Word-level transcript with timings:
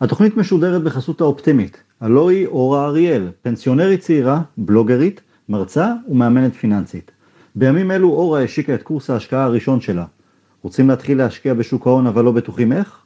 התוכנית 0.00 0.36
משודרת 0.36 0.82
בחסות 0.82 1.20
האופטימית, 1.20 1.82
הלוא 2.00 2.30
היא 2.30 2.46
אורה 2.46 2.86
אריאל, 2.86 3.28
פנסיונרית 3.42 4.00
צעירה, 4.00 4.42
בלוגרית, 4.56 5.20
מרצה 5.48 5.92
ומאמנת 6.08 6.54
פיננסית. 6.54 7.10
בימים 7.54 7.90
אלו 7.90 8.08
אורה 8.08 8.42
השיקה 8.42 8.74
את 8.74 8.82
קורס 8.82 9.10
ההשקעה 9.10 9.44
הראשון 9.44 9.80
שלה. 9.80 10.04
רוצים 10.62 10.88
להתחיל 10.88 11.18
להשקיע 11.18 11.54
בשוק 11.54 11.86
ההון 11.86 12.06
אבל 12.06 12.24
לא 12.24 12.32
בטוחים 12.32 12.72
איך? 12.72 12.98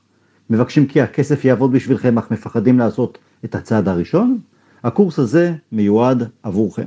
מבקשים 0.50 0.86
כי 0.86 1.00
הכסף 1.00 1.44
יעבוד 1.44 1.72
בשבילכם 1.72 2.18
אך 2.18 2.30
מפחדים 2.30 2.78
לעשות 2.78 3.18
את 3.44 3.54
הצעד 3.54 3.88
הראשון? 3.88 4.38
הקורס 4.84 5.18
הזה 5.18 5.54
מיועד 5.72 6.28
עבורכם. 6.42 6.86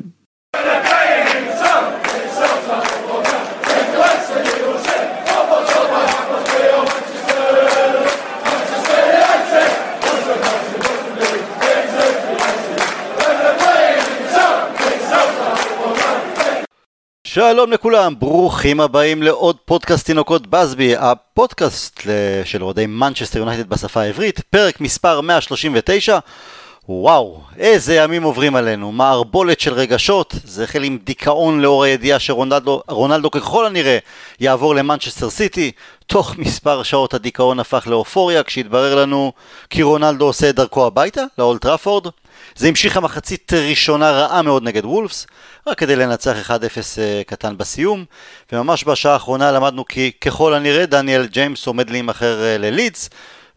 שלום 17.38 17.72
לכולם, 17.72 18.14
ברוכים 18.20 18.80
הבאים 18.80 19.24
לעוד 19.24 19.56
פודקאסט 19.66 20.06
תינוקות 20.06 20.48
באזבי, 20.48 20.96
הפודקאסט 20.96 22.02
של 22.44 22.64
אוהדי 22.64 22.86
מנצ'סטר 22.86 23.40
יונייטד 23.40 23.70
בשפה 23.70 24.02
העברית, 24.02 24.40
פרק 24.40 24.82
מספר 24.82 25.22
139. 25.22 26.20
וואו, 26.90 27.42
איזה 27.58 27.96
ימים 27.96 28.24
עוברים 28.24 28.56
עלינו, 28.56 28.92
מערבולת 28.92 29.60
של 29.60 29.74
רגשות, 29.74 30.36
זה 30.44 30.64
החל 30.64 30.84
עם 30.84 30.98
דיכאון 31.04 31.62
לאור 31.62 31.84
הידיעה 31.84 32.20
שרונלדו 32.20 33.32
ככל 33.32 33.66
הנראה 33.66 33.98
יעבור 34.40 34.76
למנצ'סטר 34.76 35.30
סיטי, 35.30 35.72
תוך 36.08 36.38
מספר 36.38 36.84
שעות 36.84 37.14
הדיכאון 37.14 37.60
הפך 37.60 37.88
לאופוריה 37.88 38.44
כשהתברר 38.44 38.96
לנו 38.96 39.32
כי 39.70 39.84
רונלדו 39.84 40.26
עושה 40.26 40.50
את 40.50 40.56
דרכו 40.56 40.88
הביתה, 40.88 41.24
לאולד 41.38 41.62
טראפורד. 41.62 42.08
זה 42.56 42.68
המשיך 42.68 42.98
המחצית 42.98 43.54
ראשונה 43.54 44.12
רעה 44.12 44.42
מאוד 44.42 44.64
נגד 44.64 44.86
וולפס, 44.86 45.28
רק 45.68 45.78
כדי 45.78 45.96
לנצח 45.96 46.50
1-0 46.50 46.52
אה, 46.98 47.22
קטן 47.28 47.58
בסיום, 47.58 48.06
וממש 48.52 48.84
בשעה 48.84 49.14
האחרונה 49.14 49.52
למדנו 49.52 49.86
כי 49.86 50.12
ככל 50.22 50.54
הנראה 50.54 50.86
דניאל 50.86 51.26
ג'יימס 51.26 51.68
עומד 51.68 51.90
להימכר 51.90 52.44
אה, 52.44 52.58
ללידס, 52.58 53.10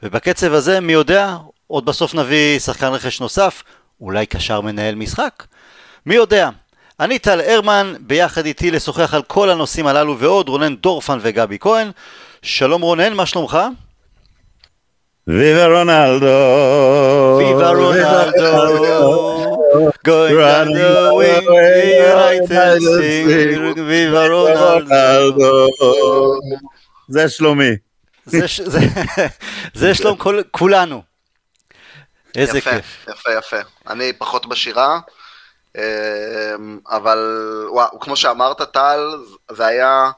ובקצב 0.02 0.52
הזה 0.52 0.80
מי 0.80 0.92
יודע, 0.92 1.36
עוד 1.66 1.84
בסוף 1.84 2.14
נביא 2.14 2.58
שחקן 2.58 2.86
רכש 2.86 3.20
נוסף, 3.20 3.62
אולי 4.00 4.26
קשר 4.26 4.60
מנהל 4.60 4.94
משחק? 4.94 5.44
מי 6.06 6.14
יודע. 6.14 6.50
אני 7.00 7.18
טל 7.18 7.40
הרמן, 7.40 7.94
ביחד 8.00 8.46
איתי 8.46 8.70
לשוחח 8.70 9.14
על 9.14 9.22
כל 9.22 9.50
הנושאים 9.50 9.86
הללו 9.86 10.18
ועוד, 10.18 10.48
רונן 10.48 10.76
דורפן 10.76 11.18
וגבי 11.20 11.58
כהן. 11.60 11.90
שלום 12.42 12.82
רונן, 12.82 13.12
מה 13.12 13.26
שלומך? 13.26 13.58
ויבה 15.26 15.66
רונלדו! 15.66 16.26
ויבה 17.38 17.70
רונלדו! 17.70 19.30
going 20.06 20.34
down 20.34 20.68
the 20.72 21.12
wing, 21.18 21.46
United 22.12 22.80
sing, 22.80 23.80
ויבה 23.80 24.26
רונלדו. 24.26 25.66
זה 27.08 27.28
שלומי. 27.28 27.76
זה 29.74 29.94
שלום 29.94 30.16
כולנו. 30.50 31.02
איזה 32.36 32.58
יפה, 32.58 32.70
כיף. 32.70 33.06
יפה, 33.08 33.32
יפה. 33.32 33.56
אני 33.88 34.12
פחות 34.12 34.46
בשירה, 34.46 35.00
אמ, 35.76 35.82
אבל 36.90 37.18
וואו, 37.70 38.00
כמו 38.00 38.16
שאמרת 38.16 38.62
טל, 38.62 39.16
זה 39.52 39.66
היה, 39.66 40.10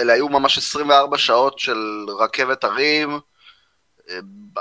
אלה 0.00 0.12
היו 0.12 0.28
ממש 0.28 0.58
24 0.58 1.18
שעות 1.18 1.58
של 1.58 1.78
רכבת 2.18 2.64
הרים. 2.64 3.20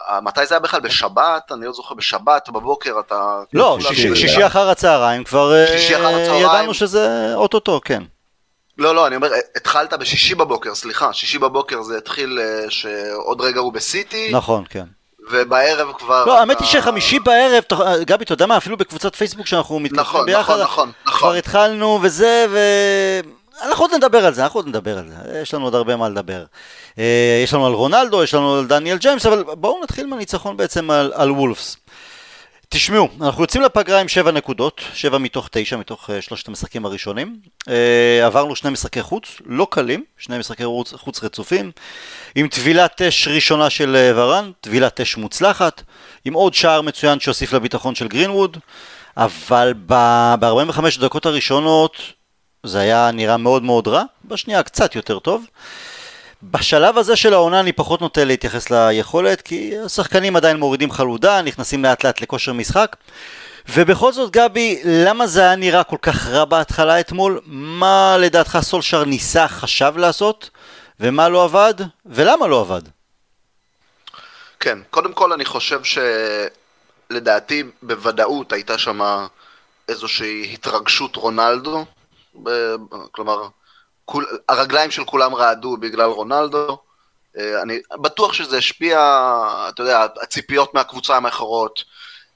אה, 0.09 0.21
מתי 0.21 0.45
זה 0.45 0.55
היה 0.55 0.59
בכלל? 0.59 0.79
בשבת? 0.79 1.51
אני 1.51 1.65
לא 1.65 1.73
זוכר, 1.73 1.95
בשבת 1.95 2.49
בבוקר 2.49 2.99
אתה... 2.99 3.39
לא, 3.53 3.77
שישי, 3.81 4.15
שישי 4.15 4.45
אחר 4.45 4.69
הצהריים 4.69 5.23
כבר 5.23 5.55
אה, 5.55 5.67
שישי 5.67 5.95
אחר 5.95 6.07
הצהריים. 6.07 6.45
ידענו 6.45 6.73
שזה 6.73 7.31
אוטוטו, 7.35 7.81
כן. 7.85 8.03
לא, 8.77 8.95
לא, 8.95 9.07
אני 9.07 9.15
אומר, 9.15 9.29
התחלת 9.55 9.93
בשישי 9.93 10.35
בבוקר, 10.35 10.75
סליחה, 10.75 11.13
שישי 11.13 11.37
בבוקר 11.37 11.81
זה 11.81 11.97
התחיל 11.97 12.39
אה, 12.41 12.65
שעוד 12.69 13.41
רגע 13.41 13.59
הוא 13.59 13.73
בסיטי. 13.73 14.29
נכון, 14.31 14.63
כן. 14.69 14.85
ובערב 15.31 15.91
כבר... 15.97 16.25
לא, 16.25 16.39
האמת 16.39 16.59
היא 16.59 16.67
שחמישי 16.67 17.19
בערב, 17.19 17.63
גבי, 18.01 18.23
אתה 18.23 18.33
יודע 18.33 18.45
מה, 18.45 18.57
אפילו 18.57 18.77
בקבוצת 18.77 19.15
פייסבוק 19.15 19.47
שאנחנו 19.47 19.79
מתכנסים 19.79 20.01
נכון, 20.01 20.25
ביחד, 20.25 20.41
נכון, 20.41 20.61
נכון, 20.61 20.91
נכון. 21.05 21.19
כבר 21.19 21.33
התחלנו 21.33 21.99
וזה, 22.01 22.45
ו... 22.49 22.59
אנחנו 23.61 23.85
עוד 23.85 23.93
נדבר 23.93 24.25
על 24.25 24.33
זה, 24.33 24.43
אנחנו 24.43 24.59
עוד 24.59 24.67
נדבר 24.67 24.97
על 24.97 25.09
זה, 25.09 25.39
יש 25.41 25.53
לנו 25.53 25.63
עוד 25.63 25.75
הרבה 25.75 25.95
מה 25.95 26.09
לדבר. 26.09 26.45
אה, 26.99 27.41
יש 27.43 27.53
לנו 27.53 27.65
על 27.65 27.73
רונלדו, 27.73 28.23
יש 28.23 28.33
לנו 28.33 28.55
על 28.55 28.67
דניאל 28.67 28.97
ג'יימס, 28.97 29.25
אבל 29.25 29.43
בואו 29.43 29.83
נתחיל 29.83 30.05
מהניצחון 30.05 30.57
בעצם 30.57 30.91
על, 30.91 31.11
על 31.15 31.31
וולפס. 31.31 31.77
תשמעו, 32.69 33.07
אנחנו 33.21 33.43
יוצאים 33.43 33.63
לפגרה 33.63 34.01
עם 34.01 34.07
7 34.07 34.31
נקודות, 34.31 34.81
7 34.93 35.17
מתוך 35.17 35.49
9 35.51 35.77
מתוך 35.77 36.09
uh, 36.09 36.13
שלושת 36.21 36.47
המשחקים 36.47 36.85
הראשונים. 36.85 37.35
Uh, 37.59 37.71
עברנו 38.25 38.55
שני 38.55 38.69
משחקי 38.69 39.01
חוץ, 39.01 39.41
לא 39.45 39.67
קלים, 39.69 40.03
שני 40.17 40.37
משחקי 40.37 40.65
חוץ, 40.65 40.93
חוץ 40.93 41.23
רצופים, 41.23 41.71
עם 42.35 42.47
טבילת 42.47 43.01
אש 43.01 43.27
ראשונה 43.27 43.69
של 43.69 44.11
ורן, 44.15 44.51
טבילת 44.61 45.01
אש 45.01 45.17
מוצלחת, 45.17 45.83
עם 46.25 46.33
עוד 46.33 46.53
שער 46.53 46.81
מצוין 46.81 47.19
שהוסיף 47.19 47.53
לביטחון 47.53 47.95
של 47.95 48.07
גרינווד, 48.07 48.57
אבל 49.17 49.73
ב-45 49.85 50.99
דקות 50.99 51.25
הראשונות 51.25 52.16
זה 52.63 52.79
היה 52.79 53.11
נראה 53.13 53.37
מאוד 53.37 53.63
מאוד 53.63 53.87
רע, 53.87 54.03
בשנייה 54.25 54.63
קצת 54.63 54.95
יותר 54.95 55.19
טוב. 55.19 55.45
בשלב 56.43 56.97
הזה 56.97 57.15
של 57.15 57.33
העונה 57.33 57.59
אני 57.59 57.71
פחות 57.71 58.01
נוטה 58.01 58.23
להתייחס 58.23 58.69
ליכולת, 58.69 59.41
כי 59.41 59.79
השחקנים 59.85 60.35
עדיין 60.35 60.57
מורידים 60.57 60.91
חלודה, 60.91 61.41
נכנסים 61.41 61.83
לאט 61.85 62.05
לאט 62.05 62.21
לכושר 62.21 62.53
משחק. 62.53 62.95
ובכל 63.69 64.13
זאת 64.13 64.31
גבי, 64.31 64.81
למה 64.85 65.27
זה 65.27 65.41
היה 65.41 65.55
נראה 65.55 65.83
כל 65.83 65.97
כך 66.01 66.27
רע 66.27 66.45
בהתחלה 66.45 66.99
אתמול? 66.99 67.39
מה 67.45 68.17
לדעתך 68.19 68.57
סולשר 68.61 69.05
ניסה, 69.05 69.47
חשב 69.47 69.93
לעשות, 69.97 70.49
ומה 70.99 71.29
לא 71.29 71.43
עבד, 71.43 71.73
ולמה 72.05 72.47
לא 72.47 72.61
עבד? 72.61 72.81
כן, 74.59 74.79
קודם 74.89 75.13
כל 75.13 75.33
אני 75.33 75.45
חושב 75.45 75.81
שלדעתי 77.09 77.63
בוודאות 77.81 78.53
הייתה 78.53 78.77
שם 78.77 79.25
איזושהי 79.89 80.53
התרגשות 80.53 81.15
רונלדו, 81.15 81.85
כלומר 83.11 83.47
כול, 84.05 84.25
הרגליים 84.49 84.91
של 84.91 85.05
כולם 85.05 85.35
רעדו 85.35 85.77
בגלל 85.77 86.09
רונלדו. 86.09 86.77
אה, 87.37 87.61
אני 87.61 87.79
בטוח 88.01 88.33
שזה 88.33 88.57
השפיע, 88.57 88.99
אתה 89.69 89.83
יודע, 89.83 90.05
הציפיות 90.21 90.73
מהקבוצה 90.73 91.17
המאחרות, 91.17 91.83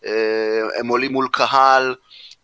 אה, 0.06 0.62
הם 0.80 0.88
עולים 0.88 1.12
מול 1.12 1.28
קהל, 1.32 1.96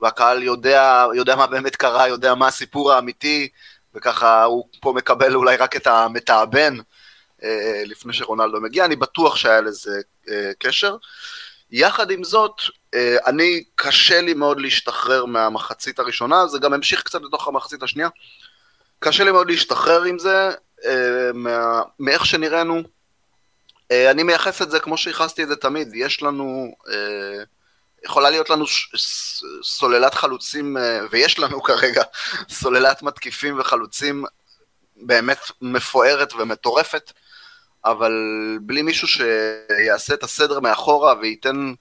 והקהל 0.02 0.44
יודע, 0.44 1.06
יודע 1.16 1.36
מה 1.36 1.48
באמת 1.48 1.76
קרה, 1.76 2.08
יודע 2.08 2.36
מה 2.36 2.48
הסיפור 2.48 2.92
האמיתי, 2.92 3.48
וככה 3.96 4.44
הוא 4.44 4.68
פה 4.82 4.94
מקבל 4.94 5.36
אולי 5.36 5.56
רק 5.56 5.76
את 5.76 5.88
המתאבן 5.88 6.78
אה, 7.44 7.84
לפני 7.86 8.14
שרונלדו 8.14 8.62
מגיע, 8.62 8.86
אני 8.86 8.96
בטוח 8.96 9.36
שהיה 9.36 9.62
לזה 9.62 10.02
קשר. 10.60 10.96
יחד 11.72 12.12
עם 12.12 12.24
זאת, 12.24 12.62
אני, 13.26 13.64
קשה 13.76 14.22
לי 14.22 14.34
מאוד 14.34 14.60
להשתחרר 14.60 15.26
מהמחצית 15.26 16.00
הראשונה, 16.00 16.48
זה 16.48 16.60
גם 16.60 16.74
המשיך 16.74 17.04
קצת 17.04 17.22
לתוך 17.24 17.48
המחצית 17.48 17.84
השנייה. 17.84 18.10
קשה 19.00 19.24
לי 19.24 19.32
מאוד 19.32 19.50
להשתחרר 19.50 20.04
עם 20.04 20.20
זה, 20.20 20.50
אה, 20.86 21.32
מה, 21.34 21.82
מאיך 22.00 22.26
שנראינו. 22.26 22.84
אה, 23.92 24.12
אני 24.12 24.24
מייחס 24.24 24.62
את 24.62 24.72
זה 24.72 24.80
כמו 24.80 24.98
שייחסתי 24.98 25.44
את 25.44 25.48
זה 25.48 25.56
תמיד, 25.56 25.96
יש 25.96 26.22
לנו, 26.22 26.76
אה, 26.90 27.44
יכולה 28.06 28.30
להיות 28.30 28.50
לנו 28.50 28.66
סוללת 29.64 30.14
חלוצים, 30.14 30.78
אה, 30.78 31.00
ויש 31.12 31.40
לנו 31.40 31.64
כרגע 31.64 32.04
סוללת 32.60 33.04
מתקיפים 33.04 33.60
וחלוצים 33.60 34.26
באמת 34.96 35.40
מפוארת 35.62 36.34
ומטורפת, 36.34 37.12
אבל 37.86 38.14
בלי 38.62 38.82
מישהו 38.82 39.08
שיעשה 39.08 40.14
את 40.14 40.24
הסדר 40.24 40.60
מאחורה 40.60 41.14
וייתן, 41.22 41.74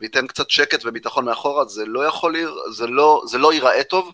וייתן 0.00 0.26
קצת 0.26 0.50
שקט 0.50 0.82
וביטחון 0.84 1.24
מאחורה, 1.24 1.64
זה 1.64 1.86
לא 1.86 2.04
יכול, 2.06 2.36
זה 2.70 2.86
לא, 2.86 3.22
זה 3.26 3.38
לא 3.38 3.52
ייראה 3.52 3.84
טוב. 3.84 4.12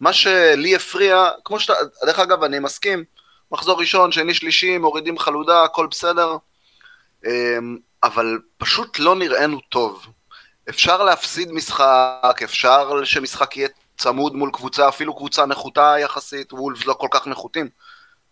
מה 0.00 0.12
שלי 0.12 0.76
הפריע, 0.76 1.28
כמו 1.44 1.60
שאתה, 1.60 1.74
דרך 2.04 2.18
אגב 2.18 2.42
אני 2.42 2.58
מסכים, 2.58 3.04
מחזור 3.52 3.80
ראשון, 3.80 4.12
שני, 4.12 4.34
שלישי, 4.34 4.78
מורידים 4.78 5.18
חלודה, 5.18 5.64
הכל 5.64 5.86
בסדר, 5.86 6.36
אמ, 7.26 7.76
אבל 8.02 8.38
פשוט 8.58 8.98
לא 8.98 9.16
נראינו 9.16 9.60
טוב. 9.60 10.06
אפשר 10.68 11.02
להפסיד 11.02 11.52
משחק, 11.52 12.40
אפשר 12.44 13.04
שמשחק 13.04 13.56
יהיה 13.56 13.68
צמוד 13.98 14.34
מול 14.34 14.50
קבוצה, 14.52 14.88
אפילו 14.88 15.16
קבוצה 15.16 15.46
נחותה 15.46 15.94
יחסית, 16.00 16.52
וולפס 16.52 16.86
לא 16.86 16.92
כל 16.92 17.08
כך 17.10 17.26
נחותים, 17.26 17.68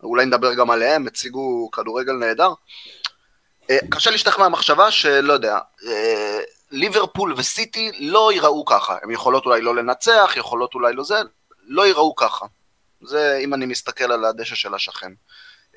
אולי 0.03 0.27
נדבר 0.27 0.55
גם 0.55 0.71
עליהם, 0.71 1.07
הציגו 1.07 1.71
כדורגל 1.71 2.13
נהדר. 2.13 2.53
אה, 3.71 3.79
קשה 3.91 4.11
להשתכנע 4.11 4.43
מהמחשבה 4.43 4.91
שלא 4.91 5.33
יודע, 5.33 5.59
אה, 5.87 6.41
ליברפול 6.75 7.35
וסיטי 7.37 7.91
לא 7.99 8.33
ייראו 8.33 8.65
ככה, 8.65 8.97
הן 9.03 9.11
יכולות 9.11 9.47
אולי 9.47 9.61
לא 9.61 9.77
לנצח, 9.77 10.33
יכולות 10.37 10.75
אולי 10.75 10.95
לא 10.95 11.05
זה, 11.05 11.15
לא 11.67 11.87
ייראו 11.87 12.15
ככה. 12.15 12.47
זה 13.03 13.39
אם 13.45 13.55
אני 13.55 13.67
מסתכל 13.67 14.13
על 14.13 14.25
הדשא 14.25 14.55
של 14.55 14.75
השכן. 14.75 15.13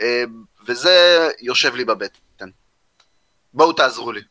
אה, 0.01 0.23
וזה 0.67 1.27
יושב 1.41 1.75
לי 1.75 1.85
בבטן. 1.85 2.49
בואו 3.53 3.73
תעזרו 3.73 4.11
לי. 4.11 4.21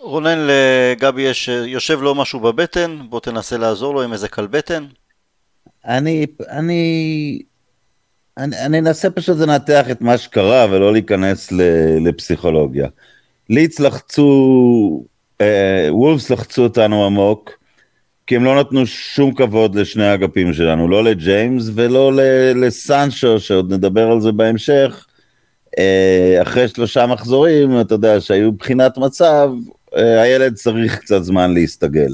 רונן, 0.00 0.38
לגבי 0.46 1.22
יש, 1.22 1.48
יושב 1.48 2.02
לו 2.02 2.14
משהו 2.14 2.40
בבטן, 2.40 2.98
בוא 3.08 3.20
תנסה 3.20 3.56
לעזור 3.56 3.94
לו 3.94 4.02
עם 4.02 4.12
איזה 4.12 4.28
כלבטן. 4.28 4.86
אני, 5.84 6.26
אני, 6.48 7.42
אני, 8.36 8.66
אני 8.66 8.78
אנסה 8.78 9.10
פשוט 9.10 9.38
לנתח 9.38 9.90
את 9.90 10.00
מה 10.00 10.18
שקרה 10.18 10.66
ולא 10.70 10.92
להיכנס 10.92 11.52
ל, 11.52 11.60
לפסיכולוגיה. 12.08 12.88
ליץ 13.50 13.80
לחצו, 13.80 15.04
וולפס 15.90 16.30
לחצו 16.30 16.62
אותנו 16.62 17.06
עמוק, 17.06 17.50
כי 18.26 18.36
הם 18.36 18.44
לא 18.44 18.60
נתנו 18.60 18.86
שום 18.86 19.34
כבוד 19.34 19.74
לשני 19.74 20.06
האגפים 20.06 20.52
שלנו, 20.52 20.88
לא 20.88 21.04
לג'יימס 21.04 21.70
ולא 21.74 22.12
לסנצ'ו, 22.54 23.40
שעוד 23.40 23.72
נדבר 23.72 24.10
על 24.10 24.20
זה 24.20 24.32
בהמשך. 24.32 25.06
אה, 25.78 26.42
אחרי 26.42 26.68
שלושה 26.68 27.06
מחזורים, 27.06 27.80
אתה 27.80 27.94
יודע, 27.94 28.20
שהיו 28.20 28.52
בחינת 28.52 28.98
מצב, 28.98 29.50
אה, 29.96 30.22
הילד 30.22 30.54
צריך 30.54 30.98
קצת 30.98 31.22
זמן 31.22 31.54
להסתגל. 31.54 32.12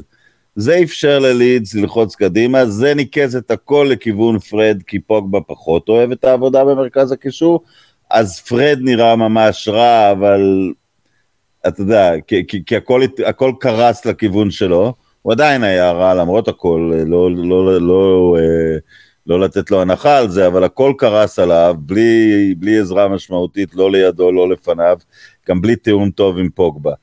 זה 0.55 0.79
אפשר 0.83 1.19
ללידס 1.19 1.75
ללחוץ 1.75 2.15
קדימה, 2.15 2.65
זה 2.65 2.93
ניקז 2.93 3.35
את 3.35 3.51
הכל 3.51 3.87
לכיוון 3.91 4.39
פרד, 4.39 4.81
כי 4.87 4.99
פוגבה 4.99 5.41
פחות 5.41 5.89
אוהב 5.89 6.11
את 6.11 6.23
העבודה 6.23 6.65
במרכז 6.65 7.11
הקישור, 7.11 7.63
אז 8.11 8.39
פרד 8.39 8.79
נראה 8.81 9.15
ממש 9.15 9.67
רע, 9.67 10.11
אבל 10.11 10.71
אתה 11.67 11.81
יודע, 11.81 12.11
כי, 12.27 12.63
כי, 12.65 12.75
הכל, 12.75 13.01
הכל 13.25 13.51
קרס 13.59 14.05
לכיוון 14.05 14.51
שלו, 14.51 14.93
הוא 15.21 15.33
עדיין 15.33 15.63
היה 15.63 15.91
רע 15.91 16.13
למרות 16.13 16.47
הכל, 16.47 16.91
לא, 17.05 17.31
לא, 17.35 17.65
לא, 17.65 17.81
לא, 17.81 18.37
לא 19.27 19.39
לתת 19.39 19.71
לו 19.71 19.81
הנחה 19.81 20.17
על 20.17 20.29
זה, 20.29 20.47
אבל 20.47 20.63
הכל 20.63 20.93
קרס 20.97 21.39
עליו, 21.39 21.75
בלי, 21.79 22.55
בלי 22.57 22.79
עזרה 22.79 23.07
משמעותית, 23.07 23.75
לא 23.75 23.91
לידו, 23.91 24.31
לא 24.31 24.49
לפניו, 24.49 24.97
גם 25.49 25.61
בלי 25.61 25.75
תיאום 25.75 26.11
טוב 26.11 26.37
עם 26.37 26.49
פוגבה. 26.49 26.93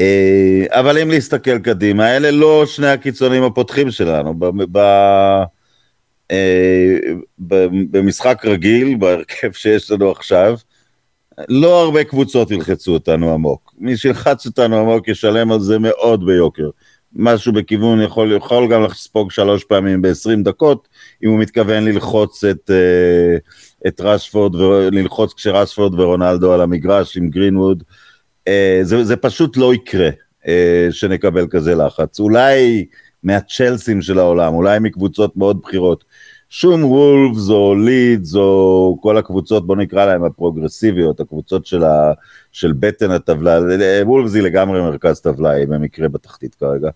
אה, 0.00 0.64
אבל 0.68 0.98
אם 0.98 1.10
להסתכל 1.10 1.58
קדימה, 1.58 2.16
אלה 2.16 2.30
לא 2.30 2.66
שני 2.66 2.88
הקיצונים 2.88 3.42
הפותחים 3.42 3.90
שלנו. 3.90 4.34
ב, 4.38 4.46
ב, 4.72 4.78
אה, 6.30 6.96
במשחק 7.90 8.42
רגיל, 8.44 8.96
בהרכב 8.96 9.52
שיש 9.52 9.90
לנו 9.90 10.10
עכשיו, 10.10 10.56
לא 11.48 11.82
הרבה 11.82 12.04
קבוצות 12.04 12.50
ילחצו 12.50 12.92
אותנו 12.92 13.32
עמוק. 13.32 13.74
מי 13.78 13.96
שילחץ 13.96 14.46
אותנו 14.46 14.76
עמוק 14.76 15.08
ישלם 15.08 15.52
על 15.52 15.60
זה 15.60 15.78
מאוד 15.78 16.26
ביוקר. 16.26 16.70
משהו 17.12 17.52
בכיוון 17.52 18.02
יכול, 18.02 18.32
יכול 18.36 18.72
גם 18.72 18.82
לספוג 18.82 19.30
שלוש 19.30 19.64
פעמים 19.64 20.02
ב-20 20.02 20.42
דקות, 20.42 20.88
אם 21.24 21.28
הוא 21.28 21.38
מתכוון 21.38 21.84
ללחוץ 21.84 22.44
את, 22.44 22.70
אה, 22.70 23.36
את 23.86 24.00
רשפורד, 24.00 24.54
ללחוץ 24.92 25.32
כשרשפורד 25.32 26.00
ורונלדו 26.00 26.52
על 26.52 26.60
המגרש 26.60 27.16
עם 27.16 27.30
גרינווד. 27.30 27.82
אה, 28.48 28.80
זה, 28.82 29.04
זה 29.04 29.16
פשוט 29.16 29.56
לא 29.56 29.74
יקרה 29.74 30.08
אה, 30.46 30.88
שנקבל 30.90 31.46
כזה 31.50 31.74
לחץ. 31.74 32.20
אולי 32.20 32.86
מהצ'לסים 33.22 34.02
של 34.02 34.18
העולם, 34.18 34.54
אולי 34.54 34.78
מקבוצות 34.78 35.36
מאוד 35.36 35.60
בכירות. 35.62 36.04
שום 36.58 36.84
וולפס 36.84 37.50
או 37.50 37.74
לידס 37.74 38.34
או 38.34 38.98
כל 39.02 39.18
הקבוצות, 39.18 39.66
בוא 39.66 39.76
נקרא 39.76 40.06
להם 40.06 40.24
הפרוגרסיביות, 40.24 41.20
הקבוצות 41.20 41.66
של, 41.66 41.84
ה, 41.84 42.12
של 42.52 42.72
בטן 42.72 43.10
הטבלה, 43.10 43.60
וולפס 44.02 44.34
היא 44.34 44.42
לגמרי 44.42 44.80
מרכז 44.80 45.20
טבלה, 45.20 45.50
היא 45.50 45.66
במקרה 45.68 46.08
בתחתית 46.08 46.54
כרגע. 46.54 46.88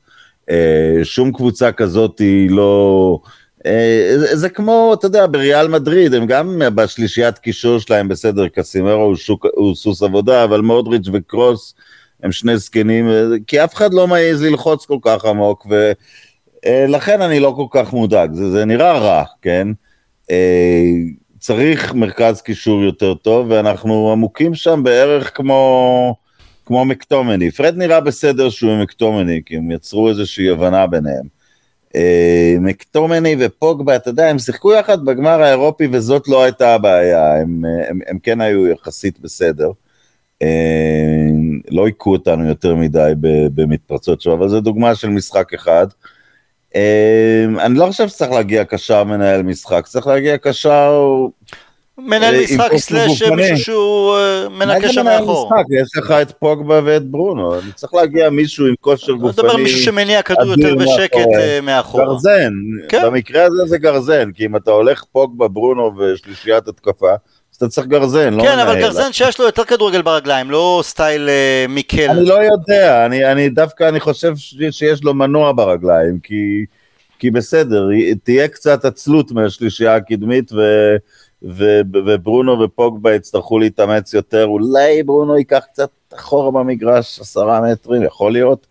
אה, 0.50 1.00
שום 1.02 1.32
קבוצה 1.32 1.72
כזאת 1.72 2.18
היא 2.18 2.50
לא... 2.50 3.20
אה, 3.66 4.12
זה, 4.16 4.36
זה 4.36 4.48
כמו, 4.48 4.94
אתה 4.98 5.06
יודע, 5.06 5.26
בריאל 5.26 5.68
מדריד, 5.68 6.14
הם 6.14 6.26
גם 6.26 6.62
בשלישיית 6.74 7.38
קישור 7.38 7.78
שלהם 7.78 8.08
בסדר, 8.08 8.48
קסימרו 8.48 9.02
הוא, 9.02 9.16
שוק, 9.16 9.46
הוא 9.54 9.74
סוס 9.74 10.02
עבודה, 10.02 10.44
אבל 10.44 10.60
מודריץ' 10.60 11.08
וקרוס 11.12 11.74
הם 12.22 12.32
שני 12.32 12.58
זקנים, 12.58 13.08
אה, 13.08 13.24
כי 13.46 13.64
אף 13.64 13.74
אחד 13.74 13.94
לא 13.94 14.06
מעז 14.06 14.42
ללחוץ 14.42 14.86
כל 14.86 14.98
כך 15.02 15.24
עמוק, 15.24 15.66
ו... 15.70 15.92
אה, 16.66 16.86
לכן 16.88 17.22
אני 17.22 17.40
לא 17.40 17.52
כל 17.56 17.66
כך 17.70 17.92
מודאג, 17.92 18.32
זה, 18.32 18.50
זה 18.50 18.64
נראה 18.64 18.98
רע, 18.98 19.24
כן? 19.42 19.68
אה, 20.30 20.92
צריך 21.38 21.94
מרכז 21.94 22.42
קישור 22.42 22.82
יותר 22.82 23.14
טוב, 23.14 23.46
ואנחנו 23.50 24.12
עמוקים 24.12 24.54
שם 24.54 24.82
בערך 24.82 25.36
כמו, 25.36 26.14
כמו 26.66 26.84
מקטומני. 26.84 27.50
פרד 27.50 27.76
נראה 27.76 28.00
בסדר 28.00 28.50
שהוא 28.50 28.82
מקטומני, 28.82 29.40
כי 29.46 29.56
הם 29.56 29.70
יצרו 29.70 30.08
איזושהי 30.08 30.50
הבנה 30.50 30.86
ביניהם. 30.86 31.40
אה, 31.94 32.56
מקטומני 32.60 33.36
ופוגבה, 33.38 33.96
אתה 33.96 34.10
יודע, 34.10 34.26
הם 34.26 34.38
שיחקו 34.38 34.72
יחד 34.72 35.04
בגמר 35.04 35.42
האירופי 35.42 35.88
וזאת 35.92 36.28
לא 36.28 36.42
הייתה 36.42 36.74
הבעיה, 36.74 37.40
הם, 37.40 37.64
הם, 37.88 38.00
הם 38.06 38.18
כן 38.18 38.40
היו 38.40 38.68
יחסית 38.68 39.20
בסדר. 39.20 39.70
לא 41.70 41.86
היכו 41.86 42.12
אותנו 42.12 42.48
יותר 42.48 42.74
מדי 42.74 43.12
במתפרצות 43.54 44.20
שלו, 44.20 44.34
אבל 44.34 44.48
זו 44.48 44.60
דוגמה 44.60 44.94
של 44.94 45.08
משחק 45.08 45.54
אחד. 45.54 45.86
אמ, 46.74 47.58
אני 47.58 47.78
לא 47.78 47.86
חושב 47.86 48.08
שצריך 48.08 48.30
להגיע 48.30 48.64
קשר 48.64 49.04
מנהל 49.04 49.42
משחק, 49.42 49.86
צריך 49.86 50.06
להגיע 50.06 50.38
קשר... 50.38 51.06
מנהל 51.98 52.34
אה, 52.34 52.40
משחק 52.42 52.76
סלאש 52.76 53.22
מישהו 53.22 53.56
שהוא 53.56 54.16
אה, 54.16 54.48
מנקה 54.48 54.88
שם 54.88 55.04
מאחור. 55.04 55.50
יש 55.82 55.88
לך 55.96 56.10
את 56.10 56.30
פוגבה 56.38 56.80
ואת 56.84 57.06
ברונו, 57.06 57.54
אני 57.54 57.72
צריך 57.72 57.94
להגיע 57.94 58.30
מישהו 58.30 58.66
עם 58.66 58.74
כושר 58.80 59.12
גופני. 59.12 59.28
אני 59.28 59.32
מדבר 59.32 59.50
על 59.50 59.62
מישהו 59.62 59.78
שמניע 59.78 60.22
כדור 60.22 60.46
יותר 60.46 60.74
בשקט 60.74 61.26
אה, 61.38 61.60
מאחור. 61.62 62.04
גרזן, 62.04 62.52
כן. 62.88 63.02
במקרה 63.06 63.44
הזה 63.44 63.66
זה 63.66 63.78
גרזן, 63.78 64.32
כי 64.32 64.46
אם 64.46 64.56
אתה 64.56 64.70
הולך 64.70 65.04
פוגבה, 65.12 65.48
ברונו 65.48 65.92
ושלישיית 65.98 66.68
התקפה, 66.68 67.14
אתה 67.60 67.68
צריך 67.68 67.86
גרזן, 67.86 68.34
לא 68.34 68.42
כן, 68.42 68.48
מנהל. 68.52 68.56
כן, 68.56 68.68
אבל 68.68 68.80
גרזן 68.80 69.12
שיש 69.12 69.38
לו 69.38 69.46
יותר 69.46 69.64
כדורגל 69.64 70.02
ברגליים, 70.02 70.50
לא 70.50 70.80
סטייל 70.84 71.28
uh, 71.28 71.70
מיקל. 71.70 72.10
אני 72.10 72.24
לא 72.24 72.34
יודע, 72.34 73.06
אני, 73.06 73.32
אני 73.32 73.48
דווקא, 73.48 73.88
אני 73.88 74.00
חושב 74.00 74.34
שיש 74.70 75.04
לו 75.04 75.14
מנוע 75.14 75.52
ברגליים, 75.52 76.18
כי, 76.22 76.64
כי 77.18 77.30
בסדר, 77.30 77.88
תהיה 78.24 78.48
קצת 78.48 78.84
עצלות 78.84 79.32
מהשלישייה 79.32 79.94
הקדמית, 79.94 80.52
ו, 80.52 80.60
ו, 81.42 81.80
וברונו 81.94 82.60
ופוגבה 82.60 83.14
יצטרכו 83.14 83.58
להתאמץ 83.58 84.14
יותר, 84.14 84.46
אולי 84.46 85.02
ברונו 85.02 85.38
ייקח 85.38 85.62
קצת 85.72 85.90
אחורה 86.14 86.50
במגרש, 86.50 87.20
עשרה 87.20 87.60
מטרים, 87.60 88.02
יכול 88.02 88.32
להיות, 88.32 88.66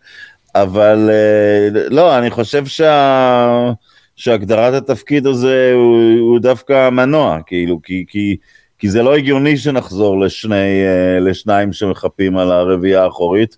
אבל 0.54 1.10
uh, 1.10 1.78
לא, 1.90 2.18
אני 2.18 2.30
חושב 2.30 2.66
שה... 2.66 3.72
שהגדרת 4.16 4.74
התפקיד 4.74 5.26
הזה 5.26 5.72
הוא, 5.74 6.00
הוא 6.20 6.40
דווקא 6.40 6.90
מנוע, 6.90 7.38
כאילו, 7.46 7.80
כי, 7.82 8.04
כי 8.08 8.36
כי 8.80 8.90
זה 8.90 9.02
לא 9.02 9.16
הגיוני 9.16 9.56
שנחזור 9.56 10.20
לשני, 10.20 10.84
אה, 10.84 11.20
לשניים 11.20 11.72
שמחפים 11.72 12.36
על 12.36 12.52
הרביעייה 12.52 13.04
האחורית, 13.04 13.56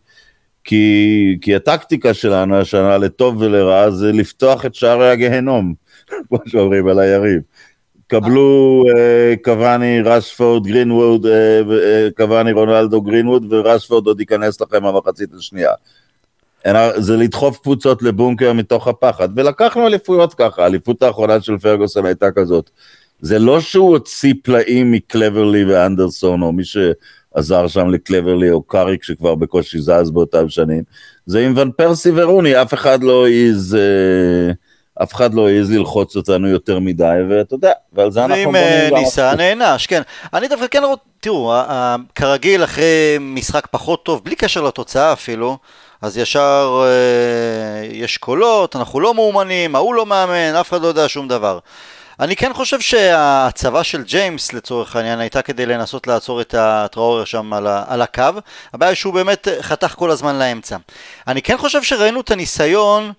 כי, 0.64 1.38
כי 1.40 1.54
הטקטיקה 1.54 2.14
שלנו 2.14 2.56
השנה 2.56 2.98
לטוב 2.98 3.36
ולרע 3.40 3.90
זה 3.90 4.12
לפתוח 4.12 4.66
את 4.66 4.74
שערי 4.74 5.10
הגהנום, 5.10 5.74
כמו 6.28 6.38
שאומרים 6.46 6.88
על 6.88 6.98
היריב. 6.98 7.42
קבלו 8.06 8.84
אה, 8.96 9.34
קוואני, 9.44 10.00
רשפורד, 10.00 10.66
גרינווד, 10.66 11.26
אה, 11.26 12.08
קוואני, 12.16 12.52
רונלדו, 12.52 13.00
גרינווד, 13.00 13.46
ורשפורד 13.52 14.06
עוד 14.06 14.20
ייכנס 14.20 14.60
לכם 14.60 14.82
במחצית 14.82 15.34
השנייה. 15.34 15.72
זה 16.96 17.16
לדחוף 17.16 17.58
קבוצות 17.58 18.02
לבונקר 18.02 18.52
מתוך 18.52 18.88
הפחד, 18.88 19.28
ולקחנו 19.36 19.86
אליפויות 19.86 20.34
ככה, 20.34 20.62
האליפות 20.62 21.02
האחרונה 21.02 21.40
של 21.40 21.58
פרגוסון 21.58 22.06
הייתה 22.06 22.30
כזאת. 22.30 22.70
זה 23.22 23.38
לא 23.38 23.60
שהוא 23.60 23.90
הוציא 23.90 24.34
פלאים 24.42 24.92
מקלברלי 24.92 25.64
ואנדרסון, 25.64 26.42
או 26.42 26.52
מי 26.52 26.62
שעזר 26.64 27.68
שם 27.68 27.88
לקלברלי, 27.88 28.50
או 28.50 28.62
קאריק 28.62 29.02
שכבר 29.02 29.34
בקושי 29.34 29.78
זז 29.80 30.10
באותם 30.10 30.48
שנים, 30.48 30.82
זה 31.26 31.40
עם 31.40 31.54
ון 31.56 31.70
פרסי 31.76 32.10
ורוני, 32.14 32.62
אף 32.62 32.74
אחד 32.74 33.02
לא 33.02 33.26
העז... 33.26 33.78
אה, 33.80 34.52
אף 35.02 35.14
אחד 35.14 35.34
לא 35.34 35.48
העז 35.48 35.72
ללחוץ 35.72 36.16
אותנו 36.16 36.48
יותר 36.48 36.78
מדי, 36.78 37.18
ואתה 37.30 37.54
יודע, 37.54 37.72
ועל 37.92 38.10
זה 38.10 38.24
אנחנו 38.24 38.44
בונים 38.44 38.54
גם... 38.54 38.92
ואם 38.92 39.02
ניסה 39.02 39.34
נענש, 39.34 39.86
כן. 39.86 40.02
אני 40.34 40.48
דווקא 40.48 40.66
כן 40.66 40.82
רוצה, 40.84 41.02
תראו, 41.20 41.54
כרגיל 42.14 42.64
אחרי 42.64 43.16
משחק 43.20 43.66
פחות 43.70 44.04
טוב, 44.04 44.24
בלי 44.24 44.36
קשר 44.36 44.62
לתוצאה 44.62 45.12
אפילו, 45.12 45.58
אז 46.02 46.18
ישר 46.18 46.84
אה, 46.84 47.86
יש 47.92 48.16
קולות, 48.16 48.76
אנחנו 48.76 49.00
לא 49.00 49.14
מאומנים, 49.14 49.74
ההוא 49.74 49.94
לא 49.94 50.06
מאמן, 50.06 50.54
אף 50.60 50.70
אחד 50.70 50.82
לא 50.82 50.86
יודע 50.86 51.08
שום 51.08 51.28
דבר. 51.28 51.58
אני 52.20 52.36
כן 52.36 52.52
חושב 52.52 52.80
שההצבה 52.80 53.84
של 53.84 54.02
ג'יימס 54.02 54.52
לצורך 54.52 54.96
העניין 54.96 55.20
הייתה 55.20 55.42
כדי 55.42 55.66
לנסות 55.66 56.06
לעצור 56.06 56.40
את 56.40 56.54
הטראורר 56.58 57.24
שם 57.24 57.52
על, 57.52 57.66
ה, 57.66 57.84
על 57.86 58.02
הקו. 58.02 58.22
הבעיה 58.72 58.90
היא 58.90 58.96
שהוא 58.96 59.14
באמת 59.14 59.48
חתך 59.60 59.94
כל 59.98 60.10
הזמן 60.10 60.38
לאמצע. 60.38 60.76
אני 61.26 61.42
כן 61.42 61.56
חושב 61.56 61.82
שראינו 61.82 62.20
את 62.20 62.30
הניסיון 62.30 63.12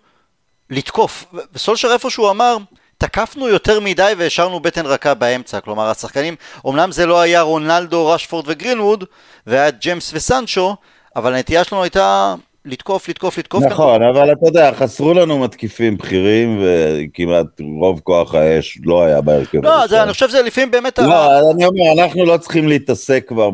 לתקוף. 0.69 1.25
וסולשר 1.53 1.93
איפה 1.93 2.09
שהוא 2.09 2.29
אמר, 2.29 2.57
תקפנו 2.97 3.47
יותר 3.47 3.79
מדי 3.79 4.13
והשארנו 4.17 4.59
בטן 4.59 4.85
רכה 4.85 5.13
באמצע. 5.13 5.59
כלומר, 5.59 5.89
השחקנים, 5.89 6.35
אמנם 6.67 6.91
זה 6.91 7.05
לא 7.05 7.21
היה 7.21 7.41
רונלדו, 7.41 8.07
רשפורד 8.07 8.45
וגרינווד, 8.47 9.03
והיה 9.47 9.71
ג'יימס 9.71 10.11
וסנצ'ו, 10.13 10.75
אבל 11.15 11.33
הנטייה 11.33 11.63
שלנו 11.63 11.83
הייתה 11.83 12.35
לתקוף, 12.65 13.09
לתקוף, 13.09 13.37
לתקוף. 13.37 13.63
נכון, 13.63 14.03
אבל 14.03 14.31
אתה 14.31 14.47
יודע, 14.47 14.71
חסרו 14.73 15.13
לנו 15.13 15.39
מתקיפים 15.39 15.97
בכירים, 15.97 16.61
וכמעט 16.61 17.45
רוב 17.79 17.99
כוח 18.03 18.35
האש 18.35 18.77
לא 18.83 19.03
היה 19.03 19.21
בהרכב. 19.21 19.65
לא, 19.65 19.87
זה, 19.87 20.03
אני 20.03 20.13
חושב 20.13 20.29
שזה 20.29 20.41
לפעמים 20.41 20.71
באמת... 20.71 20.99
לא, 20.99 21.51
אני 21.51 21.65
אומר, 21.65 22.03
אנחנו 22.03 22.25
לא 22.25 22.37
צריכים 22.37 22.67
להתעסק 22.67 23.25
כבר, 23.27 23.49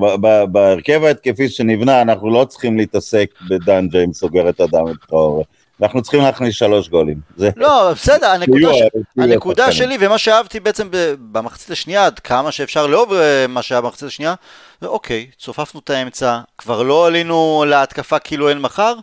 בהרכב 0.46 1.04
ההתקפי 1.04 1.50
שנבנה, 1.50 2.02
אנחנו 2.02 2.30
לא 2.30 2.46
צריכים 2.46 2.78
להתעסק 2.78 3.30
בדן 3.50 3.88
ג'יימס 3.88 4.20
סוגר 4.20 4.50
את 4.50 4.62
אדם 4.62 4.88
את 4.88 4.96
טראורי. 5.10 5.44
אנחנו 5.82 6.02
צריכים 6.02 6.22
להכניס 6.22 6.56
שלוש 6.56 6.90
גולים. 6.90 7.20
זה... 7.38 7.50
לא, 7.56 7.92
בסדר, 7.94 8.28
הנקודה, 8.36 8.74
ש... 8.74 8.82
הנקודה 9.18 9.72
שלי 9.72 9.98
ומה 10.00 10.18
שאהבתי 10.18 10.60
בעצם 10.60 10.88
במחצית 11.32 11.72
השנייה, 11.72 12.06
עד 12.06 12.20
כמה 12.20 12.52
שאפשר 12.52 12.88
לאהוב 12.88 13.14
אה, 13.14 13.46
מה 13.48 13.62
שהיה 13.62 13.82
במחצית 13.82 14.08
השנייה, 14.08 14.34
זה 14.82 14.88
אוקיי, 14.88 15.28
צופפנו 15.38 15.80
את 15.84 15.90
האמצע, 15.90 16.40
כבר 16.58 16.84
לא 16.84 17.08
עלינו 17.08 17.66
להתקפה 17.68 18.20
כאילו 18.20 18.50
אין 18.50 18.60
מחר, 18.60 18.94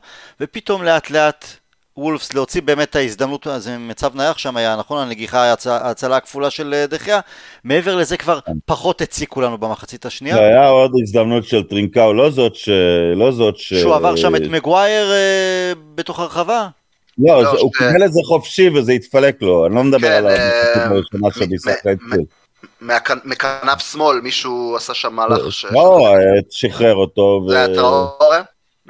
ופתאום 0.40 0.82
לאט 0.82 1.10
לאט 1.10 1.46
וולפס 1.98 2.34
להוציא 2.34 2.62
באמת 2.62 2.90
את 2.90 2.96
ההזדמנות, 2.96 3.46
זה 3.58 3.78
מצב 3.78 4.16
נייח 4.16 4.38
שם 4.38 4.56
היה, 4.56 4.76
נכון? 4.76 5.02
הנגיחה, 5.02 5.54
ההצלה 5.66 6.16
הכפולה 6.16 6.50
של 6.50 6.74
אה, 6.74 6.86
דחיה. 6.86 7.20
מעבר 7.64 7.96
לזה 7.96 8.16
כבר 8.16 8.40
כן. 8.40 8.52
פחות 8.64 9.00
הציקו 9.00 9.40
לנו 9.40 9.58
במחצית 9.58 10.06
השנייה. 10.06 10.36
זה 10.36 10.42
היה 10.42 10.68
עוד 10.68 10.90
הזדמנות 11.02 11.44
של 11.44 11.62
טרינקאו, 11.62 12.12
לא 12.12 12.30
זאת 12.30 12.54
ש... 12.54 12.68
לא 13.16 13.32
זאת 13.32 13.56
ש... 13.56 13.74
שהוא 13.74 13.94
עבר 13.94 14.16
שם 14.16 14.36
את 14.36 14.40
מגווייר 14.40 15.12
אה, 15.12 15.72
בתוך 15.94 16.20
הרחבה? 16.20 16.68
לא, 17.18 17.42
לא 17.42 17.50
הוא 17.60 17.72
קיבל 17.72 18.04
את 18.04 18.12
זה 18.12 18.20
חופשי 18.24 18.68
וזה 18.68 18.92
התפלק 18.92 19.42
לו, 19.42 19.66
אני 19.66 19.74
לא 19.74 19.84
מדבר 19.84 20.08
כן, 20.08 20.12
על 20.12 20.26
המחצית 20.26 20.76
אה, 20.76 20.84
הראשונה 20.84 21.28
שביסקה 21.34 21.90
התחיל. 21.90 22.24
מכנף 23.24 23.92
שמאל 23.92 24.20
מישהו 24.20 24.76
עשה 24.76 24.94
שם 24.94 25.14
מהלך 25.14 25.52
ש... 25.52 25.64
לא, 25.64 26.08
שחרר 26.50 26.94
אותו. 26.94 27.46
זה 27.48 27.56
היה 27.56 27.74
טראורי? 27.74 28.38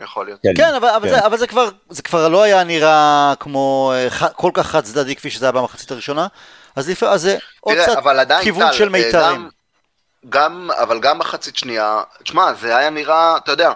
יכול 0.05 0.27
להיות. 0.27 0.41
כן, 0.43 0.53
כן 0.57 0.75
אבל, 0.75 0.89
אבל, 0.89 1.09
כן. 1.09 1.15
זה, 1.15 1.27
אבל 1.27 1.39
זה, 1.39 1.47
כבר, 1.47 1.69
זה 1.91 2.03
כבר 2.03 2.29
לא 2.29 2.43
היה 2.43 2.65
נראה 2.65 3.35
כמו 3.41 3.93
אה, 3.95 4.29
כל 4.29 4.51
כך 4.55 4.67
חד 4.67 4.85
צדדי 4.85 5.17
כפי 5.17 5.31
שזה 5.31 5.47
היה 5.47 5.53
במחצית 5.53 5.91
הראשונה, 5.91 6.27
אז, 6.77 6.91
לפ... 6.91 7.03
אז 7.03 7.23
זה 7.23 7.39
עוד 7.61 7.77
קצת 7.83 7.99
כיוון 8.43 8.67
טל, 8.67 8.73
של 8.73 8.85
אה, 8.85 8.89
מיתרים. 8.89 9.41
גם, 9.41 9.49
גם, 10.29 10.71
אבל 10.71 11.01
גם 11.01 11.19
מחצית 11.19 11.57
שנייה, 11.57 12.03
תשמע, 12.23 12.55
זה 12.55 12.77
היה 12.77 12.91
נראה, 12.91 13.37
אתה 13.37 13.53
יודע, 13.53 13.73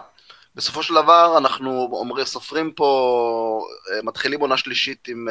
בסופו 0.54 0.82
של 0.82 0.94
דבר 0.94 1.38
אנחנו 1.38 1.88
אומרים, 1.92 2.26
סופרים 2.26 2.72
פה, 2.72 3.66
אה, 3.92 3.98
מתחילים 4.02 4.40
עונה 4.40 4.56
שלישית 4.56 5.08
עם, 5.08 5.28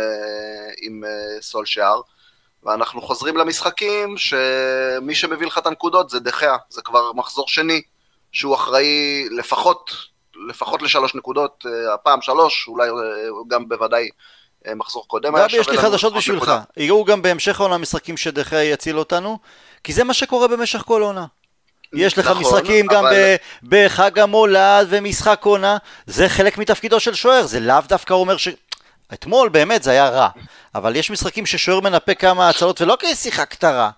עם 0.82 1.04
סולשיאר, 1.42 2.02
ואנחנו 2.64 3.02
חוזרים 3.02 3.38
למשחקים 3.38 4.18
שמי 4.18 5.16
שמביא 5.16 5.48
לך 5.48 5.58
את 5.58 5.68
הנקודות 5.68 6.10
זה 6.10 6.20
דחיה, 6.20 6.56
זה 6.70 6.82
כבר 6.82 7.14
מחזור 7.14 7.48
שני, 7.48 7.82
שהוא 8.32 8.56
אחראי 8.56 9.28
לפחות 9.32 9.92
לפחות 10.48 10.82
לשלוש 10.82 11.16
נקודות, 11.16 11.66
אה, 11.66 11.94
הפעם 11.94 12.22
שלוש, 12.22 12.68
אולי 12.68 12.90
אה, 12.90 12.94
גם 13.48 13.70
בוודאי 13.70 14.10
אה, 14.68 14.76
מחזור 14.76 15.08
קודם 15.08 15.36
היה 15.36 15.50
שווה 15.50 15.62
לנו. 15.62 15.66
גבי, 15.66 15.76
יש 15.76 15.84
לי 15.84 15.90
חדשות 15.90 16.14
בשבילך. 16.14 16.54
יראו 16.78 17.06
גם 17.06 17.22
בהמשך 17.22 17.60
העונה 17.60 17.78
משחקים 17.78 18.18
שדחיה 18.18 18.64
יציל 18.64 19.00
אותנו, 19.00 19.40
כי 19.84 19.94
זה 19.94 20.04
מה 20.04 20.14
שקורה 20.14 20.48
במשך 20.48 20.80
כל 20.80 21.02
עונה. 21.02 21.26
יש 21.94 22.18
לך 22.18 22.28
נכון, 22.28 22.42
משחקים 22.42 22.86
אבל... 22.90 22.96
גם 22.96 23.06
בחג 23.64 24.20
המולד 24.20 24.88
ומשחק 24.90 25.42
עונה, 25.44 25.78
זה 26.06 26.30
חלק 26.30 26.58
מתפקידו 26.58 27.00
של 27.00 27.14
שוער, 27.14 27.46
זה 27.46 27.60
לאו 27.60 27.82
דווקא 27.88 28.14
אומר 28.14 28.38
ש... 28.38 28.48
אתמול 29.14 29.50
באמת 29.50 29.84
זה 29.84 29.92
היה 29.92 30.10
רע, 30.10 30.30
אבל 30.76 30.96
יש 30.96 31.12
משחקים 31.12 31.46
ששוער 31.46 31.80
מנפה 31.80 32.14
כמה 32.14 32.50
הצלות 32.50 32.82
ולא 32.82 32.98
כי 33.00 33.16
שיחקת 33.16 33.64
רע. 33.64 33.90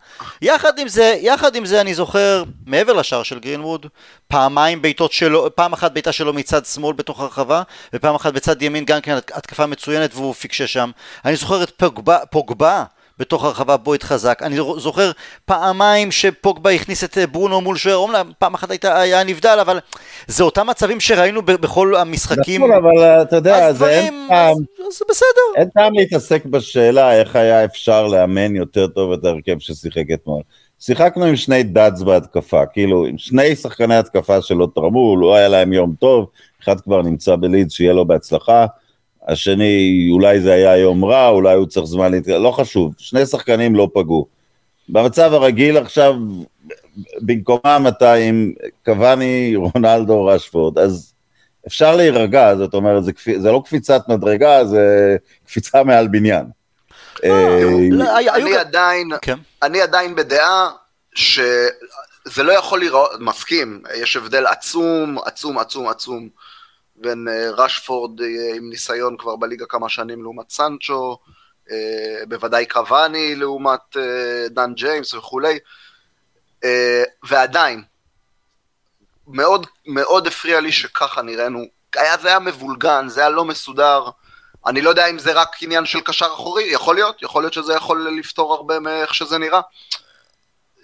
יחד 0.42 0.80
עם 0.80 0.88
זה, 0.88 1.18
יחד 1.22 1.56
עם 1.56 1.66
זה 1.66 1.82
אני 1.82 1.94
זוכר, 1.94 2.44
מעבר 2.66 2.94
לשער 2.94 3.24
של 3.24 3.40
גרינווד, 3.40 3.86
פעמיים 4.28 4.82
בעיטות 4.82 5.12
שלו, 5.12 5.56
פעם 5.56 5.74
אחת 5.74 5.92
בעיטה 5.92 6.12
שלו 6.12 6.34
מצד 6.34 6.66
שמאל 6.66 6.94
בתוך 6.96 7.20
הרחבה, 7.20 7.62
ופעם 7.94 8.16
אחת 8.16 8.34
בצד 8.34 8.62
ימין 8.62 8.86
גם 8.86 9.02
כן 9.02 9.18
התקפה 9.34 9.66
מצוינת 9.66 10.16
והוא 10.16 10.34
פיקשה 10.34 10.68
שם. 10.68 10.92
אני 11.26 11.36
זוכר 11.36 11.64
את 11.64 11.72
פוגבה, 11.78 12.18
פוגבה 12.26 12.84
בתוך 13.22 13.46
הרחבה 13.46 13.78
בויד 13.78 14.04
חזק. 14.04 14.40
אני 14.44 14.56
זוכר 14.78 15.12
פעמיים 15.46 16.12
שפוגבה 16.12 16.70
הכניס 16.70 17.04
את 17.04 17.18
אה, 17.18 17.28
ברונו 17.28 17.62
מול 17.62 17.78
שוער, 17.78 17.96
אומנם 17.96 18.32
פעם 18.40 18.54
אחת 18.54 18.72
הייתה, 18.72 19.00
היה 19.00 19.24
נבדל, 19.24 19.58
אבל 19.62 19.80
זה 20.28 20.44
אותם 20.44 20.68
מצבים 20.68 21.00
שראינו 21.00 21.42
בכל 21.42 21.96
המשחקים. 21.96 22.64
נכון, 22.64 22.76
אבל 22.76 23.04
אה, 23.04 23.22
אתה 23.22 23.36
יודע, 23.36 23.74
זה 23.74 23.90
אין 23.90 24.26
טעם, 24.30 24.56
זה 24.92 25.06
בסדר. 25.10 25.58
אין 25.58 25.70
טעם 25.70 25.94
להתעסק 25.94 26.46
בשאלה 26.46 27.14
איך 27.14 27.36
היה 27.36 27.66
אפשר 27.66 28.08
לאמן 28.08 28.56
יותר 28.56 28.88
טוב 28.88 29.12
את 29.12 29.26
ההרכב 29.26 29.60
ששיחק 29.60 30.06
אתמול. 30.14 30.42
שיחקנו 30.80 31.26
עם 31.26 31.36
שני 31.36 31.64
דאדס 31.64 32.02
בהתקפה, 32.02 32.66
כאילו 32.66 33.06
עם 33.06 33.18
שני 33.18 33.56
שחקני 33.56 33.96
התקפה 33.96 34.42
שלא 34.42 34.68
תרמו, 34.76 35.18
לא 35.18 35.36
היה 35.36 35.48
להם 35.48 35.74
יום 35.74 35.94
טוב, 36.00 36.30
אחד 36.64 36.82
כבר 36.82 37.02
נמצא 37.02 37.36
בלידס, 37.36 37.74
שיהיה 37.74 37.94
לו 37.94 38.06
בהצלחה. 38.06 38.66
השני, 39.28 40.10
אולי 40.12 40.40
זה 40.40 40.54
היה 40.54 40.78
יום 40.78 41.06
רע, 41.06 41.28
אולי 41.28 41.56
הוא 41.56 41.66
צריך 41.66 41.86
זמן 41.86 42.12
להתקדם, 42.12 42.44
לא 42.44 42.52
חשוב, 42.52 42.94
שני 42.98 43.26
שחקנים 43.26 43.76
לא 43.76 43.90
פגעו. 43.94 44.28
במצב 44.90 45.34
הרגיל 45.34 45.78
עכשיו, 45.78 46.16
במקומם 47.22 47.86
אתה 47.88 48.14
עם 48.14 48.52
קוואני, 48.86 49.54
רונלדו, 49.56 50.26
רשפורד, 50.26 50.80
אז 50.80 51.14
אפשר 51.68 51.96
להירגע, 51.96 52.56
זאת 52.56 52.74
אומרת, 52.74 53.04
זה, 53.04 53.12
זה 53.38 53.52
לא 53.52 53.62
קפיצת 53.66 54.02
מדרגה, 54.08 54.66
זה 54.66 55.16
קפיצה 55.46 55.84
מעל 55.84 56.08
בניין. 56.08 56.46
אה, 57.24 57.30
אה, 57.30 57.88
לא, 57.92 58.20
אני 58.36 58.56
עדיין, 58.56 59.10
כן. 59.22 59.38
אני 59.64 59.82
עדיין 59.82 60.16
בדעה 60.16 60.70
שזה 61.16 62.44
לא 62.44 62.52
יכול 62.52 62.80
לראות, 62.80 63.10
מסכים, 63.20 63.82
יש 63.96 64.16
הבדל 64.16 64.46
עצום, 64.46 65.18
עצום, 65.26 65.58
עצום, 65.58 65.88
עצום. 65.88 66.30
בין 67.02 67.28
אה, 67.28 67.50
רשפורד 67.52 68.22
אה, 68.22 68.56
עם 68.56 68.70
ניסיון 68.70 69.18
כבר 69.18 69.36
בליגה 69.36 69.66
כמה 69.66 69.90
שנים 69.90 70.22
לעומת 70.24 70.50
סנצ'ו, 70.50 71.18
אה, 71.72 72.26
בוודאי 72.28 72.66
קוואני 72.66 73.36
לעומת 73.36 73.98
דן 74.50 74.74
ג'יימס 74.74 75.14
וכולי, 75.14 75.60
ועדיין, 77.24 77.84
מאוד 79.28 79.68
מאוד 79.86 80.28
הפריע 80.28 80.60
לי 80.60 80.72
שככה 80.72 81.22
נראינו, 81.22 81.66
היה, 81.96 82.18
זה 82.18 82.28
היה 82.28 82.40
מבולגן, 82.40 83.10
זה 83.10 83.22
היה 83.22 83.30
לא 83.30 83.46
מסודר, 83.46 84.10
אני 84.66 84.82
לא 84.82 84.90
יודע 84.90 85.08
אם 85.08 85.20
זה 85.20 85.34
רק 85.34 85.50
עניין 85.62 85.86
של 85.86 86.02
קשר 86.02 86.26
אחורי, 86.26 86.64
יכול 86.64 86.96
להיות, 86.96 87.22
יכול 87.22 87.44
להיות 87.44 87.54
שזה 87.54 87.74
יכול 87.74 88.18
לפתור 88.20 88.54
הרבה 88.54 88.80
מאיך 88.80 89.14
שזה 89.14 89.38
נראה. 89.38 89.62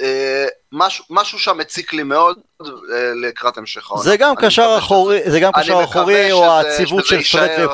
אה, 0.01 0.45
משהו, 0.71 1.05
משהו 1.09 1.39
שם 1.39 1.57
מציק 1.57 1.93
לי 1.93 2.03
מאוד 2.03 2.37
אה, 2.61 2.67
לקראת 3.21 3.57
המשך 3.57 3.91
העונה. 3.91 4.03
זה 4.03 4.17
גם 4.17 4.35
קשר 4.35 4.75
אחורי, 4.77 5.19
זה 5.25 5.39
גם 5.39 5.51
קשר 5.51 5.83
אחורי 5.83 6.31
או 6.31 6.45
העציבות 6.45 7.05
של 7.05 7.21
פרד 7.23 7.49
ו... 7.59 7.73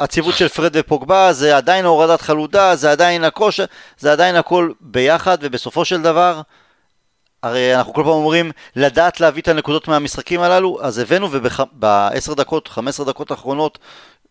הציוות 0.00 0.34
של 0.36 0.48
פרד 0.48 0.70
ופוגבה 0.74 1.32
זה 1.32 1.56
עדיין 1.56 1.84
הורדת 1.84 2.20
חלודה, 2.20 2.76
זה 2.76 2.90
עדיין 2.90 3.24
הכושר, 3.24 3.64
זה 3.98 4.12
עדיין 4.12 4.36
הכל 4.36 4.72
ביחד 4.80 5.38
ובסופו 5.40 5.84
של 5.84 6.02
דבר 6.02 6.40
הרי 7.42 7.76
אנחנו 7.76 7.94
כל 7.94 8.02
פעם 8.02 8.10
אומרים 8.10 8.52
לדעת 8.76 9.20
להביא 9.20 9.42
את 9.42 9.48
הנקודות 9.48 9.88
מהמשחקים 9.88 10.40
הללו, 10.40 10.78
אז 10.82 10.98
הבאנו 10.98 11.28
ובעשר 11.32 12.34
דקות, 12.34 12.68
חמש 12.68 12.88
עשרה 12.88 13.06
דקות 13.06 13.30
האחרונות 13.30 13.78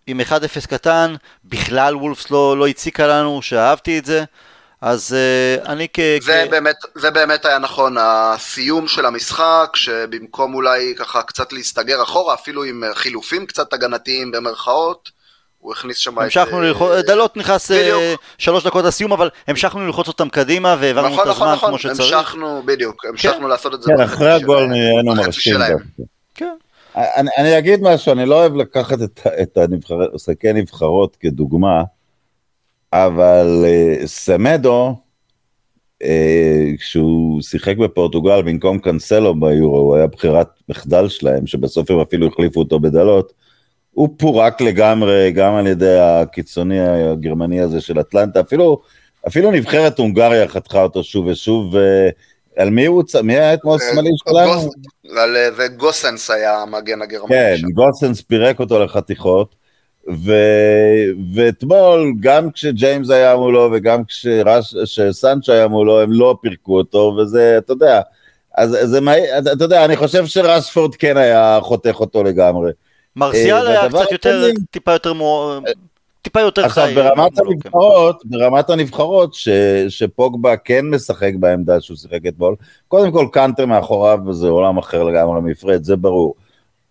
עם 0.08 0.22
1-0 0.22 0.68
קטן, 0.68 1.16
בכלל 1.46 1.96
וולפס 1.96 2.32
לא, 2.32 2.58
לא 2.58 2.68
הציקה 2.68 3.08
לנו, 3.08 3.42
שאהבתי 3.42 4.00
את 4.00 4.06
זה. 4.06 4.24
אז 4.86 5.16
uh, 5.16 5.70
אני 5.70 5.88
כ... 5.94 6.00
זה, 6.22 6.46
כ... 6.48 6.52
באמת, 6.52 6.76
זה 6.96 7.12
באמת 7.12 7.46
היה 7.46 7.60
נכון, 7.60 7.96
הסיום 8.00 8.88
של 8.88 9.06
המשחק, 9.06 9.72
שבמקום 9.76 10.54
אולי 10.54 10.94
ככה 10.98 11.22
קצת 11.22 11.54
להסתגר 11.54 12.04
אחורה, 12.04 12.34
אפילו 12.34 12.64
עם 12.64 12.84
חילופים 12.94 13.46
קצת 13.46 13.74
הגנתיים 13.74 14.32
במרכאות, 14.32 15.12
הוא 15.60 15.74
הכניס 15.74 15.98
שם 15.98 16.20
את... 16.20 16.24
המשכנו 16.24 16.62
ללחוץ, 16.62 16.92
אה, 16.92 17.02
דלות 17.02 17.38
נכנס 17.38 17.72
שלוש 18.38 18.66
דקות 18.66 18.86
לסיום, 18.86 19.14
אבל 19.14 19.30
המשכנו 19.48 19.86
ללחוץ 19.86 20.08
אותם 20.08 20.30
קדימה 20.30 20.76
והעברנו 20.80 21.10
נכון, 21.10 21.24
את 21.24 21.36
הזמן 21.36 21.54
נכון, 21.54 21.70
כמו 21.70 21.80
שצריך. 21.80 22.14
המשכנו, 22.14 22.64
בדיוק, 22.66 23.06
המשכנו 23.06 23.42
כן. 23.42 23.48
לעשות 23.48 23.74
את 23.74 23.82
זה. 23.82 23.92
כן, 23.98 24.04
אחרי 24.04 24.32
הגול 24.32 24.66
נהיינו 24.66 25.16
מרשים. 25.16 25.60
כן. 26.36 26.56
אני, 26.96 27.30
אני 27.38 27.58
אגיד 27.58 27.80
משהו, 27.84 28.12
אני 28.12 28.26
לא 28.26 28.36
אוהב 28.36 28.56
לקחת 28.56 28.98
את, 29.02 29.28
את 29.42 29.58
המשחקי 29.58 30.54
נבחרות 30.54 31.16
כדוגמה, 31.20 31.84
אבל 33.04 33.66
uh, 33.66 34.08
סמדו, 34.08 34.96
uh, 36.04 36.08
כשהוא 36.80 37.42
שיחק 37.42 37.78
בפורטוגל 37.78 38.42
במקום 38.42 38.80
קאנסלו 38.80 39.40
ביורו, 39.40 39.78
הוא 39.78 39.96
היה 39.96 40.08
בחירת 40.08 40.48
מחדל 40.70 41.10
שלהם, 41.10 41.48
שבסוף 41.48 41.92
הם 41.92 42.00
אפילו 42.00 42.28
החליפו 42.28 42.60
אותו 42.60 42.80
בדלות, 42.80 43.34
הוא 43.92 44.10
פורק 44.18 44.62
לגמרי, 44.62 45.32
גם 45.32 45.56
על 45.56 45.68
ידי 45.68 46.00
הקיצוני 46.00 46.80
הגרמני 46.80 47.62
הזה 47.62 47.82
של 47.82 48.00
אטלנטה, 48.00 48.40
אפילו, 48.40 48.82
אפילו 49.28 49.52
נבחרת 49.52 50.00
הונגריה 50.00 50.48
חתכה 50.48 50.84
אותו 50.84 51.04
שוב 51.04 51.26
ושוב, 51.26 51.76
ועל 51.76 52.70
מי 52.70 52.86
הוא, 52.86 53.04
מי 53.24 53.34
היה 53.34 53.54
אתמול 53.54 53.80
אה, 53.82 53.92
שמאלי 53.92 54.10
שלנו? 54.30 54.70
וגוסנס 55.58 56.30
היה 56.30 56.62
המגן 56.62 57.02
הגרמני 57.02 57.36
כן, 57.36 57.56
גוסנס 57.74 58.22
פירק 58.22 58.60
אותו 58.60 58.84
לחתיכות. 58.84 59.65
ו... 60.14 60.34
ואתמול, 61.34 62.14
גם 62.20 62.52
כשג'יימס 62.52 63.10
היה 63.10 63.36
מולו 63.36 63.70
וגם 63.74 64.02
כשסנצ'ה 64.04 65.54
היה 65.54 65.68
מולו, 65.68 66.02
הם 66.02 66.12
לא 66.12 66.38
פירקו 66.42 66.78
אותו, 66.78 67.18
וזה, 67.18 67.58
אתה 67.58 67.74
יודע, 67.74 68.02
אז 68.58 68.78
זה 68.84 69.02
מה... 69.02 69.12
אתה 69.54 69.64
יודע, 69.64 69.86
אני 69.86 69.96
חושב 69.96 70.26
שרספורד 70.26 70.96
כן 70.96 71.18
היה 71.18 71.60
חותך 71.62 71.96
אותו 72.00 72.24
לגמרי. 72.24 72.72
מרסיאל 73.16 73.68
אה, 73.68 73.82
היה 73.82 73.90
קצת 73.90 74.12
יותר, 74.12 74.46
השני- 74.46 74.66
טיפה 74.72 74.92
יותר 74.92 75.14
מו... 75.14 75.54
טיפה 76.22 76.42
יותר 76.42 76.66
עכשיו, 76.66 76.86
חי. 76.86 76.96
ברמת 76.96 77.38
מולו, 77.38 77.50
כן. 77.50 77.56
הנבחרות, 77.56 78.22
ברמת 78.26 78.70
הנבחרות, 78.70 79.34
ש, 79.34 79.50
שפוגבה 79.90 80.58
כן 80.58 80.86
משחק 80.86 81.32
בעמדה 81.40 81.82
שהוא 81.82 81.98
שיחק 81.98 82.20
אתמול, 82.28 82.56
קודם 82.88 83.12
כל 83.12 83.28
קאנטה 83.32 83.66
מאחוריו, 83.66 84.20
וזה 84.28 84.48
עולם 84.48 84.78
אחר 84.78 85.04
לגמרי 85.04 85.42
מפרד, 85.42 85.84
זה 85.84 85.96
ברור. 85.96 86.34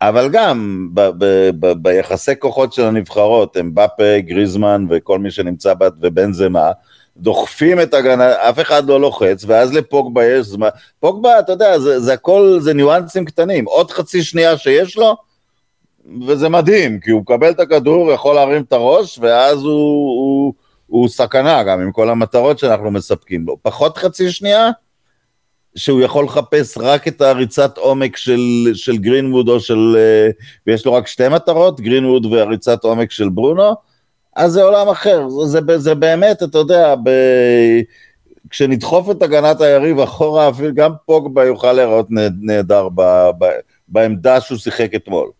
אבל 0.08 0.28
גם 0.28 0.88
ב, 0.94 1.00
ב, 1.18 1.50
ב, 1.60 1.72
ביחסי 1.72 2.32
כוחות 2.38 2.72
של 2.72 2.82
הנבחרות, 2.82 3.56
אמבפה, 3.56 4.18
גריזמן 4.18 4.86
וכל 4.90 5.18
מי 5.18 5.30
שנמצא 5.30 5.74
בה, 5.74 5.88
ובנזמה, 6.00 6.70
דוחפים 7.16 7.80
את 7.80 7.94
הגנה, 7.94 8.32
אף 8.32 8.60
אחד 8.60 8.86
לא 8.86 9.00
לוחץ, 9.00 9.44
ואז 9.46 9.74
לפוגבה 9.74 10.24
יש 10.24 10.46
זמן. 10.46 10.68
פוגבה, 11.00 11.38
אתה 11.38 11.52
יודע, 11.52 11.78
זה, 11.78 12.00
זה 12.00 12.12
הכל, 12.12 12.58
זה 12.60 12.74
ניואנסים 12.74 13.24
קטנים. 13.24 13.64
עוד 13.64 13.90
חצי 13.90 14.22
שנייה 14.22 14.58
שיש 14.58 14.96
לו, 14.96 15.16
וזה 16.26 16.48
מדהים, 16.48 17.00
כי 17.00 17.10
הוא 17.10 17.20
מקבל 17.20 17.50
את 17.50 17.60
הכדור, 17.60 18.12
יכול 18.12 18.34
להרים 18.34 18.62
את 18.62 18.72
הראש, 18.72 19.18
ואז 19.22 19.58
הוא, 19.58 19.72
הוא, 20.20 20.52
הוא 20.86 21.08
סכנה 21.08 21.62
גם 21.62 21.80
עם 21.80 21.92
כל 21.92 22.10
המטרות 22.10 22.58
שאנחנו 22.58 22.90
מספקים 22.90 23.46
לו. 23.46 23.56
פחות 23.62 23.98
חצי 23.98 24.30
שנייה, 24.30 24.70
שהוא 25.76 26.00
יכול 26.00 26.24
לחפש 26.24 26.78
רק 26.78 27.08
את 27.08 27.20
הריצת 27.20 27.78
עומק 27.78 28.16
של, 28.16 28.70
של 28.74 28.96
גרינווד 28.96 29.48
או 29.48 29.60
של... 29.60 29.96
אה, 29.96 30.28
ויש 30.66 30.86
לו 30.86 30.92
רק 30.92 31.06
שתי 31.06 31.28
מטרות, 31.28 31.80
גרינווד 31.80 32.26
והריצת 32.26 32.84
עומק 32.84 33.10
של 33.10 33.28
ברונו, 33.28 33.74
אז 34.36 34.52
זה 34.52 34.62
עולם 34.62 34.88
אחר. 34.88 35.28
זה, 35.28 35.60
זה, 35.66 35.78
זה 35.78 35.94
באמת, 35.94 36.42
אתה 36.42 36.58
יודע, 36.58 36.94
ב... 37.04 37.10
כשנדחוף 38.50 39.10
את 39.10 39.22
הגנת 39.22 39.60
היריב 39.60 39.98
אחורה, 39.98 40.48
אפילו 40.48 40.74
גם 40.74 40.92
פוגבה 41.06 41.44
יוכל 41.44 41.72
להיראות 41.72 42.10
נה- 42.10 42.28
נהדר 42.40 42.88
ב, 42.94 43.02
ב, 43.38 43.44
בעמדה 43.88 44.40
שהוא 44.40 44.58
שיחק 44.58 44.90
אתמול. 44.94 45.30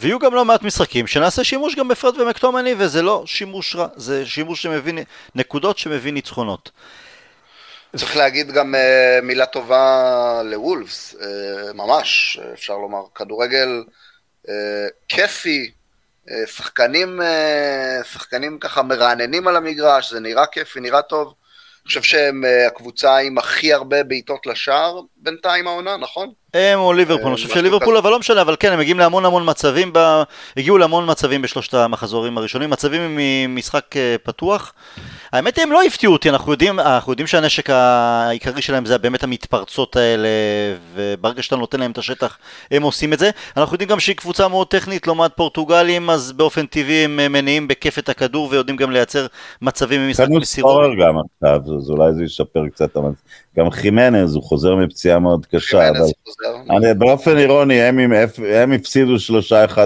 ויהיו 0.00 0.18
גם 0.18 0.34
לא 0.34 0.44
מעט 0.44 0.62
משחקים 0.62 1.06
שנעשה 1.06 1.44
שימוש 1.44 1.74
גם 1.74 1.88
בפרד 1.88 2.20
ומקטומני 2.20 2.74
וזה 2.78 3.02
לא 3.02 3.22
שימוש 3.26 3.76
רע, 3.76 3.86
זה 3.96 4.26
שימוש 4.26 4.62
שמביא 4.62 4.92
נקודות 5.34 5.78
שמביא 5.78 6.12
ניצחונות. 6.12 6.70
צריך 7.96 8.16
להגיד 8.16 8.52
גם 8.52 8.74
אה, 8.74 9.18
מילה 9.22 9.46
טובה 9.46 10.42
לוולפס, 10.44 11.14
אה, 11.20 11.72
ממש, 11.72 12.38
אפשר 12.52 12.76
לומר, 12.78 13.02
כדורגל 13.14 13.84
אה, 14.48 14.86
כיפי, 15.08 15.70
שחקנים, 16.46 17.20
שחקנים 18.12 18.58
ככה 18.58 18.82
מרעננים 18.82 19.48
על 19.48 19.56
המגרש, 19.56 20.12
זה 20.12 20.20
נראה 20.20 20.46
כיפי, 20.46 20.80
נראה 20.80 21.02
טוב. 21.02 21.26
אני 21.26 21.86
חושב 21.86 22.02
שהם 22.02 22.44
הקבוצה 22.66 23.16
עם 23.16 23.38
הכי 23.38 23.72
הרבה 23.72 24.02
בעיטות 24.02 24.46
לשער 24.46 25.00
בינתיים 25.16 25.66
העונה, 25.66 25.96
נכון? 25.96 26.32
הם 26.54 26.78
או 26.78 26.92
ליברפול, 26.92 27.24
אה, 27.24 27.28
אני 27.28 27.36
חושב 27.36 27.48
משהו 27.48 27.60
שליברפול. 27.60 27.96
אבל 27.96 28.10
לא 28.10 28.18
משנה, 28.18 28.42
אבל 28.42 28.56
כן, 28.60 28.72
הם 28.72 28.78
מגיעים 28.78 28.98
להמון 28.98 29.24
המון 29.24 29.42
מצבים, 29.50 29.90
ב... 29.92 30.22
הגיעו 30.56 30.78
להמון 30.78 31.10
מצבים 31.10 31.42
בשלושת 31.42 31.74
המחזורים 31.74 32.38
הראשונים, 32.38 32.70
מצבים 32.70 33.18
ממשחק 33.18 33.96
אה, 33.96 34.16
פתוח. 34.22 34.72
האמת 35.32 35.56
היא, 35.56 35.62
הם 35.62 35.72
לא 35.72 35.82
הפתיעו 35.82 36.12
אותי, 36.12 36.30
אנחנו 36.30 36.52
יודעים, 36.52 36.80
אנחנו 36.80 37.12
יודעים 37.12 37.26
שהנשק 37.26 37.70
העיקרי 37.70 38.62
שלהם 38.62 38.86
זה 38.86 38.98
באמת 38.98 39.22
המתפרצות 39.22 39.96
האלה, 39.96 40.28
וברגע 40.94 41.42
שאתה 41.42 41.56
נותן 41.56 41.80
להם 41.80 41.90
את 41.90 41.98
השטח, 41.98 42.38
הם 42.70 42.82
עושים 42.82 43.12
את 43.12 43.18
זה. 43.18 43.30
אנחנו 43.56 43.74
יודעים 43.74 43.90
גם 43.90 44.00
שהיא 44.00 44.16
קבוצה 44.16 44.48
מאוד 44.48 44.66
טכנית, 44.66 45.06
לעומת 45.06 45.30
פורטוגלים, 45.36 46.10
אז 46.10 46.32
באופן 46.32 46.66
טבעי 46.66 47.04
הם 47.04 47.20
אה, 47.20 47.28
מניעים 47.28 47.68
בכיף 47.68 47.98
את 47.98 48.08
הכדור, 48.08 48.48
ויודעים 48.50 48.76
גם 48.76 48.90
לייצר 48.90 49.26
מצבים 49.62 50.06
ממשחק 50.06 50.28
מסירות. 50.30 50.90
גם 51.00 51.14
עכשיו, 51.18 51.76
אז 51.76 51.90
אולי 51.90 52.12
זה 52.12 52.24
ישפר 52.24 52.68
קצת. 52.68 52.96
גם 53.58 53.70
חימנז, 53.70 54.34
הוא 54.34 54.42
חוזר 54.42 54.76
מפציעה 54.76 55.18
מאוד 55.18 55.46
קשה, 55.46 55.88
אבל... 55.88 55.98
אני, 56.70 56.94
באופן 56.94 57.36
אירוני, 57.38 57.82
הם, 57.82 58.12
אפ- 58.12 58.38
הם 58.52 58.72
הפסידו 58.72 59.18
שלושה 59.18 59.64
1-0 59.64 59.78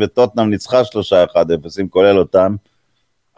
וטוטנאם 0.00 0.50
ניצחה 0.50 0.84
שלושה 0.84 1.24
1-0, 1.24 1.36
כולל 1.90 2.18
אותם. 2.18 2.54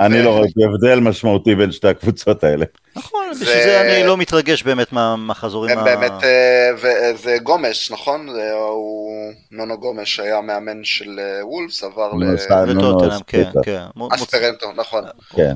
אני 0.00 0.22
לא 0.22 0.38
ראיתי 0.38 0.60
הבדל 0.64 1.00
משמעותי 1.00 1.54
בין 1.54 1.72
שתי 1.72 1.88
הקבוצות 1.88 2.44
האלה. 2.44 2.64
נכון, 2.96 3.20
זה- 3.34 3.44
בשביל 3.44 3.62
זה 3.62 3.80
אני 3.80 4.06
לא 4.06 4.16
מתרגש 4.16 4.62
באמת 4.62 4.92
מה- 4.92 5.16
מהחזורים 5.16 5.78
הם 5.78 5.84
באמת, 5.84 6.12
אה, 6.24 6.70
וזה 7.14 7.36
גומש, 7.42 7.90
נכון? 7.90 8.28
זה- 8.32 8.52
הוא, 8.52 9.10
נונו 9.50 9.78
גומש 9.78 10.20
היה 10.20 10.40
מאמן 10.40 10.84
של 10.84 11.18
אה, 11.20 11.46
וולפס, 11.46 11.84
עבר 11.84 12.12
ל... 12.14 12.34
וטוטנאם, 12.68 13.20
כן. 13.26 13.50
כן. 13.64 13.82
אספרנטו, 14.14 14.72
נכון. 14.76 15.04
כן. 15.36 15.52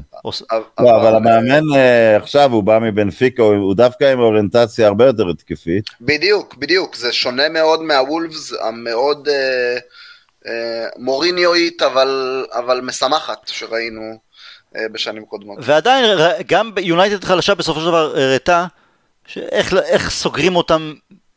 לא, 0.80 0.96
אבל 0.96 1.14
המאמן 1.16 1.62
אה, 1.76 2.16
עכשיו, 2.16 2.52
הוא 2.52 2.62
בא 2.62 2.78
מבנפיקה, 2.78 3.42
הוא 3.42 3.54
הוא 3.54 3.74
דווקא 3.74 4.12
עם 4.12 4.20
אוריינטציה 4.20 4.86
הרבה 4.86 5.06
יותר 5.06 5.28
התקפית. 5.28 5.84
בדיוק, 6.00 6.54
בדיוק, 6.58 6.96
זה 6.96 7.12
שונה 7.12 7.48
מאוד 7.48 7.82
מהוולפס 7.82 8.52
המאוד 8.68 9.28
אה, 9.28 9.34
אה, 9.34 9.78
מוריניואית, 10.96 11.82
אבל, 11.82 12.44
אבל 12.52 12.80
משמחת 12.80 13.48
שראינו 13.48 14.18
אה, 14.76 14.88
בשנים 14.92 15.24
קודמות. 15.24 15.58
ועדיין, 15.62 16.18
גם 16.46 16.72
יונייטד 16.80 17.24
חלשה 17.24 17.54
בסופו 17.54 17.80
של 17.80 17.86
דבר 17.86 18.16
הראתה 18.16 18.66
שאיך 19.26 19.74
איך 19.74 20.10
סוגרים 20.10 20.56
אותם, 20.56 20.94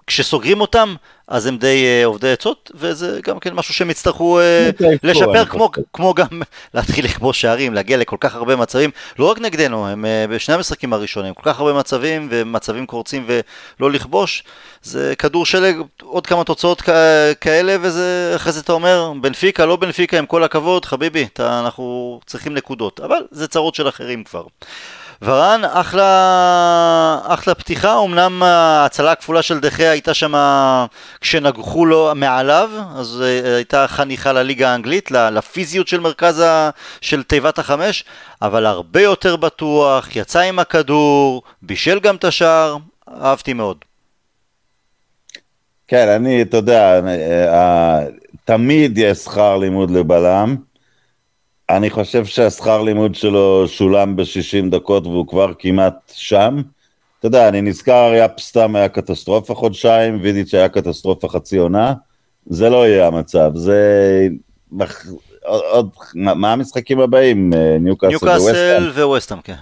כשסוגרים 0.08 0.62
אותם, 0.62 0.96
אז 1.32 1.46
הם 1.46 1.58
די 1.58 1.86
אה, 1.86 2.06
עובדי 2.06 2.32
עצות, 2.32 2.72
וזה 2.76 3.20
גם 3.24 3.40
כן 3.40 3.54
משהו 3.54 3.74
שהם 3.74 3.90
יצטרכו 3.90 4.40
אה, 4.40 4.70
לשפר, 5.04 5.46
כמו. 5.46 5.70
כמו 5.94 6.14
גם 6.14 6.28
להתחיל 6.74 7.06
לכבוש 7.06 7.42
שערים, 7.42 7.74
להגיע 7.74 7.98
לכל 7.98 8.16
כך 8.20 8.36
הרבה 8.36 8.56
מצבים, 8.56 8.90
לא 9.20 9.32
רק 9.32 9.40
נגדנו, 9.40 9.88
הם 9.88 10.06
אה, 10.06 10.26
בשני 10.30 10.56
המשחקים 10.56 10.94
הראשונים, 10.94 11.34
כל 11.34 11.42
כך 11.44 11.60
הרבה 11.60 11.74
מצבים, 11.74 12.28
ומצבים 12.32 12.86
קורצים 12.86 13.28
ולא 13.28 13.92
לכבוש, 13.92 14.44
זה 14.84 15.14
כדור 15.18 15.46
שלג, 15.46 15.76
עוד 16.02 16.28
כמה 16.28 16.44
תוצאות 16.44 16.82
כאלה, 17.42 17.76
וזה, 17.82 18.34
אחרי 18.36 18.52
זה 18.52 18.60
אתה 18.60 18.74
אומר, 18.74 19.14
בנפיקה, 19.22 19.66
לא 19.66 19.76
בנפיקה, 19.76 20.18
עם 20.18 20.26
כל 20.26 20.44
הכבוד, 20.44 20.86
חביבי, 20.86 21.28
אתה, 21.34 21.60
אנחנו 21.60 22.20
צריכים 22.26 22.54
נקודות, 22.54 23.00
אבל 23.00 23.20
זה 23.32 23.48
צרות 23.48 23.76
של 23.76 23.90
אחרים 23.90 24.24
כבר. 24.24 24.44
ורן, 25.22 25.62
אחלה, 25.66 27.20
אחלה 27.24 27.56
פתיחה, 27.56 28.04
אמנם 28.06 28.44
ההצלה 28.44 29.12
הכפולה 29.12 29.42
של 29.42 29.60
דחיה 29.60 29.92
הייתה 29.92 30.14
שם 30.14 30.34
כשנגחו 31.22 31.86
לו 31.86 32.12
מעליו, 32.16 32.70
אז 32.96 33.24
אה, 33.26 33.56
הייתה 33.56 33.88
חניכה 33.88 34.34
לליגה 34.34 34.70
האנגלית, 34.70 35.12
לפיזיות 35.12 35.88
של 35.88 36.00
מרכז 36.00 36.40
ה... 36.40 36.70
של 37.02 37.24
תיבת 37.24 37.60
החמש, 37.60 38.04
אבל 38.42 38.66
הרבה 38.66 39.02
יותר 39.02 39.36
בטוח, 39.36 40.16
יצא 40.16 40.40
עם 40.40 40.60
הכדור, 40.60 41.44
בישל 41.62 42.00
גם 42.00 42.16
את 42.16 42.24
השער, 42.24 42.78
אהבתי 43.22 43.54
מאוד. 43.54 43.78
כן, 45.88 46.08
אני, 46.08 46.42
אתה 46.42 46.58
יודע, 46.58 47.00
אה, 47.08 47.54
אה, 47.54 48.00
תמיד 48.46 48.98
יש 48.98 49.18
שכר 49.18 49.58
לימוד 49.58 49.92
לבלם. 49.92 50.71
אני 51.78 51.90
חושב 51.90 52.26
שהשכר 52.26 52.82
לימוד 52.82 53.16
שלו 53.16 53.68
שולם 53.68 54.16
ב-60 54.16 54.70
דקות 54.70 55.08
והוא 55.08 55.28
כבר 55.28 55.52
כמעט 55.60 56.14
שם. 56.14 56.62
אתה 57.20 57.28
יודע, 57.28 57.48
אני 57.48 57.62
נזכר, 57.62 58.12
יאפ 58.16 58.41
סטאם 58.41 58.76
היה 58.76 58.90
קטסטרופה 58.90 59.56
חודשיים, 59.56 60.20
וידיץ' 60.22 60.54
היה 60.54 60.70
קטסטרופה 60.70 61.28
חצי 61.30 61.58
עונה. 61.58 61.94
זה 62.46 62.70
לא 62.70 62.88
יהיה 62.88 63.08
המצב, 63.08 63.52
זה... 63.56 64.28
עוד, 65.46 65.62
עוד, 65.72 65.90
מה 66.14 66.54
המשחקים 66.54 67.00
הבאים? 67.00 67.54
אה, 67.54 67.78
ניוקאסל 67.80 68.28
וווסטהאם? 68.28 68.84
וווסטהאם, 68.84 69.42
כן. 69.42 69.54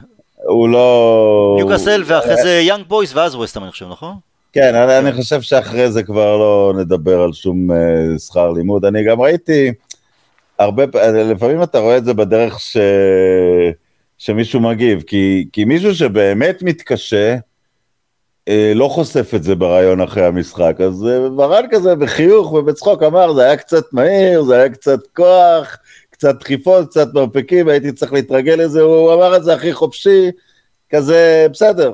הוא 0.48 0.69
לא... 0.69 1.56
ניוקאסל 1.58 2.04
ואחרי 2.06 2.36
זה 2.43 2.60
יאנג 2.60 2.86
בויז 2.88 3.17
ואז 3.17 3.36
ווסטהאם 3.36 3.63
אני 3.63 3.72
חושב, 3.72 3.88
נכון? 3.91 4.15
כן, 4.54 4.76
אני, 4.76 4.98
אני 4.98 5.13
חושב 5.13 5.41
שאחרי 5.41 5.91
זה 5.91 6.04
כבר 6.04 6.38
לא 6.38 6.74
נדבר 6.78 7.22
על 7.22 7.34
שום 7.34 7.72
אה, 7.72 8.19
שכר 8.19 8.52
לימוד. 8.52 8.86
אני 8.86 9.04
גם 9.04 9.22
ראיתי 9.22 9.72
הרבה, 10.60 10.84
לפעמים 11.12 11.63
אתה 11.63 11.80
רואה 11.80 11.98
את 11.98 12.06
זה 12.06 12.13
בדרך 12.13 12.60
ש... 12.60 12.78
שמישהו 14.17 14.60
מגיב, 14.60 15.04
כי, 15.08 15.48
כי 15.54 15.65
מישהו 15.65 15.95
שבאמת 15.95 16.63
מתקשה, 16.63 17.36
אה, 18.48 18.72
לא 18.76 18.88
חושף 18.88 19.32
את 19.36 19.43
זה 19.43 19.56
ברעיון 19.56 20.02
אחרי 20.02 20.26
המשחק, 20.26 20.76
אז 20.80 21.06
אה, 21.08 21.32
ורן 21.32 21.65
כזה 21.72 21.95
בחיוך 21.95 22.54
ובצחוק 22.54 23.04
אמר, 23.04 23.34
זה 23.34 23.43
היה 23.43 23.58
קצת 23.58 23.93
מהיר, 23.93 24.43
זה 24.43 24.56
היה 24.56 24.69
קצת 24.69 25.00
כוח, 25.15 25.78
קצת 26.10 26.39
דחיפות, 26.39 26.89
קצת 26.89 27.13
מרפקים, 27.13 27.67
הייתי 27.67 27.91
צריך 27.91 28.13
להתרגל 28.13 28.54
לזה, 28.54 28.82
הוא 28.82 29.13
אמר 29.13 29.38
את 29.38 29.43
זה 29.43 29.54
הכי 29.54 29.74
חופשי, 29.74 30.32
כזה, 30.89 31.48
בסדר, 31.52 31.93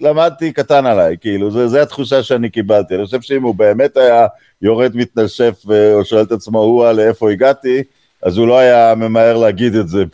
למדתי 0.00 0.52
קטן 0.52 0.86
עליי, 0.86 1.16
כאילו, 1.20 1.68
זה 1.68 1.82
התחושה 1.82 2.22
שאני 2.22 2.50
קיבלתי. 2.50 2.94
אני 2.94 3.04
חושב 3.04 3.20
שאם 3.20 3.42
הוא 3.42 3.54
באמת 3.54 3.96
היה 3.96 4.26
יורד 4.62 4.96
מתנשף 4.96 5.62
ו- 5.66 5.94
או 5.94 6.04
שואל 6.04 6.22
את 6.22 6.32
עצמו, 6.32 6.58
הוא 6.58 6.90
לאיפה 6.90 7.30
הגעתי, 7.30 7.82
אז 8.22 8.36
הוא 8.36 8.48
לא 8.48 8.58
היה 8.58 8.94
ממהר 8.94 9.36
להגיד 9.36 9.74
את 9.74 9.88
זה 9.88 10.04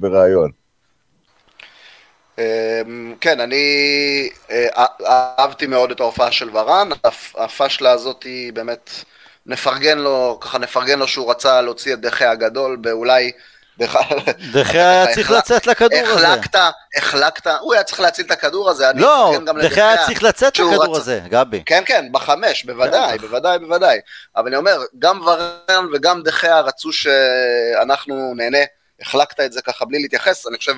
בריאיון. 0.00 0.50
אמ, 2.38 3.14
כן, 3.20 3.40
אני 3.40 3.64
אה, 4.50 4.84
אהבתי 5.06 5.66
מאוד 5.66 5.90
את 5.90 6.00
ההופעה 6.00 6.32
של 6.32 6.56
ורן, 6.56 6.88
הפ- 7.04 7.34
הפשלה 7.38 7.90
הזאת 7.90 8.22
היא 8.22 8.52
באמת, 8.52 8.90
נפרגן 9.46 9.98
לו, 9.98 10.38
ככה 10.40 10.58
נפרגן 10.58 10.98
לו 10.98 11.08
שהוא 11.08 11.30
רצה 11.30 11.62
להוציא 11.62 11.94
את 11.94 12.00
דחי 12.00 12.24
הגדול 12.24 12.76
באולי 12.76 13.30
דחיה 14.52 14.90
היה 14.90 15.14
צריך 15.14 15.30
לצאת 15.30 15.66
לכדור 15.66 15.98
הזה. 16.06 16.28
החלקת, 16.28 16.60
החלקת, 16.96 17.46
הוא 17.60 17.74
היה 17.74 17.82
צריך 17.82 18.00
להציל 18.00 18.26
את 18.26 18.30
הכדור 18.30 18.70
הזה. 18.70 18.86
לא, 18.94 19.34
דחיה 19.62 19.88
היה 19.88 20.06
צריך 20.06 20.22
לצאת 20.22 20.58
לכדור 20.58 20.96
הזה, 20.96 21.20
גבי. 21.28 21.62
כן, 21.66 21.82
כן, 21.86 22.12
בחמש, 22.12 22.64
בוודאי. 22.64 23.18
בוודאי, 23.18 23.58
בוודאי. 23.58 23.98
אבל 24.36 24.46
אני 24.46 24.56
אומר, 24.56 24.82
גם 24.98 25.20
ורן 25.20 25.86
וגם 25.92 26.22
דחיה 26.22 26.60
רצו 26.60 26.92
שאנחנו 26.92 28.34
נהנה. 28.36 28.58
החלקת 29.00 29.40
את 29.40 29.52
זה 29.52 29.62
ככה 29.62 29.84
בלי 29.84 29.98
להתייחס, 29.98 30.46
אני 30.46 30.56
חושב, 30.56 30.74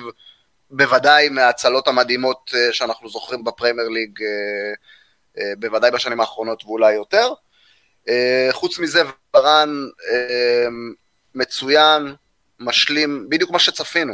בוודאי 0.71 1.29
מההצלות 1.29 1.87
המדהימות 1.87 2.51
אה, 2.55 2.73
שאנחנו 2.73 3.09
זוכרים 3.09 3.43
בפרמייר 3.43 3.87
ליג, 3.87 4.21
אה, 4.21 4.73
אה, 5.37 5.53
בוודאי 5.59 5.91
בשנים 5.91 6.19
האחרונות 6.19 6.63
ואולי 6.65 6.93
יותר. 6.93 7.33
חוץ 8.51 8.79
מזה, 8.79 9.01
ורן 9.35 9.69
מצוין, 11.35 12.15
משלים, 12.61 13.25
בדיוק 13.29 13.51
מה 13.51 13.59
שצפינו. 13.59 14.13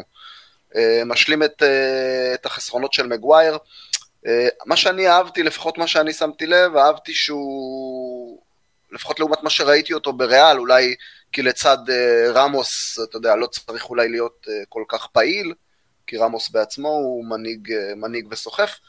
אה, 0.76 1.02
משלים 1.06 1.44
את, 1.44 1.64
אה, 1.64 2.34
את 2.34 2.46
החסרונות 2.46 2.94
של 2.94 3.08
מגווייר. 3.08 3.58
אה, 4.28 4.48
מה 4.66 4.76
שאני 4.76 5.08
אהבתי, 5.08 5.44
לפחות 5.44 5.78
מה 5.78 5.88
שאני 5.88 6.14
שמתי 6.14 6.46
לב, 6.46 6.76
אהבתי 6.76 7.14
שהוא, 7.14 8.42
לפחות 8.92 9.20
לעומת 9.20 9.44
מה 9.44 9.50
שראיתי 9.50 9.94
אותו 9.94 10.14
בריאל, 10.14 10.58
אולי 10.60 10.96
כי 11.32 11.42
לצד 11.42 11.78
רמוס, 12.34 13.00
אתה 13.04 13.18
יודע, 13.18 13.36
לא 13.36 13.48
צריך 13.48 13.90
אולי 13.90 14.10
להיות 14.10 14.48
כל 14.70 14.84
כך 14.88 15.08
פעיל, 15.08 15.54
כי 16.08 16.18
רמוס 16.18 16.50
בעצמו 16.50 16.90
הוא 16.90 17.26
מנהיג 17.96 18.28
וסוחף, 18.32 18.80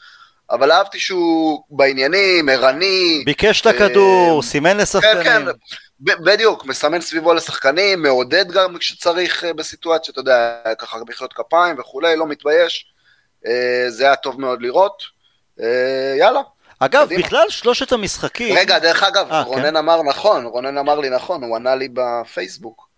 אבל 0.51 0.71
אהבתי 0.71 0.99
שהוא 0.99 1.63
בעניינים, 1.69 2.49
ערני, 2.49 3.21
ביקש 3.25 3.61
את 3.61 3.65
הכדור, 3.65 4.37
אה, 4.37 4.41
סימן 4.41 4.71
כן, 4.71 4.77
לשחקנים. 4.77 5.23
כן, 5.23 5.45
ב- 5.99 6.23
בדיוק, 6.23 6.65
מסמן 6.65 7.01
סביבו 7.01 7.33
לשחקנים, 7.33 8.01
מעודד 8.01 8.51
גם 8.51 8.77
כשצריך 8.77 9.43
אה, 9.43 9.53
בסיטואציות, 9.53 10.13
אתה 10.13 10.19
יודע, 10.19 10.59
ככה 10.79 10.97
מחיאות 11.07 11.33
כפיים 11.33 11.79
וכולי, 11.79 12.15
לא 12.15 12.27
מתבייש. 12.27 12.85
אה, 13.45 13.85
זה 13.89 14.03
היה 14.05 14.15
טוב 14.15 14.41
מאוד 14.41 14.61
לראות. 14.61 15.19
יאללה. 16.17 16.41
אגב, 16.79 17.05
קדימה. 17.05 17.23
בכלל 17.25 17.45
שלושת 17.49 17.91
המשחקים... 17.91 18.57
רגע, 18.57 18.79
דרך 18.79 19.03
אגב, 19.03 19.31
אה, 19.31 19.41
רונן 19.41 19.63
כן. 19.63 19.75
אמר 19.75 20.03
נכון, 20.03 20.45
רונן 20.45 20.77
אמר 20.77 20.99
לי 20.99 21.09
נכון, 21.09 21.43
הוא 21.43 21.55
ענה 21.55 21.75
לי 21.75 21.89
בפייסבוק. 21.93 22.89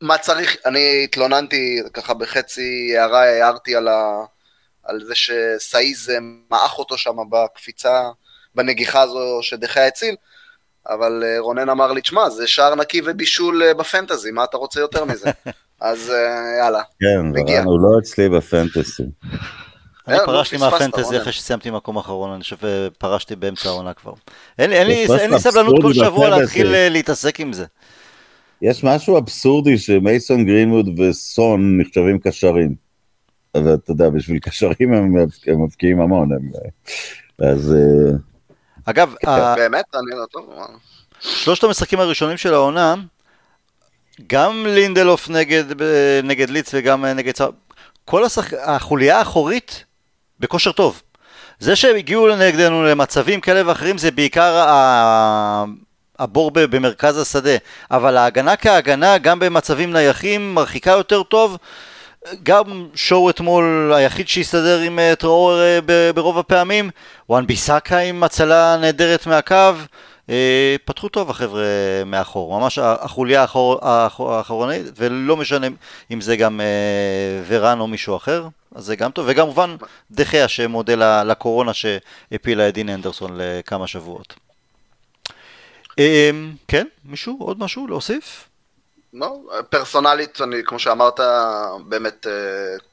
מה 0.00 0.18
צריך, 0.18 0.56
אני 0.66 1.04
התלוננתי 1.04 1.80
ככה 1.92 2.14
בחצי 2.14 2.94
הערה, 2.98 3.22
הערתי 3.22 3.76
על, 3.76 3.88
ה, 3.88 4.24
על 4.84 5.00
זה 5.06 5.14
שסאיז 5.14 6.10
אה, 6.10 6.18
מעך 6.50 6.78
אותו 6.78 6.98
שם 6.98 7.16
בקפיצה, 7.30 8.02
בנגיחה 8.54 9.00
הזו 9.00 9.38
שדחיה 9.42 9.86
הציל, 9.86 10.14
אבל 10.88 11.22
אה, 11.26 11.40
רונן 11.40 11.68
אמר 11.68 11.92
לי, 11.92 12.00
תשמע, 12.00 12.30
זה 12.30 12.46
שער 12.46 12.74
נקי 12.74 13.00
ובישול 13.04 13.62
אה, 13.62 13.74
בפנטזי, 13.74 14.30
מה 14.30 14.44
אתה 14.44 14.56
רוצה 14.56 14.80
יותר 14.80 15.04
מזה? 15.04 15.30
אז 15.80 16.12
יאללה. 16.58 16.82
כן, 17.00 17.40
מגיע. 17.40 17.56
ורן 17.56 17.64
הוא 17.64 17.80
לא 17.80 17.98
אצלי 18.02 18.28
בפנטסי. 18.28 19.02
אני 20.08 20.18
פרשתי 20.26 20.56
מהפנטזי. 20.56 21.16
אחרי 21.18 21.32
שסיימתי 21.32 21.70
מקום 21.70 21.96
אחרון, 21.96 22.30
אני 22.32 22.42
חושב 22.42 22.56
פרשתי 22.98 23.36
באמצע 23.36 23.68
העונה 23.68 23.92
כבר. 23.94 24.12
אין 24.58 24.86
לי- 24.86 25.06
סבלנות 25.38 25.74
כל 25.82 25.94
שבוע 25.94 26.08
בפנטזי. 26.26 26.40
להתחיל 26.40 26.88
להתעסק 26.88 27.40
עם 27.40 27.52
זה. 27.52 27.64
יש 28.62 28.84
משהו 28.84 29.18
אבסורדי 29.18 29.78
שמייסון 29.78 30.44
גרינווד 30.44 31.00
וסון 31.00 31.80
נחשבים 31.80 32.18
קשרים. 32.18 32.83
אז 33.54 33.66
אתה 33.66 33.90
יודע, 33.92 34.08
בשביל 34.10 34.38
קשרים 34.38 34.92
הם 34.92 35.16
הם 35.46 35.64
מבקיעים 35.64 36.00
המון. 36.00 36.32
הם- 36.32 36.50
אז 37.48 37.74
אה, 37.74 38.16
אגב, 38.84 39.14
ה- 39.26 39.54
באמת? 39.54 39.84
אני 39.94 40.20
לא 40.20 40.26
טוב. 40.30 40.50
שלושת 41.20 41.64
המשחקים 41.64 42.00
הראשונים 42.00 42.36
של 42.36 42.54
העונה, 42.54 42.94
גם 44.26 44.66
לינדלוף 44.68 45.28
נגד, 45.28 45.82
אה, 45.82 46.20
נגד 46.24 46.50
ליץ 46.50 46.70
וגם 46.74 47.04
אה, 47.04 47.12
נגד 47.14 47.32
צהר, 47.34 47.50
כל 48.04 48.24
השחק... 48.24 48.52
החוליה 48.62 49.18
האחורית 49.18 49.84
בכושר 50.40 50.72
טוב. 50.72 51.02
זה 51.58 51.76
שהם 51.76 51.96
הגיעו 51.96 52.36
נגדנו 52.36 52.84
למצבים 52.84 53.40
כאלה 53.40 53.68
ואחרים 53.68 53.98
זה 53.98 54.10
בעיקר 54.10 54.56
ה... 54.56 55.64
הבור 56.18 56.50
במרכז 56.54 57.18
השדה, 57.18 57.56
אבל 57.90 58.16
ההגנה 58.16 58.56
כהגנה, 58.56 59.18
גם 59.18 59.38
במצבים 59.38 59.92
נייחים, 59.92 60.54
מרחיקה 60.54 60.90
יותר 60.90 61.22
טוב. 61.22 61.58
גם 62.42 62.88
שואו 62.94 63.30
אתמול 63.30 63.92
היחיד 63.96 64.28
שהסתדר 64.28 64.80
עם 64.80 64.98
אה, 64.98 65.14
טראור 65.16 65.60
אה, 65.60 65.78
ברוב 66.14 66.38
הפעמים, 66.38 66.90
וואן 67.28 67.46
ביסאקה 67.46 67.98
עם 67.98 68.22
הצלה 68.22 68.76
נהדרת 68.80 69.26
מהקו, 69.26 69.54
אה, 70.30 70.76
פתחו 70.84 71.08
טוב 71.08 71.30
החבר'ה 71.30 71.64
מאחור, 72.06 72.60
ממש 72.60 72.78
החוליה 72.78 73.40
האחור- 73.40 73.78
האחורנית, 74.34 74.82
ולא 74.96 75.36
משנה 75.36 75.66
אם 76.10 76.20
זה 76.20 76.36
גם 76.36 76.60
ורן 77.46 77.80
או 77.80 77.86
מישהו 77.86 78.16
אחר, 78.16 78.48
אז 78.74 78.84
זה 78.84 78.96
גם 78.96 79.10
טוב, 79.10 79.26
וגם 79.28 79.44
כמובן 79.46 79.76
דחיה 80.10 80.48
שמודה 80.48 81.22
לקורונה 81.22 81.72
שהפילה 81.74 82.68
את 82.68 82.74
דין 82.74 82.88
אנדרסון 82.88 83.30
לכמה 83.40 83.86
שבועות. 83.86 84.34
אה, 85.98 86.30
כן, 86.68 86.86
מישהו? 87.04 87.36
עוד 87.40 87.58
משהו 87.60 87.86
להוסיף? 87.86 88.48
לא, 89.14 89.40
פרסונלית, 89.70 90.40
אני, 90.40 90.56
כמו 90.64 90.78
שאמרת, 90.78 91.20
באמת, 91.86 92.26
אה, 92.26 92.32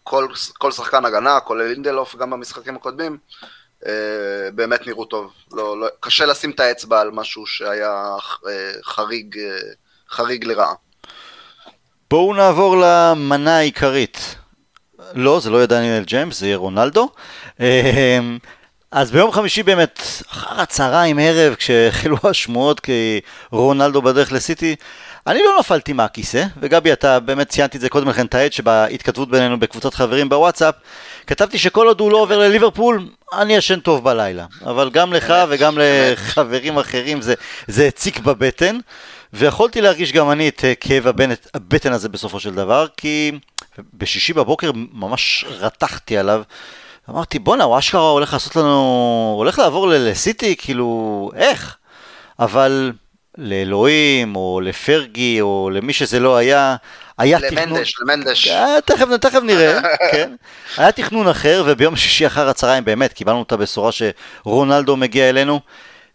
כל, 0.03 0.27
כל 0.57 0.71
שחקן 0.71 1.05
הגנה, 1.05 1.39
כולל 1.39 1.67
לינדלוף, 1.67 2.15
גם 2.15 2.29
במשחקים 2.29 2.75
הקודמים, 2.75 3.17
אה, 3.85 3.91
באמת 4.55 4.87
נראו 4.87 5.05
טוב. 5.05 5.31
לא, 5.51 5.79
לא, 5.79 5.87
קשה 5.99 6.25
לשים 6.25 6.51
את 6.51 6.59
האצבע 6.59 7.01
על 7.01 7.11
משהו 7.11 7.45
שהיה 7.45 8.15
אה, 8.47 8.71
חריג, 8.83 9.37
חריג 10.09 10.45
לרעה. 10.45 10.73
בואו 12.09 12.33
נעבור 12.33 12.75
למנה 12.77 13.57
העיקרית. 13.57 14.35
לא, 15.13 15.39
זה 15.39 15.49
לא 15.49 15.57
יהיה 15.57 15.67
דניאל 15.67 16.03
ג'יימס, 16.03 16.39
זה 16.39 16.45
יהיה 16.45 16.57
רונלדו. 16.57 17.09
אז 18.91 19.11
ביום 19.11 19.31
חמישי 19.31 19.63
באמת, 19.63 20.01
אחר 20.31 20.61
הצהריים 20.61 21.19
ערב, 21.19 21.55
כשהחלו 21.55 22.17
השמועות 22.23 22.79
כי 22.79 23.21
רונלדו 23.51 24.01
בדרך 24.01 24.31
לסיטי, 24.31 24.75
אני 25.27 25.39
לא 25.39 25.55
נפלתי 25.59 25.93
מהכיסא, 25.93 26.45
וגבי 26.61 26.93
אתה 26.93 27.19
באמת 27.19 27.49
ציינתי 27.49 27.77
את 27.77 27.81
זה 27.81 27.89
קודם 27.89 28.09
לכן, 28.09 28.25
את 28.25 28.35
העד 28.35 28.53
שבהתכתבות 28.53 29.29
בינינו 29.29 29.59
בקבוצת 29.59 29.93
חברים 29.93 30.29
בוואטסאפ, 30.29 30.75
כתבתי 31.27 31.57
שכל 31.57 31.87
עוד 31.87 31.99
הוא 31.99 32.11
לא 32.11 32.17
עובר 32.17 32.37
לליברפול, 32.39 33.07
אני 33.33 33.53
ישן 33.53 33.79
טוב 33.79 34.03
בלילה. 34.03 34.45
אבל 34.65 34.89
גם 34.89 35.13
לך 35.13 35.33
וגם. 35.49 35.77
לחברים 35.77 36.77
אחרים 36.77 37.21
זה, 37.21 37.33
זה 37.67 37.87
הציק 37.87 38.19
בבטן, 38.19 38.77
ויכולתי 39.33 39.81
להרגיש 39.81 40.11
גם 40.11 40.31
אני 40.31 40.47
את 40.47 40.65
אה, 40.65 40.75
כאב 40.75 41.07
הבנט, 41.07 41.47
הבטן 41.53 41.93
הזה 41.93 42.09
בסופו 42.09 42.39
של 42.39 42.55
דבר, 42.55 42.85
כי 42.97 43.31
בשישי 43.93 44.33
בבוקר 44.33 44.71
ממש 44.93 45.45
רתחתי 45.49 46.17
עליו. 46.17 46.43
אמרתי, 47.09 47.39
בואנה, 47.39 47.63
הוא 47.63 47.79
אשכרה 47.79 48.09
הולך 48.09 48.33
לעשות 48.33 48.55
לנו, 48.55 49.33
הולך 49.37 49.59
לעבור 49.59 49.87
לסיטי, 49.87 50.55
כאילו, 50.55 51.31
איך? 51.35 51.77
אבל 52.39 52.91
לאלוהים, 53.41 54.35
או 54.35 54.61
לפרגי, 54.63 55.41
או 55.41 55.69
למי 55.73 55.93
שזה 55.93 56.19
לא 56.19 56.35
היה, 56.35 56.75
היה 57.17 57.39
תכנון... 57.39 57.69
למנדש, 57.69 57.93
למנדש. 58.01 58.47
אה, 58.47 58.81
תכף, 58.85 59.05
תכף 59.21 59.39
נראה, 59.43 59.79
כן. 60.11 60.35
היה 60.77 60.91
תכנון 60.91 61.27
אחר, 61.27 61.63
וביום 61.65 61.95
שישי 61.95 62.27
אחר 62.27 62.49
הצהריים 62.49 62.85
באמת 62.85 63.13
קיבלנו 63.13 63.43
את 63.43 63.51
הבשורה 63.51 63.89
שרונלדו 63.91 64.97
מגיע 64.97 65.29
אלינו. 65.29 65.59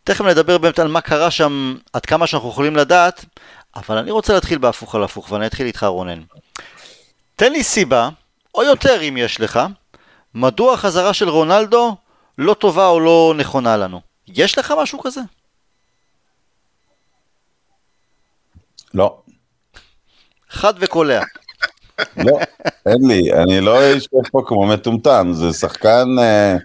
תכף 0.04 0.24
נדבר 0.24 0.58
באמת 0.58 0.78
על 0.78 0.88
מה 0.88 1.00
קרה 1.00 1.30
שם, 1.30 1.76
עד 1.92 2.06
כמה 2.06 2.26
שאנחנו 2.26 2.48
יכולים 2.48 2.76
לדעת, 2.76 3.24
אבל 3.76 3.98
אני 3.98 4.10
רוצה 4.10 4.32
להתחיל 4.32 4.58
בהפוך 4.58 4.94
על 4.94 5.04
הפוך, 5.04 5.32
ואני 5.32 5.46
אתחיל 5.46 5.66
איתך 5.66 5.82
רונן. 5.82 6.20
תן 7.36 7.52
לי 7.52 7.62
סיבה, 7.62 8.08
או 8.54 8.62
יותר 8.62 9.02
אם 9.02 9.16
יש 9.16 9.40
לך, 9.40 9.60
מדוע 10.34 10.74
החזרה 10.74 11.12
של 11.12 11.28
רונלדו 11.28 11.96
לא 12.38 12.54
טובה 12.54 12.86
או 12.86 13.00
לא 13.00 13.34
נכונה 13.36 13.76
לנו. 13.76 14.00
יש 14.28 14.58
לך 14.58 14.74
משהו 14.78 15.00
כזה? 15.00 15.20
לא, 18.96 19.18
חד 20.50 20.74
וקולע. 20.80 21.22
לא, 22.16 22.38
אין 22.86 23.08
לי, 23.08 23.32
אני 23.32 23.60
לא 23.60 23.96
אשב 23.96 24.28
פה 24.32 24.42
כמו 24.46 24.66
מטומטם, 24.66 25.30
זה 25.32 25.52
שחקן, 25.52 26.08
אה, 26.18 26.56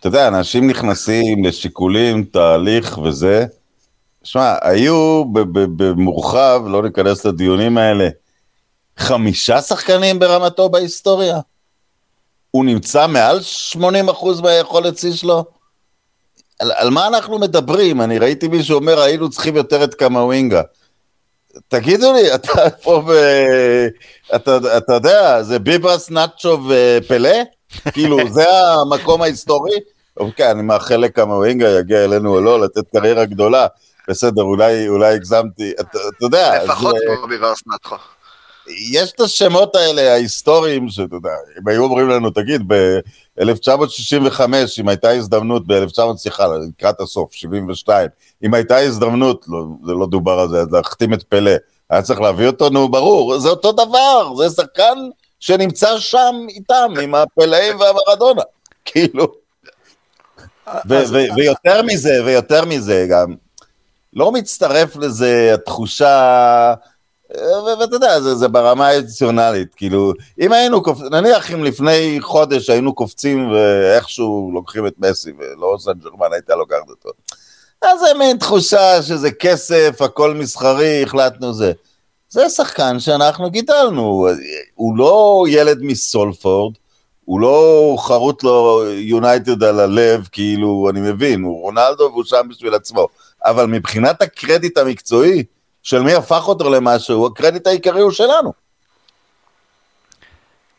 אתה 0.00 0.06
יודע, 0.08 0.28
אנשים 0.28 0.70
נכנסים 0.70 1.44
לשיקולים, 1.44 2.24
תהליך 2.24 2.98
וזה. 2.98 3.46
שמע, 4.24 4.54
היו 4.62 5.24
במורחב, 5.52 6.62
לא 6.66 6.82
ניכנס 6.82 7.24
לדיונים 7.24 7.78
האלה, 7.78 8.08
חמישה 8.96 9.60
שחקנים 9.60 10.18
ברמתו 10.18 10.68
בהיסטוריה? 10.68 11.40
הוא 12.50 12.64
נמצא 12.64 13.06
מעל 13.06 13.40
80% 13.72 13.76
מהיכולת 14.42 14.98
שיא 14.98 15.12
שלו? 15.12 15.44
על, 16.58 16.72
על 16.72 16.90
מה 16.90 17.06
אנחנו 17.06 17.38
מדברים? 17.38 18.00
אני 18.00 18.18
ראיתי 18.18 18.48
מישהו 18.48 18.78
אומר, 18.78 19.00
היינו 19.00 19.30
צריכים 19.30 19.56
יותר 19.56 19.84
את 19.84 19.94
קמאווינגה. 19.94 20.62
תגידו 21.68 22.12
לי, 22.12 22.34
אתה 22.34 22.70
פה 22.82 23.02
ב... 23.08 23.12
אתה, 24.34 24.58
אתה 24.76 24.92
יודע, 24.92 25.42
זה 25.42 25.58
ביבס, 25.58 26.10
נאצ'ו 26.10 26.58
ופלה? 26.68 27.42
כאילו, 27.92 28.18
זה 28.30 28.44
המקום 28.50 29.22
ההיסטורי? 29.22 29.76
אוקיי, 30.16 30.50
אני 30.50 30.62
מאחל 30.62 30.96
לקמאווינגה 30.96 31.68
יגיע 31.68 32.04
אלינו 32.04 32.34
או 32.34 32.40
לא, 32.40 32.60
לתת 32.60 32.88
קריירה 32.92 33.24
גדולה. 33.24 33.66
בסדר, 34.08 34.42
אולי, 34.42 34.88
אולי 34.88 35.14
הגזמתי, 35.14 35.72
אתה, 35.80 35.98
אתה 36.08 36.24
יודע, 36.24 36.64
לפחות 36.64 36.96
זה, 36.98 37.26
ביברס 37.28 37.58
נתחו. 37.66 37.96
יש 38.92 39.12
את 39.12 39.20
השמות 39.20 39.76
האלה 39.76 40.12
ההיסטוריים, 40.12 40.88
שאתה 40.88 41.16
יודע, 41.16 41.34
אם 41.62 41.68
היו 41.68 41.84
אומרים 41.84 42.08
לנו, 42.08 42.30
תגיד, 42.30 42.62
ב-1965, 43.38 44.40
אם 44.80 44.88
הייתה 44.88 45.10
הזדמנות, 45.10 45.66
ב-1900, 45.66 46.16
סליחה, 46.16 46.46
לקראת 46.46 47.00
הסוף, 47.00 47.34
72, 47.34 48.08
אם 48.44 48.54
הייתה 48.54 48.78
הזדמנות, 48.78 49.44
לא, 49.48 49.64
זה 49.86 49.92
לא 49.92 50.06
דובר 50.06 50.38
על 50.40 50.48
זה, 50.48 50.62
להחתים 50.72 51.14
את 51.14 51.22
פלא, 51.22 51.50
היה 51.90 52.02
צריך 52.02 52.20
להביא 52.20 52.46
אותו, 52.46 52.70
נו, 52.70 52.88
ברור, 52.88 53.38
זה 53.38 53.48
אותו 53.48 53.72
דבר, 53.72 54.34
זה 54.36 54.54
שחקן 54.54 54.98
שנמצא 55.40 55.98
שם 55.98 56.34
איתם, 56.48 56.92
עם 57.02 57.14
הפלאים 57.14 57.80
והמרדונה, 57.80 58.42
כאילו. 58.84 59.26
ויותר 61.36 61.82
מזה, 61.82 62.24
ויותר 62.24 62.64
מזה 62.64 63.06
גם, 63.10 63.34
לא 64.12 64.32
מצטרף 64.32 64.96
לזה 64.96 65.50
התחושה, 65.54 66.74
ואתה 67.80 67.96
יודע, 67.96 68.20
זה, 68.20 68.34
זה 68.34 68.48
ברמה 68.48 68.86
האדיציונלית, 68.86 69.74
כאילו, 69.74 70.12
אם 70.40 70.52
היינו 70.52 70.82
קופצים, 70.82 71.06
נניח 71.06 71.52
אם 71.52 71.64
לפני 71.64 72.18
חודש 72.20 72.70
היינו 72.70 72.94
קופצים 72.94 73.50
ואיכשהו 73.50 74.50
לוקחים 74.54 74.86
את 74.86 74.94
מסי, 74.98 75.32
ולא 75.38 75.76
סן 75.80 75.92
ג'רמן 75.92 76.32
הייתה 76.32 76.54
לוקחת 76.54 76.88
אותו. 76.88 77.10
אז 77.82 78.00
זה 78.00 78.18
מין 78.18 78.38
תחושה 78.38 79.02
שזה 79.02 79.30
כסף, 79.30 80.02
הכל 80.02 80.34
מסחרי, 80.34 81.02
החלטנו 81.02 81.52
זה. 81.52 81.72
זה 82.30 82.48
שחקן 82.48 83.00
שאנחנו 83.00 83.50
גידלנו, 83.50 84.28
הוא 84.74 84.96
לא 84.96 85.44
ילד 85.48 85.78
מסולפורד, 85.82 86.74
הוא 87.24 87.40
לא 87.40 87.96
חרוט 87.98 88.44
לו 88.44 88.82
יונייטד 88.86 89.62
על 89.62 89.80
הלב, 89.80 90.28
כאילו, 90.32 90.88
אני 90.90 91.00
מבין, 91.00 91.42
הוא 91.42 91.62
רונלדו 91.62 92.04
והוא 92.12 92.24
שם 92.24 92.46
בשביל 92.50 92.74
עצמו. 92.74 93.08
אבל 93.44 93.66
מבחינת 93.66 94.22
הקרדיט 94.22 94.78
המקצועי, 94.78 95.44
של 95.88 96.02
מי 96.02 96.14
הפך 96.14 96.48
אותו 96.48 96.70
למשהו, 96.70 97.26
הקרדיט 97.26 97.66
העיקרי 97.66 98.00
הוא 98.00 98.10
שלנו. 98.10 98.52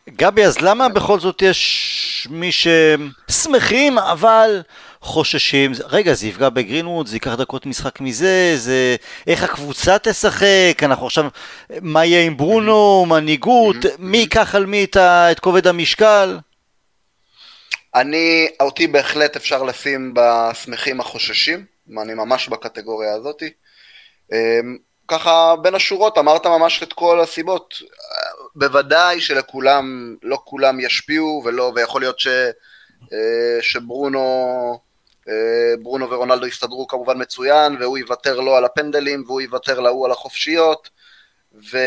גבי, 0.10 0.45
אז 0.45 0.62
למה 0.62 0.89
בכל 0.89 1.19
זאת 1.19 1.41
יש 1.41 2.28
מי 2.32 2.50
ששמחים, 2.52 3.98
אבל 3.98 4.62
חוששים? 5.02 5.72
רגע, 5.86 6.13
זה 6.13 6.28
יפגע 6.28 6.50
בגרינווד, 6.50 7.08
זה 7.08 7.15
ייקח 7.15 7.34
דקות 7.34 7.65
משחק 7.65 8.02
מזה, 8.02 8.54
זה... 8.56 8.95
איך 9.28 9.43
הקבוצה 9.43 10.00
תשחק, 10.00 10.78
אנחנו 10.82 11.06
עכשיו... 11.06 11.26
מה 11.82 12.06
יהיה 12.06 12.26
עם 12.26 12.38
ברונו, 12.38 13.06
מנהיגות, 13.06 13.76
מי 14.00 14.17
ייקח 14.17 14.56
על 14.56 14.65
מי 14.65 14.84
את, 14.84 14.95
ה... 14.95 15.32
את 15.32 15.39
כובד 15.39 15.67
המשקל? 15.67 16.38
אני, 17.95 18.48
אותי 18.60 18.88
בהחלט 18.88 19.36
אפשר 19.36 19.63
לשים 19.63 20.13
בשמחים 20.13 21.00
החוששים, 21.00 21.65
אני 22.02 22.13
ממש 22.13 22.50
בקטגוריה 22.50 23.13
הזאתי. 23.15 23.50
ככה 25.10 25.56
בין 25.62 25.76
השורות 25.76 26.17
אמרת 26.17 26.45
ממש 26.45 26.84
את 26.84 26.93
כל 26.93 27.19
הסיבות. 27.19 27.74
בוודאי 28.56 29.22
שלכולם, 29.22 30.15
לא 30.24 30.41
כולם 30.43 30.80
ישפיעו, 30.80 31.41
ולא, 31.45 31.72
ויכול 31.76 32.02
להיות 32.02 32.19
ש, 32.19 32.28
אה, 33.13 33.62
שברונו 33.62 34.80
אה, 35.30 35.74
ברונו 35.82 36.10
ורונלדו 36.10 36.48
יסתדרו 36.48 36.88
כמובן 36.88 37.22
מצוין, 37.22 37.78
והוא 37.80 37.98
יוותר 37.98 38.39
לו 38.39 38.56
על 38.56 38.65
הפנדלים, 38.65 39.24
והוא 39.28 39.41
יוותר 39.41 39.80
להוא 39.80 40.06
על 40.06 40.12
החופשיות, 40.12 40.89
ו... 41.72 41.78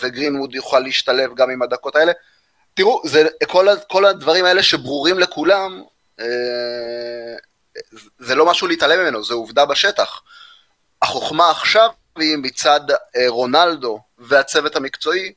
וגרינווד 0.00 0.54
יוכל 0.54 0.78
להשתלב 0.78 1.34
גם 1.34 1.50
עם 1.50 1.62
הדקות 1.62 1.96
האלה. 1.96 2.12
תראו, 2.74 3.02
זה, 3.04 3.28
כל, 3.46 3.66
כל 3.88 4.04
הדברים 4.04 4.44
האלה 4.44 4.62
שברורים 4.62 5.18
לכולם, 5.18 5.82
אה, 6.20 6.24
זה 8.18 8.34
לא 8.34 8.46
משהו 8.46 8.66
להתעלם 8.66 9.00
ממנו, 9.00 9.24
זה 9.24 9.34
עובדה 9.34 9.64
בשטח. 9.64 10.22
החוכמה 11.02 11.50
עכשיו 11.50 11.90
מצד 12.18 12.80
אה, 12.90 13.24
רונלדו 13.28 14.00
והצוות 14.18 14.76
המקצועי, 14.76 15.32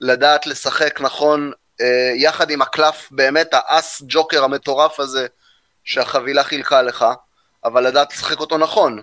לדעת 0.00 0.46
לשחק 0.46 1.00
נכון 1.00 1.52
אה, 1.80 2.12
יחד 2.14 2.50
עם 2.50 2.62
הקלף, 2.62 3.08
באמת 3.10 3.48
האס 3.52 4.02
ג'וקר 4.06 4.44
המטורף 4.44 5.00
הזה 5.00 5.26
שהחבילה 5.84 6.44
חילקה 6.44 6.82
לך, 6.82 7.04
אבל 7.64 7.86
לדעת 7.86 8.12
לשחק 8.12 8.40
אותו 8.40 8.58
נכון. 8.58 9.02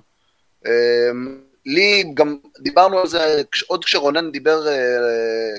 לי 1.66 2.04
גם, 2.14 2.38
דיברנו 2.60 3.00
על 3.00 3.08
זה 3.08 3.42
עוד 3.68 3.86
כשרונן 3.86 4.32
דיבר, 4.32 4.68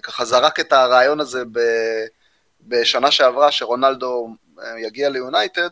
ככה 0.03 0.25
זרק 0.25 0.61
את 0.61 0.73
הרעיון 0.73 1.21
הזה 1.21 1.43
בשנה 2.63 3.11
שעברה, 3.11 3.53
שרונלדו 3.53 4.29
יגיע 4.79 5.11
ליונייטד, 5.11 5.69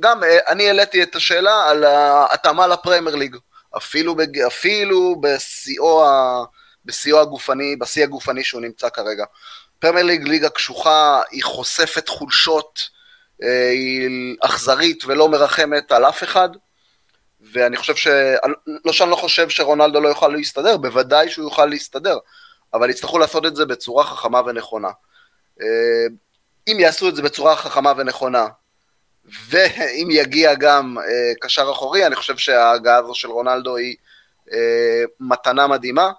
גם 0.00 0.24
אה, 0.24 0.38
אני 0.48 0.66
העליתי 0.66 1.02
את 1.02 1.14
השאלה 1.14 1.70
על 1.70 1.84
ההתאמה 1.84 2.66
לפרמייר 2.66 3.16
ליג, 3.16 3.36
אפילו, 3.76 4.14
בג... 4.14 4.38
אפילו 4.38 5.20
בשיאו, 5.20 6.04
ה... 6.04 6.44
בשיאו 6.84 7.20
הגופני, 7.20 7.76
בשיא 7.76 8.04
הגופני 8.04 8.44
שהוא 8.44 8.60
נמצא 8.60 8.88
כרגע. 8.88 9.24
פרמייר 9.78 10.06
ליג 10.06 10.28
ליגה 10.28 10.48
קשוחה, 10.48 11.22
היא 11.30 11.44
חושפת 11.44 12.08
חולשות, 12.08 12.82
אה, 13.42 13.70
היא 13.70 14.36
אכזרית 14.40 15.04
ולא 15.04 15.28
מרחמת 15.28 15.92
על 15.92 16.04
אף 16.04 16.22
אחד, 16.22 16.48
ואני 17.52 17.76
חושב 17.76 17.96
ש... 17.96 18.08
לא 18.84 18.92
שאני 18.92 19.10
לא 19.10 19.16
חושב 19.16 19.48
שרונלדו 19.48 20.00
לא 20.00 20.08
יוכל 20.08 20.28
להסתדר, 20.28 20.76
בוודאי 20.76 21.28
שהוא 21.28 21.44
יוכל 21.44 21.66
להסתדר, 21.66 22.18
אבל 22.74 22.90
יצטרכו 22.90 23.18
לעשות 23.18 23.46
את 23.46 23.56
זה 23.56 23.66
בצורה 23.66 24.04
חכמה 24.04 24.40
ונכונה. 24.46 24.90
אה, 25.60 26.06
אם 26.68 26.76
יעשו 26.80 27.08
את 27.08 27.16
זה 27.16 27.22
בצורה 27.22 27.56
חכמה 27.56 27.92
ונכונה, 27.96 28.46
ואם 29.48 30.08
יגיע 30.10 30.54
גם 30.54 30.96
אה, 30.98 31.32
קשר 31.40 31.70
אחורי, 31.70 32.06
אני 32.06 32.16
חושב 32.16 32.36
שההגעה 32.36 32.96
הזו 32.96 33.14
של 33.14 33.28
רונלדו 33.28 33.76
היא 33.76 33.96
אה, 34.52 35.04
מתנה 35.20 35.66
מדהימה. 35.66 36.12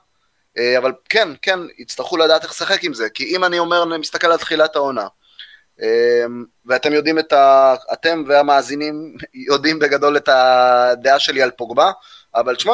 אה, 0.58 0.78
אבל 0.78 0.92
כן, 1.10 1.30
כן, 1.42 1.60
יצטרכו 1.78 2.18
לדעת 2.18 2.44
איך 2.44 2.52
לשחק 2.52 2.84
עם 2.84 2.94
זה, 2.94 3.10
כי 3.10 3.36
אם 3.36 3.44
אני 3.44 3.60
אומר, 3.60 3.84
אני 3.84 3.98
מסתכל 3.98 4.28
על 4.28 4.38
תחילת 4.38 4.76
העונה, 4.76 5.08
אה, 5.82 6.26
ואתם 6.66 6.94
יודעים 6.94 7.20
את 7.20 7.34
ה... 7.34 7.76
אתם 7.94 8.24
והמאזינים 8.28 9.16
יודעים 9.50 9.80
בגדול 9.80 10.18
את 10.18 10.30
הדעה 10.32 11.20
שלי 11.20 11.42
על 11.42 11.52
פוגבה, 11.52 11.92
אבל 12.36 12.56
תשמע, 12.56 12.74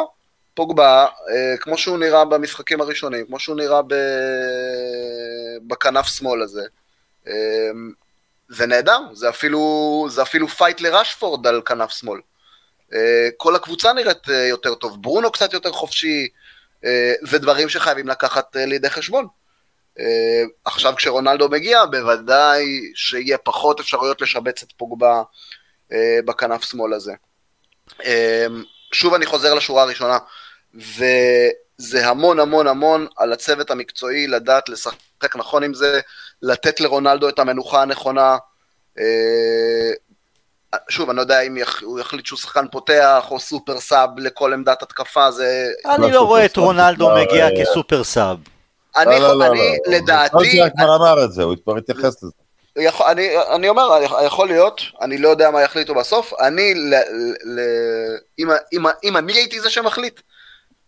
פוגבה, 0.54 1.06
אה, 1.30 1.58
כמו 1.60 1.78
שהוא 1.78 1.98
נראה 1.98 2.26
במשחקים 2.26 2.82
הראשונים, 2.82 3.26
כמו 3.26 3.40
שהוא 3.40 3.56
נראה 3.56 3.82
ב... 3.82 3.94
בכנף 5.68 6.06
שמאל 6.06 6.42
הזה, 6.42 6.64
אה, 7.28 7.34
זה 8.54 8.66
נהדר, 8.66 9.00
זה 9.14 9.30
אפילו, 9.30 10.06
זה 10.10 10.22
אפילו 10.22 10.48
פייט 10.48 10.82
לרשפורד 10.82 11.48
על 11.48 11.62
כנף 11.66 11.92
שמאל. 11.92 12.20
אה, 12.94 13.30
כל 13.38 13.56
הקבוצה 13.56 13.94
נראית 13.94 14.30
אה, 14.30 14.48
יותר 14.48 14.76
טוב, 14.76 15.02
ברונו 15.02 15.32
קצת 15.32 15.54
יותר 15.54 15.72
חופשי, 15.72 16.28
אה, 16.86 17.14
זה 17.22 17.40
דברים 17.40 17.70
שחייבים 17.70 18.08
לקחת 18.08 18.56
לידי 18.56 18.90
חשבון. 18.90 19.28
עכשיו 20.66 20.94
כשרונלדו 20.96 21.50
מגיע, 21.50 21.86
בוודאי 21.86 22.66
שיהיה 22.96 23.38
פחות 23.38 23.80
אפשרויות 23.80 24.22
לשבץ 24.22 24.64
את 24.64 24.72
פוגבה 24.78 25.22
בכנף 26.26 26.64
שמאל 26.64 26.94
הזה. 26.94 27.14
שוב 28.92 29.14
אני 29.14 29.26
חוזר 29.26 29.54
לשורה 29.54 29.84
הראשונה, 29.84 30.18
וזה 31.84 32.08
המון 32.08 32.40
המון 32.40 32.68
המון 32.68 33.08
על 33.18 33.34
הצוות 33.34 33.72
המקצועי 33.72 34.28
לדעת 34.28 34.70
לשחק 34.70 35.36
נכון 35.36 35.64
עם 35.64 35.74
זה, 35.74 36.00
לתת 36.42 36.80
לרונלדו 36.80 37.30
את 37.30 37.40
המנוחה 37.40 37.82
הנכונה. 37.82 38.38
אה, 39.00 39.92
שוב, 40.90 41.10
אני 41.10 41.18
לא 41.18 41.22
יודע 41.22 41.42
אם 41.42 41.58
הוא 41.82 42.00
יחליט 42.00 42.26
שהוא 42.26 42.40
שחקן 42.40 42.66
פותח 42.72 43.26
או 43.32 43.40
סופר 43.40 43.80
סאב 43.80 44.10
לכל 44.20 44.54
עמדת 44.54 44.82
התקפה, 44.82 45.32
זה... 45.32 45.72
אני 45.86 46.12
לא 46.12 46.22
רואה 46.22 46.46
את 46.46 46.58
רונלדו 46.58 47.10
מגיע 47.16 47.48
כסופר 47.62 48.04
סאב. 48.04 48.38
אני, 48.98 49.20
לא, 49.20 49.40
לא, 49.40 49.56
לא, 49.56 49.64
לדעתי... 49.88 50.62
הוא 50.62 50.70
כבר 50.78 50.96
אמר 50.96 51.24
את 51.26 51.32
זה, 51.32 51.44
הוא 51.44 51.56
כבר 51.64 51.78
התייחס 51.78 52.24
לזה. 52.24 52.32
יכול, 52.76 53.06
אני, 53.06 53.30
אני 53.56 53.70
אומר, 53.70 53.90
יכול 54.26 54.48
להיות, 54.48 54.82
אני 55.02 55.18
לא 55.18 55.30
יודע 55.30 55.52
מה 55.52 55.62
יחליטו 55.62 55.96
בסוף, 55.96 56.34
אני, 56.40 56.74
ל, 56.76 56.96
ל, 57.44 57.60
אם, 58.40 58.50
אם, 58.74 58.86
אם 59.04 59.18
אני 59.18 59.34
הייתי 59.34 59.60
זה 59.60 59.70
שמחליט, 59.70 60.22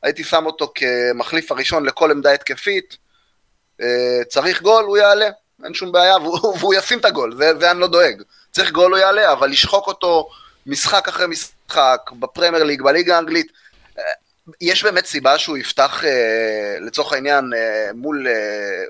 הייתי 0.06 0.24
שם 0.24 0.46
אותו 0.46 0.72
כמחליף 0.76 1.52
הראשון 1.52 1.86
לכל 1.86 2.12
עמדה 2.12 2.32
התקפית, 2.32 2.98
אה, 3.82 4.24
צריך 4.30 4.62
גול, 4.62 4.84
הוא 4.84 4.98
יעלה. 4.98 5.30
אין 5.64 5.74
שום 5.74 5.92
בעיה, 5.92 6.18
והוא, 6.18 6.56
והוא 6.60 6.74
ישים 6.74 7.00
את 7.00 7.06
הגול, 7.06 7.36
זה, 7.38 7.52
זה 7.60 7.72
אני 7.72 7.80
לא 7.80 7.88
דואג. 7.88 8.22
צריך 8.52 8.72
גול 8.72 8.92
הוא 8.92 9.00
יעלה, 9.00 9.32
אבל 9.32 9.50
לשחוק 9.50 9.88
אותו 9.88 10.30
משחק 10.66 11.08
אחרי 11.08 11.28
משחק, 11.28 12.12
בפרמייר 12.20 12.64
ליג, 12.64 12.82
בליגה 12.82 13.16
האנגלית, 13.16 13.48
אה, 14.00 14.04
יש 14.62 14.84
באמת 14.84 15.06
סיבה 15.06 15.38
שהוא 15.38 15.58
יפתח 15.58 16.04
אה, 16.04 16.78
לצורך 16.82 17.14
העניין 17.14 17.52
אה, 17.56 17.90
מול, 17.94 18.28
אה, 18.28 18.34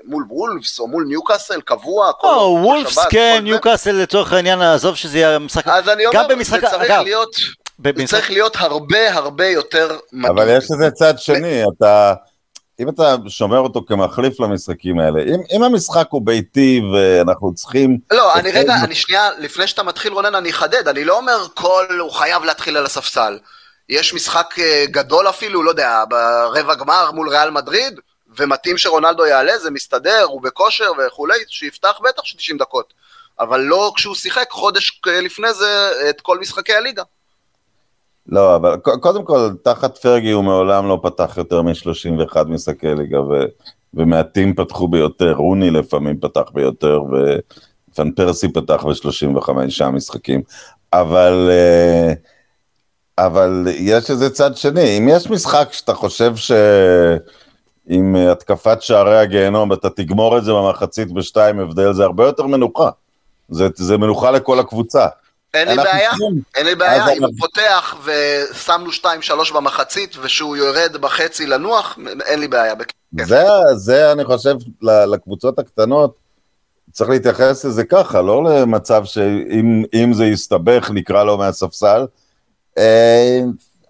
מול 0.04 0.24
וולפס 0.28 0.78
או 0.78 0.88
מול 0.88 1.04
ניוקאסל 1.08 1.60
קבוע? 1.60 2.10
או, 2.22 2.58
וולפס 2.62 2.98
כן, 3.10 3.40
ניוקאסל 3.42 3.92
לצורך 3.92 4.32
העניין, 4.32 4.62
עזוב 4.62 4.96
שזה 4.96 5.18
יהיה 5.18 5.38
משחק... 5.38 5.68
אז 5.68 5.88
אני 5.88 6.06
אומר, 6.06 6.28
במשחק, 6.28 6.60
זה 6.60 6.66
צריך 6.70 6.90
אגב, 6.90 7.02
להיות... 7.04 7.36
זה 7.84 7.92
צריך 8.06 8.30
להיות 8.30 8.56
הרבה 8.56 9.14
הרבה 9.14 9.46
יותר 9.46 9.98
מדהים. 10.12 10.38
אבל 10.38 10.56
יש 10.58 10.64
לזה 10.70 10.90
צד 10.90 11.18
שני, 11.18 11.62
אתה... 11.76 12.14
אם 12.80 12.88
אתה 12.88 13.16
שומר 13.28 13.58
אותו 13.58 13.82
כמחליף 13.86 14.40
למשחקים 14.40 14.98
האלה, 14.98 15.22
אם, 15.22 15.40
אם 15.56 15.62
המשחק 15.62 16.06
הוא 16.10 16.22
ביתי 16.26 16.80
ואנחנו 16.94 17.54
צריכים... 17.54 17.98
לא, 18.10 18.34
אני 18.34 18.52
רגע, 18.52 18.74
אני 18.84 18.94
שנייה, 18.94 19.30
לפני 19.38 19.66
שאתה 19.66 19.82
מתחיל 19.82 20.12
רונן, 20.12 20.34
אני 20.34 20.50
אחדד, 20.50 20.88
אני 20.88 21.04
לא 21.04 21.16
אומר 21.16 21.46
כל, 21.54 21.86
הוא 22.00 22.10
חייב 22.10 22.44
להתחיל 22.44 22.76
על 22.76 22.86
הספסל. 22.86 23.38
יש 23.88 24.14
משחק 24.14 24.54
אה, 24.58 24.84
גדול 24.90 25.28
אפילו, 25.28 25.62
לא 25.62 25.70
יודע, 25.70 26.04
ברבע 26.08 26.74
גמר 26.74 27.10
מול 27.12 27.28
ריאל 27.28 27.50
מדריד, 27.50 28.00
ומתאים 28.36 28.78
שרונלדו 28.78 29.26
יעלה, 29.26 29.58
זה 29.58 29.70
מסתדר, 29.70 30.22
הוא 30.22 30.42
בכושר 30.42 30.92
וכולי, 30.98 31.38
שיפתח 31.48 32.00
בטח 32.04 32.24
של 32.24 32.36
90 32.36 32.58
דקות. 32.58 32.94
אבל 33.40 33.60
לא 33.60 33.92
כשהוא 33.96 34.14
שיחק 34.14 34.50
חודש 34.50 35.00
לפני 35.06 35.54
זה 35.54 35.92
את 36.10 36.20
כל 36.20 36.38
משחקי 36.38 36.74
הליגה. 36.74 37.02
לא, 38.28 38.56
אבל 38.56 38.76
קודם 38.76 39.24
כל, 39.24 39.50
תחת 39.62 39.98
פרגי 39.98 40.30
הוא 40.30 40.44
מעולם 40.44 40.88
לא 40.88 41.00
פתח 41.02 41.34
יותר 41.36 41.62
מ-31 41.62 42.44
משחקי 42.46 42.94
ליגה, 42.94 43.20
ו, 43.20 43.44
ומעטים 43.94 44.54
פתחו 44.54 44.88
ביותר, 44.88 45.32
רוני 45.32 45.70
לפעמים 45.70 46.18
פתח 46.20 46.50
ביותר, 46.54 47.00
ופן 47.90 48.10
פרסי 48.10 48.52
פתח 48.52 48.84
ב-35 48.84 49.84
משחקים, 49.92 50.42
אבל, 50.92 51.50
אה, 51.50 52.12
אבל 53.26 53.68
יש 53.74 54.10
איזה 54.10 54.30
צד 54.30 54.56
שני, 54.56 54.98
אם 54.98 55.08
יש 55.10 55.30
משחק 55.30 55.68
שאתה 55.72 55.94
חושב 55.94 56.36
ש... 56.36 56.52
עם 57.86 58.16
התקפת 58.16 58.82
שערי 58.82 59.18
הגיהנום, 59.18 59.72
אתה 59.72 59.90
תגמור 59.90 60.38
את 60.38 60.44
זה 60.44 60.52
במחצית 60.52 61.12
בשתיים 61.12 61.60
הבדל, 61.60 61.92
זה 61.92 62.04
הרבה 62.04 62.26
יותר 62.26 62.46
מנוחה. 62.46 62.90
זה, 63.48 63.68
זה 63.74 63.98
מנוחה 63.98 64.30
לכל 64.30 64.58
הקבוצה. 64.58 65.06
אין 65.56 65.68
לי 65.68 65.76
בעיה, 65.76 66.10
אין 66.54 66.66
לי 66.66 66.74
בעיה, 66.74 67.12
אם 67.12 67.24
הוא 67.24 67.32
פותח 67.38 67.96
ושמנו 68.04 68.90
2-3 69.50 69.54
במחצית 69.54 70.16
ושהוא 70.22 70.56
יורד 70.56 70.96
בחצי 71.00 71.46
לנוח, 71.46 71.98
אין 72.24 72.40
לי 72.40 72.48
בעיה. 72.48 72.74
זה, 73.24 73.44
זה 73.74 74.12
אני 74.12 74.24
חושב 74.24 74.54
לקבוצות 74.82 75.58
הקטנות, 75.58 76.14
צריך 76.92 77.10
להתייחס 77.10 77.64
לזה 77.64 77.84
ככה, 77.84 78.22
לא 78.22 78.44
למצב 78.44 79.04
שאם 79.04 80.12
זה 80.12 80.24
יסתבך 80.24 80.90
נקרא 80.94 81.24
לו 81.24 81.38
מהספסל, 81.38 82.06
אה, 82.78 83.40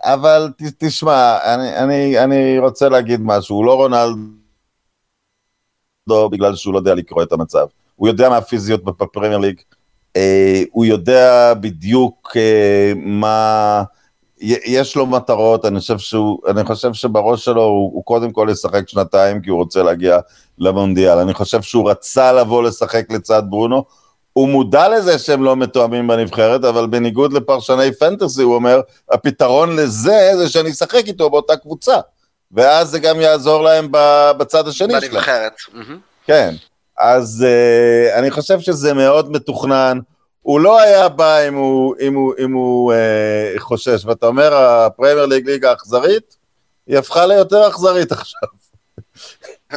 אבל 0.00 0.50
תשמע, 0.78 1.38
אני, 1.54 1.76
אני, 1.76 2.24
אני 2.24 2.58
רוצה 2.58 2.88
להגיד 2.88 3.20
משהו, 3.22 3.56
הוא 3.56 3.64
לא 3.64 3.74
רונלדו 3.74 4.20
בגלל 6.30 6.56
שהוא 6.56 6.74
לא 6.74 6.78
יודע 6.78 6.94
לקרוא 6.94 7.22
את 7.22 7.32
המצב, 7.32 7.66
הוא 7.96 8.08
יודע 8.08 8.28
מה 8.28 8.36
הפיזיות 8.36 8.84
בפרמייר 8.84 9.38
ליג, 9.38 9.60
הוא 10.72 10.84
יודע 10.84 11.54
בדיוק 11.60 12.36
אה, 12.36 12.92
מה, 12.96 13.82
יש 14.40 14.96
לו 14.96 15.06
מטרות, 15.06 15.64
אני 15.64 15.80
חושב, 15.80 15.98
שהוא, 15.98 16.38
אני 16.48 16.64
חושב 16.64 16.94
שבראש 16.94 17.44
שלו 17.44 17.62
הוא, 17.62 17.90
הוא 17.94 18.04
קודם 18.04 18.32
כל 18.32 18.48
ישחק 18.50 18.88
שנתיים 18.88 19.40
כי 19.40 19.50
הוא 19.50 19.58
רוצה 19.58 19.82
להגיע 19.82 20.18
למונדיאל, 20.58 21.18
אני 21.18 21.34
חושב 21.34 21.62
שהוא 21.62 21.90
רצה 21.90 22.32
לבוא 22.32 22.62
לשחק 22.62 23.12
לצד 23.12 23.42
ברונו, 23.50 23.84
הוא 24.32 24.48
מודע 24.48 24.88
לזה 24.88 25.18
שהם 25.18 25.44
לא 25.44 25.56
מתואמים 25.56 26.06
בנבחרת, 26.06 26.64
אבל 26.64 26.86
בניגוד 26.86 27.32
לפרשני 27.32 27.92
פנטסי, 27.92 28.42
הוא 28.42 28.54
אומר, 28.54 28.80
הפתרון 29.10 29.76
לזה 29.76 30.30
זה 30.36 30.48
שאני 30.48 30.70
אשחק 30.70 31.06
איתו 31.06 31.30
באותה 31.30 31.56
קבוצה, 31.56 31.96
ואז 32.52 32.88
זה 32.88 32.98
גם 32.98 33.20
יעזור 33.20 33.62
להם 33.62 33.88
בצד 34.38 34.68
השני 34.68 34.94
שלהם. 35.00 35.12
בנבחרת. 35.12 35.52
כן. 36.26 36.54
אז 36.98 37.46
uh, 37.46 38.18
אני 38.18 38.30
חושב 38.30 38.60
שזה 38.60 38.94
מאוד 38.94 39.30
מתוכנן. 39.30 39.98
הוא 40.42 40.60
לא 40.60 40.80
היה 40.80 41.08
בא 41.08 41.48
אם 41.48 41.54
הוא, 41.54 41.94
אם 42.00 42.14
הוא, 42.14 42.34
אם 42.38 42.52
הוא 42.52 42.92
uh, 42.92 43.60
חושש, 43.60 44.04
ואתה 44.04 44.26
אומר, 44.26 44.54
הפרמייר 44.54 45.26
ליג 45.26 45.46
ליגה 45.50 45.72
אכזרית, 45.72 46.36
היא 46.86 46.98
הפכה 46.98 47.26
ליותר 47.26 47.68
אכזרית 47.68 48.12
עכשיו. 48.12 48.48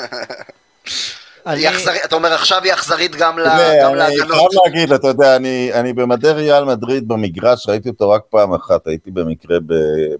אני... 1.45 1.69
אכזרית, 1.69 2.05
אתה 2.05 2.15
אומר 2.15 2.33
עכשיו 2.33 2.63
היא 2.63 2.73
אכזרית 2.73 3.15
גם, 3.15 3.39
להגנות. 3.39 4.01
אני 4.01 4.17
חייב 4.17 4.49
להגיד, 4.65 4.91
אתה 4.91 5.07
יודע, 5.07 5.35
אני, 5.35 5.73
אני 5.73 5.93
במדי 5.93 6.31
ריאל 6.31 6.63
מדריד 6.63 7.07
במגרש, 7.07 7.69
ראיתי 7.69 7.89
אותו 7.89 8.09
רק 8.09 8.21
פעם 8.29 8.53
אחת, 8.53 8.87
הייתי 8.87 9.11
במקרה 9.11 9.57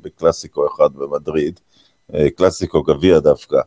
בקלאסיקו 0.02 0.68
אחד 0.68 0.90
במדריד, 0.96 1.60
אה, 2.16 2.30
קלאסיקו 2.30 2.84
גביע 2.84 3.20
דווקא. 3.20 3.58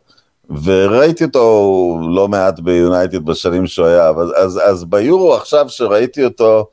וראיתי 0.63 1.23
אותו 1.23 1.99
לא 2.09 2.27
מעט 2.27 2.59
ביונייטד 2.59 3.25
בשנים 3.25 3.67
שהוא 3.67 3.87
היה, 3.87 4.09
אז, 4.09 4.29
אז, 4.35 4.59
אז 4.63 4.85
ביורו 4.85 5.35
עכשיו 5.35 5.69
שראיתי 5.69 6.25
אותו, 6.25 6.65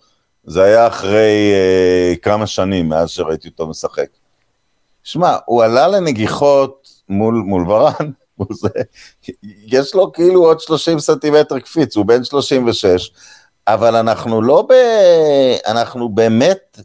זה 0.45 0.63
היה 0.63 0.87
אחרי 0.87 1.53
אה, 1.53 2.15
כמה 2.23 2.47
שנים 2.47 2.89
מאז 2.89 3.11
שראיתי 3.11 3.49
אותו 3.49 3.67
משחק. 3.67 4.09
שמע, 5.05 5.37
הוא 5.45 5.63
עלה 5.63 5.89
לנגיחות 5.89 6.89
מול, 7.09 7.35
מול 7.35 7.71
ורן, 7.71 8.11
יש 9.67 9.95
לו 9.95 10.13
כאילו 10.13 10.45
עוד 10.45 10.61
30 10.61 10.99
סנטימטר 10.99 11.59
קפיץ, 11.59 11.97
הוא 11.97 12.07
בן 12.07 12.25
36, 12.25 13.11
אבל 13.69 13.97
אנחנו 13.97 14.43
לא 14.43 14.67
ב... 14.69 14.73
אנחנו 15.67 16.09
באמת, 16.09 16.81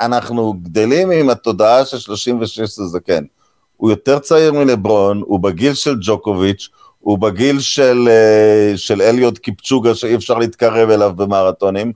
אנחנו 0.00 0.54
גדלים 0.62 1.10
עם 1.10 1.30
התודעה 1.30 1.84
של 1.84 1.98
36 1.98 2.58
זה 2.58 2.84
זקן. 2.84 3.24
הוא 3.76 3.90
יותר 3.90 4.18
צעיר 4.18 4.52
מלברון, 4.52 5.22
הוא 5.26 5.40
בגיל 5.40 5.74
של 5.74 5.94
ג'וקוביץ', 6.00 6.68
הוא 7.00 7.18
בגיל 7.18 7.60
של, 7.60 8.08
אה, 8.10 8.76
של 8.76 9.02
אליוט 9.02 9.38
קיפצ'וגה 9.38 9.94
שאי 9.94 10.14
אפשר 10.14 10.38
להתקרב 10.38 10.90
אליו 10.90 11.12
במרתונים. 11.16 11.92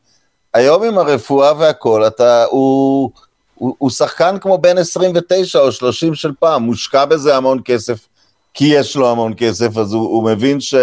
היום 0.55 0.83
עם 0.83 0.99
הרפואה 0.99 1.53
והכל, 1.59 2.07
אתה, 2.07 2.45
הוא, 2.45 3.11
הוא, 3.55 3.75
הוא 3.79 3.91
שחקן 3.91 4.37
כמו 4.41 4.59
בן 4.59 4.79
29 4.79 5.59
או 5.59 5.73
30 5.73 6.15
של 6.15 6.33
פעם, 6.41 6.63
מושקע 6.63 7.05
בזה 7.05 7.37
המון 7.37 7.61
כסף, 7.65 8.07
כי 8.55 8.65
יש 8.65 8.97
לו 8.97 9.11
המון 9.11 9.33
כסף, 9.37 9.77
אז 9.77 9.93
הוא, 9.93 10.03
הוא 10.03 10.25
מבין 10.25 10.61
ש... 10.61 10.75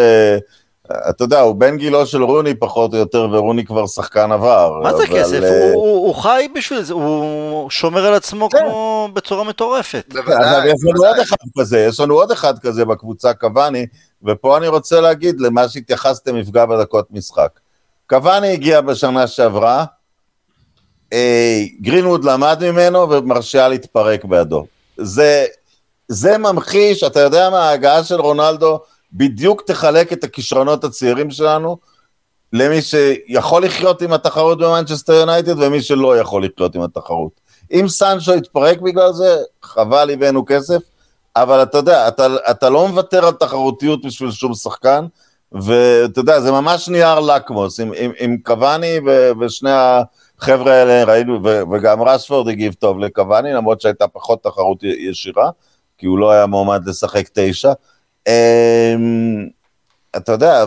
אתה 0.91 1.23
יודע, 1.23 1.39
הוא 1.39 1.55
בן 1.55 1.77
גילו 1.77 2.05
של 2.05 2.23
רוני 2.23 2.53
פחות 2.53 2.93
או 2.93 2.97
יותר, 2.97 3.27
ורוני 3.31 3.65
כבר 3.65 3.87
שחקן 3.87 4.31
עבר. 4.31 4.79
מה 4.83 4.97
זה 4.97 5.03
אבל... 5.03 5.19
כסף? 5.19 5.39
הוא, 5.41 5.73
הוא, 5.73 6.07
הוא 6.07 6.15
חי 6.15 6.47
בשביל 6.55 6.81
זה, 6.81 6.93
הוא 6.93 7.69
שומר 7.69 8.05
על 8.05 8.13
עצמו 8.13 8.49
כן. 8.49 8.57
כמו 8.59 9.09
בצורה 9.13 9.43
מטורפת. 9.43 10.05
בוודאי. 10.13 10.67
יש 10.67 10.75
לנו 10.83 11.05
עוד 11.05 11.19
אחד 11.19 11.35
כזה, 11.59 11.79
יש 11.79 11.99
לנו 11.99 12.15
עוד 12.15 12.31
אחד 12.31 12.59
כזה 12.59 12.85
בקבוצה 12.85 13.33
קוואני, 13.33 13.85
ופה 14.23 14.57
אני 14.57 14.67
רוצה 14.67 15.01
להגיד 15.01 15.41
למה 15.41 15.69
שהתייחסתם 15.69 16.35
מפגע 16.35 16.65
בדקות 16.65 17.07
משחק. 17.11 17.59
קוואני 18.09 18.53
הגיע 18.53 18.81
בשנה 18.81 19.27
שעברה, 19.27 19.85
אה, 21.13 21.63
גרינווד 21.81 22.25
למד 22.25 22.57
ממנו 22.61 23.09
ומרשיאל 23.09 23.67
להתפרק 23.67 24.25
בעדו. 24.25 24.65
זה, 24.97 25.45
זה 26.07 26.37
ממחיש, 26.37 27.03
אתה 27.03 27.19
יודע 27.19 27.49
מה, 27.49 27.69
ההגעה 27.69 28.03
של 28.03 28.21
רונלדו, 28.21 28.79
בדיוק 29.17 29.61
תחלק 29.61 30.13
את 30.13 30.23
הכישרונות 30.23 30.83
הצעירים 30.83 31.31
שלנו 31.31 31.77
למי 32.53 32.81
שיכול 32.81 33.65
לחיות 33.65 34.01
עם 34.01 34.13
התחרות 34.13 34.57
במנצ'סטר 34.57 35.13
יונייטד 35.13 35.59
ומי 35.59 35.81
שלא 35.81 36.17
יכול 36.17 36.45
לחיות 36.45 36.75
עם 36.75 36.81
התחרות. 36.81 37.31
אם 37.71 37.85
סנצ'ו 37.87 38.33
יתפרק 38.33 38.81
בגלל 38.81 39.13
זה, 39.13 39.37
חבל 39.63 40.09
הבאנו 40.13 40.45
כסף, 40.45 40.81
אבל 41.35 41.63
אתה 41.63 41.77
יודע, 41.77 42.07
אתה, 42.07 42.27
אתה 42.51 42.69
לא 42.69 42.87
מוותר 42.87 43.25
על 43.25 43.33
תחרותיות 43.33 44.05
בשביל 44.05 44.31
שום 44.31 44.53
שחקן, 44.53 45.05
ואתה 45.51 46.19
יודע, 46.19 46.39
זה 46.39 46.51
ממש 46.51 46.89
נייר 46.89 47.19
לקמוס, 47.19 47.79
עם, 47.79 47.91
עם, 47.97 48.11
עם 48.19 48.37
קוואני 48.37 48.99
ו, 49.05 49.31
ושני 49.39 49.71
החבר'ה 49.73 50.73
האלה 50.73 51.03
ראינו, 51.03 51.43
ו, 51.43 51.61
וגם 51.71 52.01
רשפורד 52.01 52.47
הגיב 52.47 52.73
טוב 52.73 52.99
לקוואני, 52.99 53.53
למרות 53.53 53.81
שהייתה 53.81 54.07
פחות 54.07 54.43
תחרות 54.43 54.83
ישירה, 54.83 55.49
כי 55.97 56.05
הוא 56.05 56.19
לא 56.19 56.31
היה 56.31 56.45
מועמד 56.45 56.87
לשחק 56.87 57.29
תשע. 57.33 57.73
אמ, 58.27 59.47
אתה 60.17 60.31
יודע, 60.31 60.65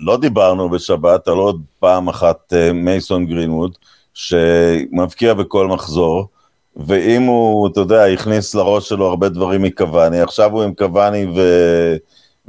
ולא 0.00 0.16
דיברנו 0.16 0.70
בשבת 0.70 1.28
על 1.28 1.36
עוד 1.36 1.62
פעם 1.78 2.08
אחת 2.08 2.52
אה, 2.52 2.72
מייסון 2.72 3.26
גרינווד, 3.26 3.76
שמבקיע 4.14 5.34
בכל 5.34 5.66
מחזור, 5.66 6.28
ואם 6.76 7.22
הוא, 7.22 7.68
אתה 7.68 7.80
יודע, 7.80 8.04
הכניס 8.04 8.54
לראש 8.54 8.88
שלו 8.88 9.06
הרבה 9.06 9.28
דברים 9.28 9.62
מקוואני, 9.62 10.20
עכשיו 10.20 10.52
הוא 10.52 10.62
עם 10.62 10.74
קוואני 10.74 11.26
ו... 11.36 11.40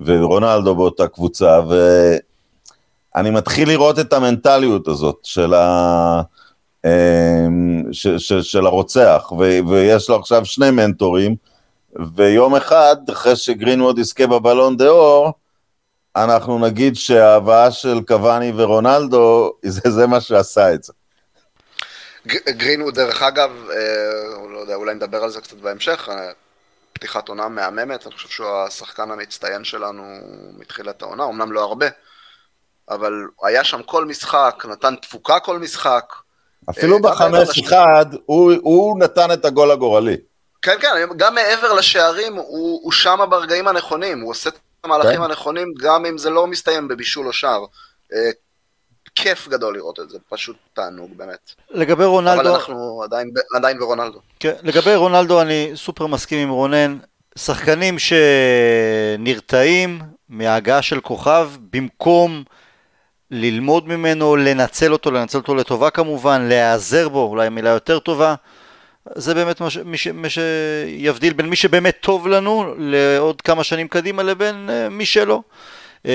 ורונלדו 0.05 0.75
באותה 0.75 1.07
קבוצה, 1.07 1.59
ואני 3.15 3.29
מתחיל 3.29 3.69
לראות 3.69 3.99
את 3.99 4.13
המנטליות 4.13 4.87
הזאת 4.87 5.19
של, 5.23 5.53
ה... 5.53 6.21
אמ, 6.85 7.83
ש... 7.91 8.07
ש... 8.07 8.33
של 8.33 8.65
הרוצח, 8.65 9.31
ו... 9.39 9.59
ויש 9.69 10.09
לו 10.09 10.15
עכשיו 10.15 10.45
שני 10.45 10.71
מנטורים, 10.71 11.35
ויום 12.15 12.55
אחד, 12.55 12.95
אחרי 13.11 13.35
שגרינווד 13.35 13.99
יזכה 13.99 14.27
בבלון 14.27 14.77
דה 14.77 14.87
אור, 14.87 15.33
אנחנו 16.15 16.59
נגיד 16.59 16.95
שההבאה 16.95 17.71
של 17.71 18.01
קוואני 18.07 18.51
ורונלדו, 18.55 19.53
זה, 19.65 19.91
זה 19.91 20.07
מה 20.07 20.21
שעשה 20.21 20.73
את 20.73 20.83
זה. 20.83 20.93
גרינווד, 22.49 22.95
דרך 22.95 23.23
אגב, 23.23 23.51
אה, 23.69 24.47
לא 24.49 24.59
יודע, 24.59 24.75
אולי 24.75 24.95
נדבר 24.95 25.23
על 25.23 25.29
זה 25.29 25.41
קצת 25.41 25.57
בהמשך, 25.57 26.09
אה, 26.11 26.31
פתיחת 26.93 27.29
עונה 27.29 27.47
מהממת, 27.47 28.07
אני 28.07 28.15
חושב 28.15 28.29
שהוא 28.29 28.47
השחקן 28.67 29.11
המצטיין 29.11 29.63
שלנו 29.63 30.03
מתחילת 30.57 31.01
העונה, 31.01 31.25
אמנם 31.25 31.51
לא 31.51 31.63
הרבה, 31.63 31.87
אבל 32.89 33.13
היה 33.43 33.63
שם 33.63 33.83
כל 33.83 34.05
משחק, 34.05 34.63
נתן 34.69 34.95
תפוקה 34.95 35.39
כל 35.39 35.59
משחק. 35.59 36.13
אפילו 36.69 36.95
אה, 36.95 37.01
בחמש 37.01 37.59
אחד, 37.59 38.05
הוא, 38.25 38.53
הוא 38.61 38.99
נתן 38.99 39.31
את 39.31 39.45
הגול 39.45 39.71
הגורלי. 39.71 40.17
כן, 40.61 40.75
כן, 40.81 40.87
גם 41.17 41.35
מעבר 41.35 41.73
לשערים, 41.73 42.35
הוא, 42.35 42.79
הוא 42.83 42.91
שמה 42.91 43.25
ברגעים 43.25 43.67
הנכונים, 43.67 44.21
הוא 44.21 44.31
עושה 44.31 44.49
את 44.49 44.55
המהלכים 44.83 45.17
כן. 45.17 45.21
הנכונים, 45.21 45.73
גם 45.79 46.05
אם 46.05 46.17
זה 46.17 46.29
לא 46.29 46.47
מסתיים 46.47 46.87
בבישול 46.87 47.27
או 47.27 47.33
שער. 47.33 47.65
אה, 48.13 48.29
כיף 49.15 49.47
גדול 49.47 49.75
לראות 49.75 49.99
את 49.99 50.09
זה, 50.09 50.17
פשוט 50.29 50.55
תענוג 50.73 51.17
באמת. 51.17 51.51
לגבי 51.69 52.05
רונלדו... 52.05 52.41
אבל 52.41 52.47
אנחנו 52.47 53.01
עדיין, 53.03 53.31
עדיין 53.55 53.79
ברונלדו. 53.79 54.19
כן, 54.39 54.53
לגבי 54.63 54.95
רונלדו 54.95 55.41
אני 55.41 55.71
סופר 55.75 56.07
מסכים 56.07 56.39
עם 56.39 56.49
רונן, 56.49 56.97
שחקנים 57.37 57.95
שנרתעים 59.19 60.01
מהגעה 60.29 60.81
של 60.81 61.01
כוכב 61.01 61.49
במקום 61.71 62.43
ללמוד 63.31 63.87
ממנו, 63.87 64.35
לנצל 64.35 64.93
אותו, 64.93 65.11
לנצל 65.11 65.37
אותו 65.37 65.55
לטובה 65.55 65.89
כמובן, 65.89 66.45
להיעזר 66.49 67.09
בו, 67.09 67.23
אולי 67.23 67.49
מילה 67.49 67.69
יותר 67.69 67.99
טובה. 67.99 68.35
זה 69.15 69.33
באמת 69.33 69.61
מה, 69.61 69.69
ש, 69.69 69.77
מי, 69.77 69.97
שיבדיל 70.29 71.33
בין 71.33 71.49
מי 71.49 71.55
שבאמת 71.55 71.97
טוב 72.01 72.27
לנו 72.27 72.75
לעוד 72.77 73.41
כמה 73.41 73.63
שנים 73.63 73.87
קדימה 73.87 74.23
לבין 74.23 74.69
uh, 74.69 74.89
מי 74.89 75.05
שלא. 75.05 75.41
Uh, 76.03 76.09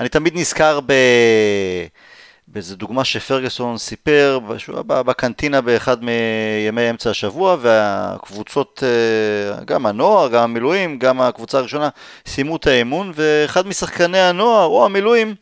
אני 0.00 0.08
תמיד 0.08 0.32
נזכר 0.36 0.80
ב... 0.86 0.92
באיזה 2.48 2.76
דוגמה 2.76 3.04
שפרגוסון 3.04 3.78
סיפר 3.78 4.38
בקנטינה 4.88 5.60
באחד 5.60 5.96
מימי 6.04 6.90
אמצע 6.90 7.10
השבוע 7.10 7.56
והקבוצות, 7.60 8.82
אה, 8.82 9.64
גם 9.64 9.86
הנוער, 9.86 10.28
גם 10.28 10.42
המילואים, 10.42 10.98
גם 10.98 11.20
הקבוצה 11.20 11.58
הראשונה 11.58 11.88
סיימו 12.26 12.56
את 12.56 12.66
האמון 12.66 13.12
ואחד 13.14 13.66
משחקני 13.66 14.18
הנוער 14.18 14.66
או 14.66 14.84
המילואים 14.84 15.34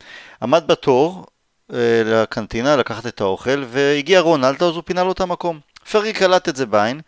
עמד 0.42 0.64
בתור 0.66 1.26
אה, 1.72 2.02
לקנטינה 2.04 2.76
לקחת 2.76 3.06
את 3.06 3.20
האוכל 3.20 3.64
והגיע 3.68 4.20
רונלדו 4.20 4.68
אז 4.68 4.74
הוא 4.74 4.82
פינה 4.86 5.04
לו 5.04 5.12
את 5.12 5.20
המקום. 5.20 5.71
פרגי 5.90 6.12
קלט 6.12 6.48
את 6.48 6.56
זה 6.56 6.66
בעין 6.66 7.00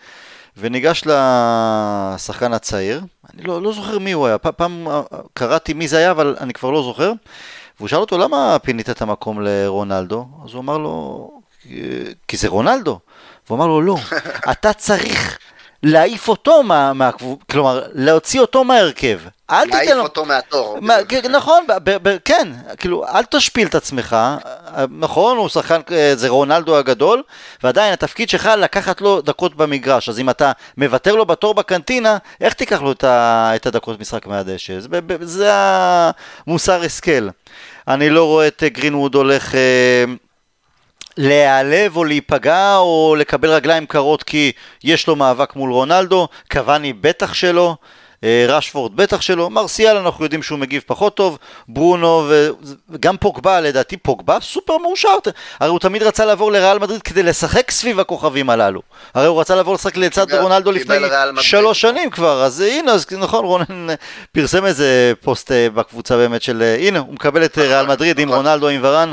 וניגש 0.56 1.02
לשחקן 1.06 2.52
הצעיר, 2.52 3.02
אני 3.34 3.42
לא, 3.42 3.62
לא 3.62 3.72
זוכר 3.72 3.98
מי 3.98 4.12
הוא 4.12 4.26
היה, 4.26 4.38
פעם 4.38 4.88
אה, 4.88 5.02
קראתי 5.32 5.72
מי 5.72 5.88
זה 5.88 5.98
היה 5.98 6.10
אבל 6.10 6.36
אני 6.40 6.52
כבר 6.52 6.70
לא 6.70 6.82
זוכר 6.82 7.12
והוא 7.78 7.88
שאל 7.88 7.98
אותו, 7.98 8.18
למה 8.18 8.56
פינית 8.62 8.90
את 8.90 9.02
המקום 9.02 9.40
לרונלדו? 9.40 10.26
אז 10.44 10.52
הוא 10.52 10.60
אמר 10.60 10.78
לו, 10.78 11.30
כי 12.28 12.36
זה 12.36 12.48
רונלדו. 12.48 12.98
והוא 13.46 13.56
אמר 13.56 13.66
לו, 13.66 13.82
לא, 13.82 13.96
אתה 14.52 14.72
צריך 14.72 15.38
להעיף 15.84 16.28
אותו 16.28 16.62
מה... 16.62 16.92
מה 16.92 17.10
כלומר, 17.50 17.82
להוציא 17.92 18.40
אותו 18.40 18.64
מההרכב. 18.64 19.20
אל 19.50 19.64
תיתן 19.64 19.78
לו... 19.78 19.84
להעיף 19.84 20.02
אותו 20.02 20.24
מהתור. 20.24 20.78
מה, 20.80 20.94
נכון, 21.30 21.64
ב, 21.68 22.08
ב, 22.08 22.16
כן, 22.24 22.48
כאילו, 22.78 23.06
אל 23.08 23.24
תשפיל 23.24 23.66
את 23.66 23.74
עצמך. 23.74 24.16
נכון, 24.98 25.36
הוא 25.36 25.48
שחקן, 25.48 25.80
זה 26.14 26.28
רונלדו 26.28 26.76
הגדול, 26.76 27.22
ועדיין 27.62 27.92
התפקיד 27.92 28.28
שלך 28.28 28.50
לקחת 28.58 29.00
לו 29.00 29.20
דקות 29.20 29.56
במגרש. 29.56 30.08
אז 30.08 30.20
אם 30.20 30.30
אתה 30.30 30.52
מוותר 30.76 31.14
לו 31.14 31.26
בתור 31.26 31.54
בקנטינה, 31.54 32.16
איך 32.40 32.54
תיקח 32.54 32.82
לו 32.82 32.92
את, 32.92 33.04
ה, 33.04 33.52
את 33.56 33.66
הדקות 33.66 34.00
משחק 34.00 34.26
מהדשא? 34.26 34.80
זה, 34.80 34.88
זה 35.20 35.50
המוסר 36.46 36.82
השכל. 36.82 37.28
אני 37.88 38.10
לא 38.10 38.24
רואה 38.24 38.46
את 38.46 38.62
גרינווד 38.66 39.14
הולך... 39.14 39.54
אה, 41.18 41.24
להיעלב 41.24 41.96
או 41.96 42.04
להיפגע 42.04 42.76
או 42.76 43.16
לקבל 43.18 43.50
רגליים 43.50 43.86
קרות 43.86 44.22
כי 44.22 44.52
יש 44.84 45.06
לו 45.06 45.16
מאבק 45.16 45.56
מול 45.56 45.72
רונלדו, 45.72 46.28
קוואני 46.50 46.92
בטח 46.92 47.34
שלא, 47.34 47.76
אה, 48.24 48.44
רשפורד 48.48 48.96
בטח 48.96 49.20
שלא, 49.20 49.50
מרסיאל 49.50 49.96
אנחנו 49.96 50.24
יודעים 50.24 50.42
שהוא 50.42 50.58
מגיב 50.58 50.82
פחות 50.86 51.16
טוב, 51.16 51.38
ברונו 51.68 52.30
וגם 52.90 53.16
פוגבה, 53.16 53.60
לדעתי 53.60 53.96
פוגבה 53.96 54.38
סופר 54.40 54.78
מאושר, 54.78 55.08
הרי 55.60 55.70
הוא 55.70 55.78
תמיד 55.78 56.02
רצה 56.02 56.24
לעבור 56.24 56.52
לריאל 56.52 56.78
מדריד 56.78 57.02
כדי 57.02 57.22
לשחק 57.22 57.70
סביב 57.70 58.00
הכוכבים 58.00 58.50
הללו, 58.50 58.82
הרי 59.14 59.26
הוא 59.26 59.40
רצה 59.40 59.54
לעבור 59.54 59.74
לשחק 59.74 59.96
לצד 59.96 60.26
קיבל, 60.26 60.40
רונלדו 60.40 60.72
לפני 60.72 60.96
שלוש 61.40 61.80
שנים 61.80 62.10
כבר, 62.10 62.44
אז 62.44 62.60
הנה, 62.60 62.92
אז 62.92 63.06
נכון, 63.18 63.44
רונן 63.44 63.86
פרסם 64.32 64.66
איזה 64.66 65.12
פוסט 65.20 65.52
אה, 65.52 65.70
בקבוצה 65.70 66.16
באמת 66.16 66.42
של 66.42 66.76
הנה, 66.78 66.98
הוא 66.98 67.14
מקבל 67.14 67.44
את 67.44 67.58
ריאל 67.58 67.86
מדריד 67.86 68.18
עם 68.18 68.28
נכון. 68.28 68.46
רונלדו, 68.46 68.68
עם 68.68 68.80
ורן 68.84 69.12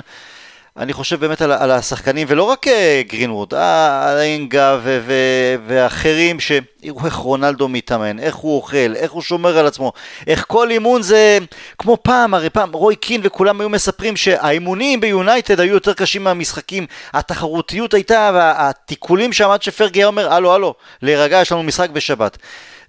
אני 0.78 0.94
חושב 0.94 1.20
באמת 1.20 1.42
על, 1.42 1.52
על 1.52 1.72
השחקנים, 1.72 2.28
ולא 2.30 2.44
רק 2.44 2.68
אה, 2.68 3.02
גרינווד, 3.08 3.54
אה, 3.54 4.10
על 4.10 4.18
האינגה 4.18 4.80
ואחרים, 5.68 6.40
שיראו 6.40 7.06
איך 7.06 7.16
רונלדו 7.16 7.68
מתאמן, 7.68 8.20
איך 8.20 8.36
הוא 8.36 8.56
אוכל, 8.56 8.96
איך 8.96 9.12
הוא 9.12 9.22
שומר 9.22 9.58
על 9.58 9.68
עצמו, 9.68 9.94
איך 10.28 10.46
כל 10.48 10.72
אימון 10.72 11.02
זה 11.02 11.38
כמו 11.78 11.98
פעם, 12.04 12.34
הרי 12.34 12.50
פעם 12.50 12.72
רוי 12.72 12.96
קין 12.96 13.22
וכולם 13.24 13.62
היו 13.62 13.70
מספרים 13.70 14.18
שהאימונים 14.18 15.00
ביונייטד 15.00 15.60
היו 15.60 15.74
יותר 15.74 15.94
קשים 15.94 16.24
מהמשחקים, 16.24 16.86
התחרותיות 17.14 17.94
הייתה, 17.94 18.32
והתיקולים 18.34 19.34
שם 19.34 19.50
עד 19.50 19.64
שפרגי 19.64 20.04
אומר, 20.04 20.34
הלו 20.34 20.54
הלו, 20.54 20.74
להירגע, 21.02 21.42
יש 21.42 21.52
לנו 21.52 21.64
משחק 21.64 21.90
בשבת. 21.90 22.38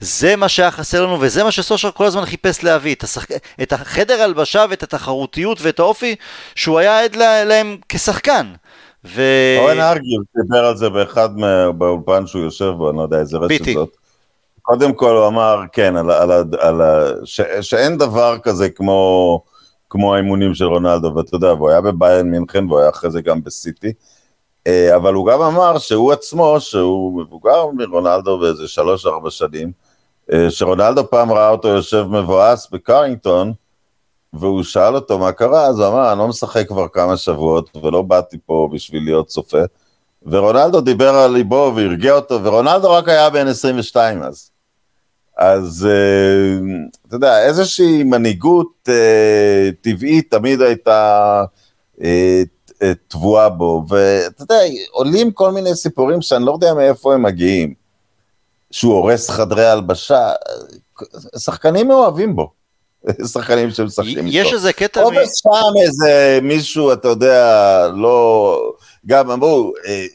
זה 0.03 0.37
מה 0.37 0.49
שהיה 0.49 0.71
חסר 0.71 1.07
לנו, 1.07 1.21
וזה 1.21 1.45
מה 1.45 1.51
שסושר 1.51 1.91
כל 1.91 2.05
הזמן 2.05 2.25
חיפש 2.25 2.65
להביא, 2.65 2.95
את, 2.95 3.03
השח... 3.03 3.27
את 3.63 3.73
החדר 3.73 4.23
הלבשה 4.23 4.65
ואת 4.71 4.83
התחרותיות 4.83 5.59
ואת 5.61 5.79
האופי 5.79 6.15
שהוא 6.55 6.79
היה 6.79 7.05
עד 7.05 7.17
להם 7.17 7.77
כשחקן. 7.89 8.53
ו... 9.05 9.23
אורן 9.59 9.81
ארגיל 9.81 10.21
דיבר 10.43 10.65
על 10.65 10.77
זה 10.77 10.89
באחד 10.89 11.29
באולפן 11.79 12.27
שהוא 12.27 12.43
יושב 12.43 12.71
בו, 12.77 12.91
אני 12.91 12.99
לא 12.99 13.03
יודע 13.03 13.19
איזה 13.19 13.39
רשת 13.39 13.65
זאת. 13.75 13.97
קודם 14.63 14.93
כל 14.93 15.17
הוא 15.17 15.27
אמר, 15.27 15.61
כן, 15.73 15.97
על, 15.97 16.11
על, 16.11 16.31
על, 16.33 16.47
על, 16.61 16.81
ש, 17.25 17.41
שאין 17.61 17.99
דבר 17.99 18.39
כזה 18.43 18.71
כמו, 18.71 19.41
כמו 19.91 20.15
האימונים 20.15 20.55
של 20.55 20.65
רונלדו, 20.65 21.15
ואתה 21.15 21.37
יודע, 21.37 21.55
והוא 21.55 21.71
היה 21.71 21.81
בביין 21.81 22.31
מינכן 22.31 22.67
והוא 22.69 22.81
היה 22.81 22.89
אחרי 22.89 23.11
זה 23.11 23.23
גם 23.23 23.43
בסיטי, 23.43 23.93
אה, 24.67 24.97
אבל 24.97 25.15
הוא 25.15 25.27
גם 25.27 25.43
אמר 25.43 25.79
שהוא 25.79 26.13
עצמו, 26.13 26.61
שהוא 26.61 27.21
מבוגר 27.21 27.67
מרונלדו 27.67 28.39
באיזה 28.39 28.69
שלוש-ארבע 28.69 29.31
שנים, 29.31 29.73
שרונלדו 30.49 31.11
פעם 31.11 31.33
ראה 31.33 31.49
אותו 31.49 31.69
יושב 31.69 32.03
מבואס 32.03 32.69
בקרינגטון, 32.71 33.53
והוא 34.33 34.63
שאל 34.63 34.95
אותו 34.95 35.19
מה 35.19 35.33
קרה, 35.33 35.67
אז 35.67 35.79
הוא 35.79 35.89
אמר, 35.89 36.13
אני 36.13 36.19
לא 36.19 36.29
משחק 36.29 36.69
כבר 36.69 36.89
כמה 36.89 37.17
שבועות, 37.17 37.77
ולא 37.83 38.03
באתי 38.03 38.37
פה 38.47 38.69
בשביל 38.73 39.05
להיות 39.05 39.27
צופה. 39.27 39.63
ורונלדו 40.27 40.81
דיבר 40.81 41.09
על 41.09 41.31
ליבו 41.31 41.73
והרגיע 41.77 42.13
אותו, 42.13 42.45
ורונלדו 42.45 42.91
רק 42.91 43.09
היה 43.09 43.31
בן 43.31 43.47
22 43.49 44.23
אז. 44.23 44.51
אז 45.39 45.89
אה, 45.91 46.59
אתה 47.07 47.17
יודע, 47.17 47.47
איזושהי 47.47 48.03
מנהיגות 48.03 48.89
אה, 48.89 49.71
טבעית 49.81 50.31
תמיד 50.31 50.61
הייתה 50.61 51.45
טבועה 53.09 53.49
בו, 53.49 53.85
ואתה 53.89 54.43
יודע, 54.43 54.59
עולים 54.91 55.33
כל 55.33 55.53
מיני 55.53 55.75
סיפורים 55.75 56.23
שאני 56.23 56.45
לא 56.45 56.53
יודע 56.53 56.75
מאיפה 56.75 57.15
הם 57.15 57.23
מגיעים. 57.23 57.82
שהוא 58.73 58.95
הורס 58.95 59.31
חדרי 59.31 59.67
הלבשה, 59.67 60.33
שחקנים 61.37 61.89
מאוהבים 61.89 62.37
בו. 62.37 62.51
שחקנים 63.33 63.71
שמשחקים 63.71 64.27
איתו. 64.27 64.39
יש 64.39 64.53
איזה 64.53 64.73
קטע... 64.73 65.03
או 65.03 65.11
בשם 65.11 65.81
איזה 65.83 66.39
מישהו, 66.43 66.93
אתה 66.93 67.09
יודע, 67.09 67.89
לא... 67.95 68.73
גם 69.07 69.31
אמרו, 69.31 69.73
אה, 69.87 70.07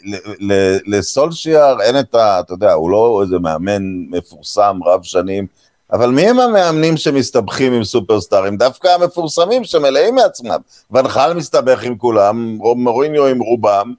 לסולשיאר 0.85 1.81
אין 1.81 1.99
את 1.99 2.15
ה... 2.15 2.39
אתה 2.39 2.53
יודע, 2.53 2.73
הוא 2.73 2.89
לא 2.89 3.19
איזה 3.23 3.39
מאמן 3.39 3.81
מפורסם 4.09 4.79
רב 4.85 5.03
שנים, 5.03 5.47
אבל 5.91 6.09
מי 6.09 6.29
הם 6.29 6.39
המאמנים 6.39 6.97
שמסתבכים 6.97 7.73
עם 7.73 7.83
סופרסטארים? 7.83 8.57
דווקא 8.57 8.87
המפורסמים 8.87 9.63
שמלאים 9.63 10.15
מעצמם. 10.15 10.59
ונחל 10.91 11.33
מסתבך 11.33 11.83
עם 11.83 11.97
כולם, 11.97 12.57
מוריניו 12.75 13.27
עם 13.27 13.39
רובם, 13.39 13.93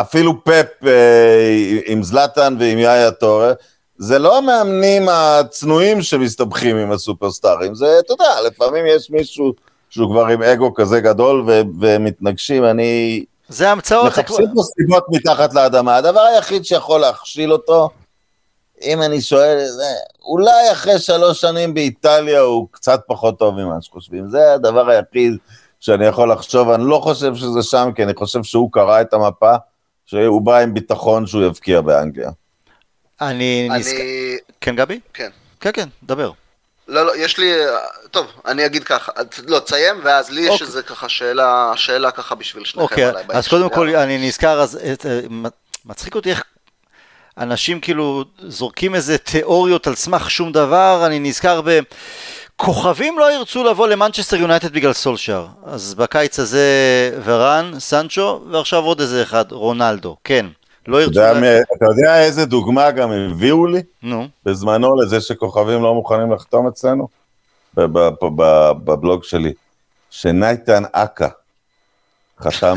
אפילו 0.00 0.44
פפ 0.44 0.86
אה, 0.86 1.78
עם 1.86 2.02
זלאטן 2.02 2.56
ועם 2.60 2.78
יאיה 2.78 3.10
טורה. 3.10 3.52
זה 3.98 4.18
לא 4.18 4.38
המאמנים 4.38 5.08
הצנועים 5.08 6.02
שמסתבכים 6.02 6.76
עם 6.76 6.92
הסופרסטארים, 6.92 7.74
זה, 7.74 7.98
אתה 7.98 8.12
יודע, 8.12 8.40
לפעמים 8.46 8.84
יש 8.86 9.10
מישהו 9.10 9.52
שהוא 9.90 10.10
כבר 10.10 10.26
עם 10.26 10.42
אגו 10.42 10.74
כזה 10.74 11.00
גדול 11.00 11.44
ו- 11.46 11.60
ומתנגשים, 11.80 12.64
אני... 12.64 13.24
זה 13.48 13.70
המצאות. 13.70 14.06
מחפשים 14.06 14.46
פה 14.54 14.62
סיבות 14.62 15.04
מתחת 15.08 15.54
לאדמה, 15.54 15.96
הדבר 15.96 16.20
היחיד 16.20 16.64
שיכול 16.64 17.00
להכשיל 17.00 17.52
אותו, 17.52 17.88
אם 18.82 19.02
אני 19.02 19.20
שואל, 19.20 19.64
זה, 19.66 19.86
אולי 20.24 20.72
אחרי 20.72 20.98
שלוש 20.98 21.40
שנים 21.40 21.74
באיטליה 21.74 22.40
הוא 22.40 22.68
קצת 22.70 23.00
פחות 23.06 23.38
טוב 23.38 23.54
ממה 23.54 23.80
שחושבים, 23.80 24.30
זה 24.30 24.52
הדבר 24.54 24.90
היחיד 24.90 25.36
שאני 25.80 26.06
יכול 26.06 26.32
לחשוב, 26.32 26.70
אני 26.70 26.84
לא 26.84 27.00
חושב 27.02 27.34
שזה 27.34 27.62
שם, 27.62 27.90
כי 27.94 28.02
אני 28.02 28.14
חושב 28.14 28.42
שהוא 28.42 28.72
קרא 28.72 29.00
את 29.00 29.14
המפה, 29.14 29.54
שהוא 30.06 30.42
בא 30.42 30.58
עם 30.58 30.74
ביטחון 30.74 31.26
שהוא 31.26 31.42
יבקיע 31.42 31.80
באנגליה. 31.80 32.30
אני 33.20 33.68
נזכר... 33.70 34.02
כן, 34.60 34.76
גבי? 34.76 35.00
כן. 35.14 35.30
כן, 35.60 35.70
כן, 35.72 35.88
דבר. 36.02 36.30
לא, 36.88 37.06
לא, 37.06 37.16
יש 37.16 37.38
לי... 37.38 37.52
טוב, 38.10 38.26
אני 38.46 38.66
אגיד 38.66 38.84
ככה, 38.84 39.12
לא, 39.46 39.58
תסיים, 39.58 40.00
ואז 40.02 40.30
לי 40.30 40.40
יש 40.40 40.48
אוקיי. 40.48 40.66
איזה 40.66 40.82
ככה 40.82 41.08
שאלה, 41.08 41.72
שאלה 41.76 42.10
ככה 42.10 42.34
בשביל 42.34 42.64
שניכם 42.64 42.82
אוקיי. 42.82 43.12
אז 43.28 43.48
קודם 43.48 43.68
כל, 43.70 43.96
אני 43.96 44.28
נזכר, 44.28 44.60
אז 44.60 44.78
אה, 44.84 45.20
מצחיק 45.84 46.14
אותי 46.14 46.30
איך 46.30 46.44
אנשים 47.38 47.80
כאילו 47.80 48.24
זורקים 48.38 48.94
איזה 48.94 49.18
תיאוריות 49.18 49.86
על 49.86 49.94
סמך 49.94 50.30
שום 50.30 50.52
דבר, 50.52 51.02
אני 51.06 51.18
נזכר 51.18 51.60
ב... 51.64 51.80
כוכבים 52.56 53.18
לא 53.18 53.32
ירצו 53.32 53.64
לבוא 53.64 53.88
למנצ'סטר 53.88 54.36
יונייטד 54.36 54.72
בגלל 54.72 54.92
סולשאר. 54.92 55.46
אז 55.66 55.94
בקיץ 55.94 56.38
הזה 56.38 56.64
ורן, 57.24 57.72
סנצ'ו, 57.78 58.44
ועכשיו 58.50 58.84
עוד 58.84 59.00
איזה 59.00 59.22
אחד, 59.22 59.52
רונלדו, 59.52 60.16
כן. 60.24 60.46
לא 60.86 61.02
ירצו... 61.02 61.20
אתה 61.20 61.38
יודע, 61.38 61.60
אתה 61.76 61.84
יודע 61.84 62.22
איזה 62.22 62.46
דוגמה 62.46 62.90
גם 62.90 63.10
הביאו 63.12 63.66
לי? 63.66 63.82
נו. 64.02 64.28
בזמנו 64.44 65.00
לזה 65.00 65.20
שכוכבים 65.20 65.82
לא 65.82 65.94
מוכנים 65.94 66.32
לחתום 66.32 66.66
אצלנו? 66.66 67.08
בבלוג 67.74 69.24
שלי. 69.24 69.52
שנייתן 70.10 70.82
אקה 70.92 71.28
חתם 72.40 72.76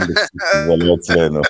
ולא 0.68 0.95
אצלנו. 0.99 1.41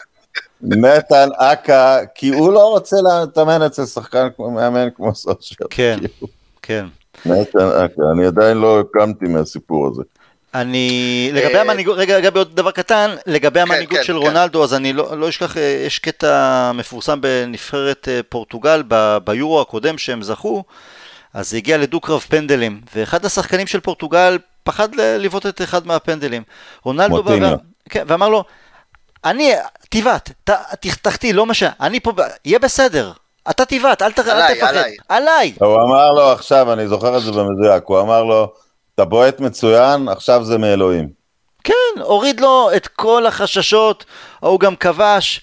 נתן 0.61 1.29
אקה, 1.37 1.99
כי 2.15 2.29
הוא 2.29 2.53
לא 2.53 2.69
רוצה 2.69 2.95
להתאמן 3.01 3.61
אצל 3.61 3.85
שחקן 3.85 4.27
כמו 4.35 4.51
מאמן 4.51 4.87
כמו 4.95 5.15
סושיאל. 5.15 5.67
כן. 5.69 5.99
כן. 6.61 6.85
אני 8.11 8.25
עדיין 8.27 8.57
לא 8.57 8.83
קמתי 8.93 9.25
מהסיפור 9.25 9.87
הזה. 9.87 10.03
אני, 10.53 11.29
לגבי 11.33 11.55
אה, 11.55 11.61
המנהיגות, 11.61 11.97
רגע, 11.97 12.17
לגבי 12.17 12.39
עוד 12.39 12.55
דבר 12.55 12.71
קטן, 12.71 13.15
לגבי 13.25 13.59
כן, 13.59 13.65
המנהיגות 13.67 13.97
כן, 13.97 14.03
של 14.03 14.13
כן. 14.13 14.19
רונלדו, 14.19 14.63
אז 14.63 14.73
אני 14.73 14.93
לא, 14.93 15.17
לא 15.17 15.29
אשכח, 15.29 15.57
אה, 15.57 15.83
יש 15.85 15.99
קטע 15.99 16.71
מפורסם 16.73 17.21
בנבחרת 17.21 18.07
אה, 18.07 18.19
פורטוגל, 18.29 18.83
ביורו 19.23 19.61
הקודם 19.61 19.97
שהם 19.97 20.21
זכו, 20.21 20.63
אז 21.33 21.49
זה 21.49 21.57
הגיע 21.57 21.77
לדו-קרב 21.77 22.19
פנדלים, 22.19 22.81
ואחד 22.95 23.25
השחקנים 23.25 23.67
של 23.67 23.79
פורטוגל 23.79 24.37
פחד 24.63 24.95
לבעוט 24.95 25.45
את 25.45 25.61
אחד 25.61 25.87
מהפנדלים. 25.87 26.43
רונלדו 26.83 27.23
בא 27.23 27.55
כן, 27.89 28.03
ואמר 28.07 28.29
לו, 28.29 28.43
אני, 29.25 29.53
תבעט, 29.89 30.31
תחתי, 31.01 31.33
לא 31.33 31.45
משנה, 31.45 31.69
אני 31.81 31.99
פה, 31.99 32.11
יהיה 32.45 32.59
בסדר, 32.59 33.11
אתה 33.49 33.65
תבעט, 33.65 34.01
אל, 34.01 34.11
תפחד. 34.11 34.67
עליי, 34.67 34.95
עליי. 35.09 35.53
הוא 35.59 35.75
אמר 35.75 36.11
לו 36.11 36.31
עכשיו, 36.31 36.73
אני 36.73 36.87
זוכר 36.87 37.17
את 37.17 37.21
זה 37.21 37.31
במדויק, 37.31 37.83
הוא 37.85 37.99
אמר 37.99 38.23
לו, 38.23 38.53
אתה 38.99 39.07
בועט 39.07 39.39
מצוין, 39.39 40.07
עכשיו 40.07 40.43
זה 40.43 40.57
מאלוהים. 40.57 41.09
כן, 41.63 42.01
הוריד 42.01 42.39
לו 42.39 42.69
את 42.75 42.87
כל 42.87 43.25
החששות, 43.25 44.05
הוא 44.39 44.59
גם 44.59 44.75
כבש. 44.75 45.41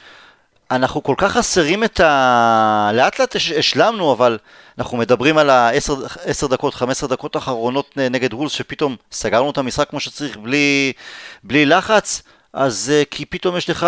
אנחנו 0.71 1.03
כל 1.03 1.15
כך 1.19 1.33
חסרים 1.33 1.85
את 1.85 2.01
ה... 2.01 2.91
לאט 2.95 3.21
לאט 3.21 3.37
השלמנו, 3.59 4.13
אבל 4.13 4.39
אנחנו 4.79 4.97
מדברים 4.97 5.39
על 5.39 5.51
ה-10 5.51 6.49
דקות, 6.51 6.75
15 6.75 7.09
דקות 7.09 7.35
האחרונות 7.35 7.97
נגד 7.97 8.35
וולס, 8.35 8.53
שפתאום 8.53 8.97
סגרנו 9.13 9.51
את 9.51 9.59
המשחק 9.59 9.91
כמו 9.91 10.01
שצריך 10.01 10.37
בלי, 10.37 10.93
בלי 11.45 11.67
לחץ, 11.67 12.23
אז 12.53 12.93
אה, 12.95 13.03
כי 13.11 13.25
פתאום 13.25 13.57
יש 13.57 13.71
לך 13.71 13.87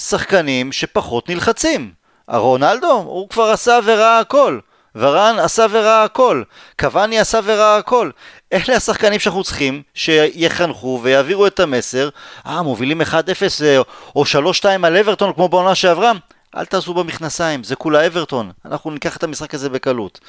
שחקנים 0.00 0.72
שפחות 0.72 1.28
נלחצים. 1.28 1.92
הרונלדו, 2.28 2.92
הוא 2.92 3.28
כבר 3.28 3.50
עשה 3.50 3.78
וראה 3.84 4.18
הכל. 4.18 4.58
ורן 4.96 5.38
עשה 5.38 5.66
וראה 5.70 6.04
הכל. 6.04 6.42
קוואני 6.80 7.18
עשה 7.18 7.40
וראה 7.44 7.76
הכל. 7.76 8.10
אלה 8.52 8.76
השחקנים 8.76 9.20
שאנחנו 9.20 9.44
צריכים 9.44 9.82
שיחנכו 9.94 11.00
ויעבירו 11.02 11.46
את 11.46 11.60
המסר. 11.60 12.08
אה, 12.46 12.62
מובילים 12.62 13.00
1-0 13.00 13.04
אה, 13.64 13.78
או 14.16 14.24
3-2 14.62 14.66
על 14.82 14.96
אברטון 14.96 15.32
כמו 15.32 15.48
בעונה 15.48 15.74
שעברה? 15.74 16.12
אל 16.56 16.64
תעשו 16.64 16.94
במכנסיים, 16.94 17.64
זה 17.64 17.76
כולה 17.76 18.06
אברטון. 18.06 18.50
אנחנו 18.64 18.90
ניקח 18.90 19.16
את 19.16 19.22
המשחק 19.24 19.54
הזה 19.54 19.68
בקלות. 19.68 20.20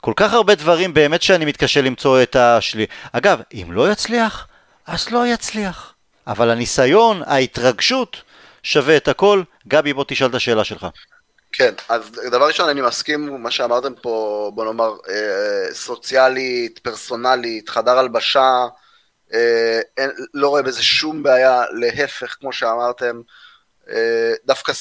כל 0.00 0.12
כך 0.16 0.32
הרבה 0.32 0.54
דברים 0.54 0.94
באמת 0.94 1.22
שאני 1.22 1.44
מתקשה 1.44 1.82
למצוא 1.82 2.22
את 2.22 2.36
השלי. 2.36 2.86
אגב, 3.12 3.40
אם 3.54 3.72
לא 3.72 3.92
יצליח, 3.92 4.46
אז 4.86 5.10
לא 5.10 5.26
יצליח. 5.26 5.92
אבל 6.26 6.50
הניסיון, 6.50 7.22
ההתרגשות, 7.26 8.22
שווה 8.62 8.96
את 8.96 9.08
הכל. 9.08 9.42
גבי, 9.68 9.92
בוא 9.92 10.04
תשאל 10.08 10.26
את 10.26 10.34
השאלה 10.34 10.64
שלך. 10.64 10.86
כן, 11.58 11.74
אז 11.88 12.10
דבר 12.30 12.46
ראשון 12.46 12.68
אני 12.68 12.80
מסכים 12.80 13.28
עם 13.28 13.42
מה 13.42 13.50
שאמרתם 13.50 13.94
פה, 13.94 14.50
בוא 14.54 14.64
נאמר, 14.64 14.96
אה, 15.08 15.74
סוציאלית, 15.74 16.78
פרסונלית, 16.78 17.68
חדר 17.68 17.98
הלבשה, 17.98 18.66
אה, 19.34 19.80
אין, 19.96 20.10
לא 20.34 20.48
רואה 20.48 20.62
בזה 20.62 20.82
שום 20.82 21.22
בעיה, 21.22 21.62
להפך, 21.72 22.36
כמו 22.40 22.52
שאמרתם, 22.52 23.20
אה, 23.90 24.32
דווקא 24.44 24.72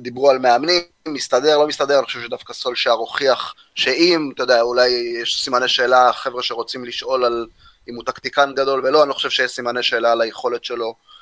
דיברו 0.00 0.30
על 0.30 0.38
מאמנים, 0.38 0.82
מסתדר, 1.08 1.58
לא 1.58 1.66
מסתדר, 1.66 1.98
אני 1.98 2.06
חושב 2.06 2.22
שדווקא 2.22 2.52
סולשאר 2.52 2.92
הוכיח 2.92 3.54
שאם, 3.74 4.30
אתה 4.34 4.42
יודע, 4.42 4.60
אולי 4.60 4.88
יש 5.22 5.44
סימני 5.44 5.68
שאלה, 5.68 6.12
חבר'ה 6.12 6.42
שרוצים 6.42 6.84
לשאול 6.84 7.24
על 7.24 7.46
אם 7.88 7.94
הוא 7.94 8.04
טקטיקן 8.04 8.52
גדול 8.54 8.80
ולא, 8.84 9.02
אני 9.02 9.08
לא 9.08 9.14
חושב 9.14 9.30
שיש 9.30 9.50
סימני 9.50 9.82
שאלה 9.82 10.12
על 10.12 10.20
היכולת 10.20 10.64
שלו 10.64 10.86
אה, 10.86 11.13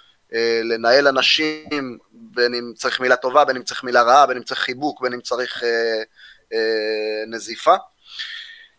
לנהל 0.65 1.09
אנשים, 1.09 1.99
בין 2.13 2.55
אם 2.55 2.73
צריך 2.77 3.01
מילה 3.01 3.17
טובה, 3.17 3.45
בין 3.45 3.57
אם 3.57 3.63
צריך 3.63 3.85
מילה 3.85 4.03
רעה, 4.03 4.27
בין 4.27 4.37
אם 4.37 4.43
צריך 4.43 4.61
חיבוק, 4.61 5.01
בין 5.01 5.13
אם 5.13 5.21
צריך 5.21 5.63
אה, 5.63 6.03
אה, 6.53 7.25
נזיפה. 7.27 7.75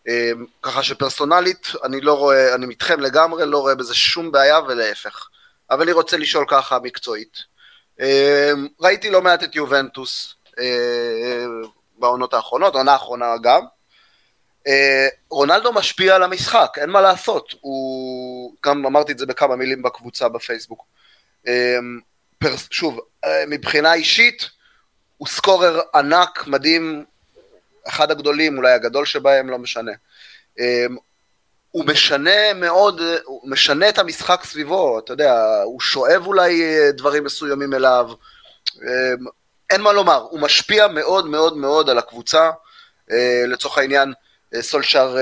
אה, 0.08 0.30
ככה 0.62 0.82
שפרסונלית, 0.82 1.68
אני 1.84 2.00
לא 2.00 2.18
רואה, 2.18 2.54
אני 2.54 2.66
מתכם 2.66 3.00
לגמרי, 3.00 3.46
לא 3.46 3.58
רואה 3.58 3.74
בזה 3.74 3.94
שום 3.94 4.32
בעיה 4.32 4.60
ולהפך. 4.60 5.28
אבל 5.70 5.82
אני 5.82 5.92
רוצה 5.92 6.16
לשאול 6.16 6.44
ככה 6.48 6.78
מקצועית. 6.78 7.38
אה, 8.00 8.52
ראיתי 8.80 9.10
לא 9.10 9.22
מעט 9.22 9.42
את 9.42 9.56
יובנטוס 9.56 10.34
אה, 10.58 11.44
בעונות 11.98 12.34
האחרונות, 12.34 12.74
עונה 12.74 12.92
האחרונה 12.92 13.26
גם. 13.42 13.62
אה, 14.66 15.08
רונלדו 15.30 15.72
משפיע 15.72 16.16
על 16.16 16.22
המשחק, 16.22 16.74
אין 16.76 16.90
מה 16.90 17.00
לעשות. 17.00 17.54
הוא, 17.60 18.54
גם 18.64 18.86
אמרתי 18.86 19.12
את 19.12 19.18
זה 19.18 19.26
בכמה 19.26 19.56
מילים 19.56 19.82
בקבוצה 19.82 20.28
בפייסבוק. 20.28 20.84
אמ, 21.46 22.00
שוב, 22.70 23.00
אה, 23.24 23.44
מבחינה 23.46 23.94
אישית, 23.94 24.50
הוא 25.16 25.28
סקורר 25.28 25.80
ענק, 25.94 26.46
מדהים, 26.46 27.04
אחד 27.88 28.10
הגדולים, 28.10 28.58
אולי 28.58 28.72
הגדול 28.72 29.06
שבהם, 29.06 29.50
לא 29.50 29.58
משנה. 29.58 29.92
אמ, 30.58 30.96
הוא 31.70 31.84
משנה 31.86 32.54
מאוד, 32.54 33.00
הוא 33.24 33.50
משנה 33.50 33.88
את 33.88 33.98
המשחק 33.98 34.44
סביבו, 34.44 34.98
אתה 34.98 35.12
יודע, 35.12 35.62
הוא 35.64 35.80
שואב 35.80 36.26
אולי 36.26 36.62
אה, 36.62 36.92
דברים 36.92 37.24
מסוימים 37.24 37.74
אליו, 37.74 38.10
אמ, 38.82 39.26
אין 39.70 39.80
מה 39.80 39.92
לומר, 39.92 40.26
הוא 40.30 40.40
משפיע 40.40 40.88
מאוד 40.88 41.26
מאוד 41.26 41.56
מאוד 41.56 41.90
על 41.90 41.98
הקבוצה, 41.98 42.50
אה, 43.10 43.44
לצורך 43.46 43.78
העניין, 43.78 44.12
סולשר, 44.60 45.16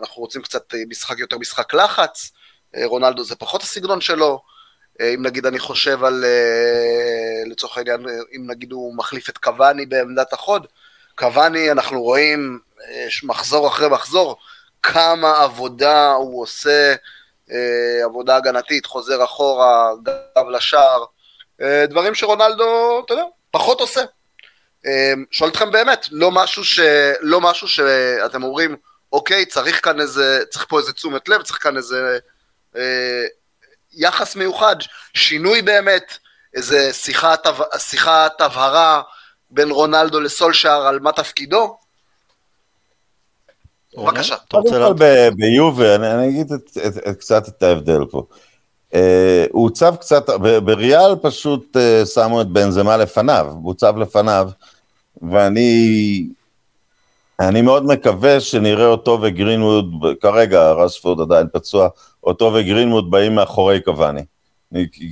אנחנו 0.00 0.22
רוצים 0.22 0.42
קצת 0.42 0.74
משחק 0.88 1.18
יותר 1.18 1.38
משחק 1.38 1.74
לחץ, 1.74 2.32
רונלדו 2.84 3.24
זה 3.24 3.36
פחות 3.36 3.62
הסגנון 3.62 4.00
שלו. 4.00 4.42
אה, 5.00 5.14
אם 5.14 5.22
נגיד 5.22 5.46
אני 5.46 5.58
חושב 5.58 6.04
על, 6.04 6.24
אה, 6.24 7.50
לצורך 7.50 7.78
העניין, 7.78 8.06
אם 8.36 8.50
נגיד 8.50 8.72
הוא 8.72 8.96
מחליף 8.96 9.28
את 9.28 9.38
קוואני 9.38 9.86
בעמדת 9.86 10.32
החוד, 10.32 10.66
קוואני 11.14 11.70
אנחנו 11.70 12.02
רואים 12.02 12.58
מחזור 13.22 13.68
אחרי 13.68 13.88
מחזור, 13.88 14.36
כמה 14.82 15.42
עבודה 15.42 16.12
הוא 16.12 16.42
עושה, 16.42 16.94
עבודה 18.04 18.36
הגנתית, 18.36 18.86
חוזר 18.86 19.24
אחורה, 19.24 19.90
גב 20.02 20.48
לשער, 20.48 21.04
דברים 21.60 22.14
שרונלדו, 22.14 23.02
אתה 23.04 23.14
יודע, 23.14 23.24
פחות 23.50 23.80
עושה. 23.80 24.00
שואל 25.30 25.50
אתכם 25.50 25.70
באמת, 25.70 26.06
לא 26.10 26.30
משהו, 26.30 26.64
ש, 26.64 26.80
לא 27.20 27.40
משהו 27.40 27.68
שאתם 27.68 28.42
אומרים, 28.42 28.76
אוקיי, 29.12 29.46
צריך 29.46 29.84
כאן 29.84 30.00
איזה, 30.00 30.42
צריך 30.50 30.66
פה 30.68 30.78
איזה 30.78 30.92
תשומת 30.92 31.28
לב, 31.28 31.42
צריך 31.42 31.62
כאן 31.62 31.76
איזה 31.76 32.18
אה, 32.76 33.24
יחס 33.92 34.36
מיוחד, 34.36 34.76
שינוי 35.14 35.62
באמת, 35.62 36.16
איזה 36.54 36.92
שיחת, 36.92 37.46
שיחת 37.78 38.40
הבהרה 38.40 39.02
בין 39.50 39.70
רונלדו 39.70 40.20
לסולשאר 40.20 40.86
על 40.86 41.00
מה 41.00 41.12
תפקידו? 41.12 41.76
בבקשה. 43.96 44.36
קודם 44.50 44.70
כל 44.70 45.04
ביובה, 45.36 45.94
אני 45.94 46.28
אגיד 46.28 46.52
קצת 47.18 47.48
את 47.48 47.62
ההבדל 47.62 48.04
פה. 48.10 48.26
אה, 48.94 49.44
הוא 49.50 49.62
הוצב 49.62 49.96
קצת, 49.96 50.30
בריאל 50.64 51.16
פשוט 51.22 51.76
אה, 51.76 52.06
שמו 52.06 52.40
את 52.40 52.46
בנזמה 52.46 52.96
לפניו, 52.96 53.46
הוא 53.50 53.64
הוצב 53.64 53.96
לפניו, 53.96 54.50
ואני 55.30 56.24
אני 57.48 57.62
מאוד 57.62 57.86
מקווה 57.86 58.40
שנראה 58.40 58.86
אותו 58.86 59.18
וגרינווד, 59.22 59.86
כרגע 60.20 60.72
רשפורד 60.72 61.20
עדיין 61.20 61.46
פצוע, 61.52 61.88
אותו 62.24 62.52
וגרינווד 62.54 63.10
באים 63.10 63.34
מאחורי 63.34 63.80
קוואני. 63.80 64.24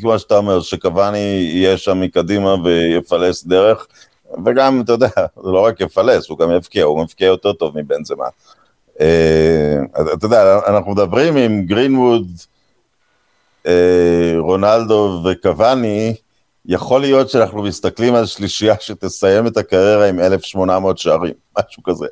כמו 0.00 0.18
שאתה 0.18 0.36
אומר, 0.36 0.60
שקוואני 0.60 1.18
יהיה 1.52 1.76
שם 1.76 2.00
מקדימה 2.00 2.54
ויפלס 2.64 3.44
דרך, 3.44 3.86
וגם, 4.44 4.80
אתה 4.80 4.92
יודע, 4.92 5.08
זה 5.16 5.50
לא 5.50 5.64
רק 5.64 5.80
יפלס, 5.80 6.28
הוא 6.28 6.38
גם 6.38 6.50
יבקיע, 6.50 6.84
הוא 6.84 7.02
מבקיע 7.02 7.26
יותר 7.26 7.52
טוב 7.52 7.78
מבן 7.78 8.04
זמה. 8.04 8.24
אה, 9.00 9.76
אתה 10.12 10.26
יודע, 10.26 10.60
אנחנו 10.66 10.92
מדברים 10.92 11.36
עם 11.36 11.62
גרינווד, 11.62 12.26
אה, 13.66 14.34
רונלדו 14.38 15.22
וקוואני, 15.24 16.14
יכול 16.66 17.00
להיות 17.00 17.30
שאנחנו 17.30 17.62
מסתכלים 17.62 18.14
על 18.14 18.26
שלישייה 18.26 18.74
שתסיים 18.80 19.46
את 19.46 19.56
הקריירה 19.56 20.08
עם 20.08 20.20
1,800 20.20 20.98
שערים, 20.98 21.34
משהו 21.58 21.82
כזה. 21.82 22.06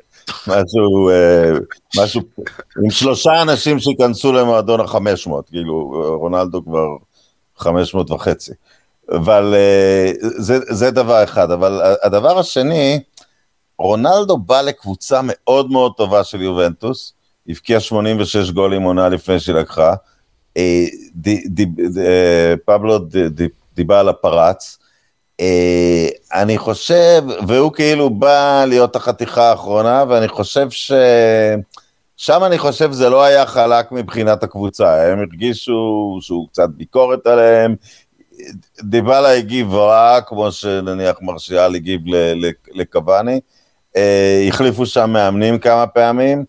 משהו, 0.47 1.09
אה, 1.09 1.51
משהו, 1.97 2.21
עם 2.83 2.89
שלושה 2.89 3.41
אנשים 3.41 3.79
שייכנסו 3.79 4.33
למועדון 4.33 4.79
ה-500, 4.79 5.29
כאילו, 5.49 5.91
רונלדו 6.19 6.65
כבר 6.65 6.87
500 7.57 8.11
וחצי. 8.11 8.51
אבל 9.11 9.53
אה, 9.55 10.11
זה, 10.19 10.59
זה 10.69 10.91
דבר 10.91 11.23
אחד. 11.23 11.51
אבל 11.51 11.81
הדבר 12.03 12.39
השני, 12.39 12.99
רונלדו 13.79 14.37
בא 14.37 14.61
לקבוצה 14.61 15.21
מאוד 15.23 15.71
מאוד 15.71 15.91
טובה 15.97 16.23
של 16.23 16.41
יובנטוס, 16.41 17.13
הבקיע 17.47 17.79
86 17.79 18.51
גולים 18.51 18.81
עונה 18.81 19.09
לפני 19.09 19.39
שהיא 19.39 19.55
לקחה. 19.55 19.93
אה, 20.57 20.85
פבלו 22.65 22.99
דיבה 23.75 24.09
הפרץ, 24.09 24.77
אה, 24.78 24.78
אני 26.33 26.57
חושב, 26.57 27.23
והוא 27.47 27.73
כאילו 27.73 28.09
בא 28.09 28.65
להיות 28.67 28.95
החתיכה 28.95 29.49
האחרונה, 29.49 30.03
ואני 30.09 30.27
חושב 30.27 30.69
ש... 30.69 30.91
שם 32.17 32.43
אני 32.43 32.57
חושב 32.57 32.91
זה 32.91 33.09
לא 33.09 33.23
היה 33.23 33.45
חלק 33.45 33.91
מבחינת 33.91 34.43
הקבוצה, 34.43 35.11
הם 35.11 35.19
הרגישו 35.19 36.17
שהוא 36.21 36.47
קצת 36.47 36.69
ביקורת 36.69 37.27
עליהם, 37.27 37.75
דיבלה 38.83 39.33
הגיב 39.33 39.73
רע, 39.73 40.21
כמו 40.21 40.51
שנניח 40.51 41.17
מרשיאל 41.21 41.75
הגיב 41.75 42.01
לקוואני, 42.73 43.39
אה, 43.95 44.45
החליפו 44.47 44.85
שם 44.85 45.09
מאמנים 45.09 45.59
כמה 45.59 45.87
פעמים. 45.87 46.45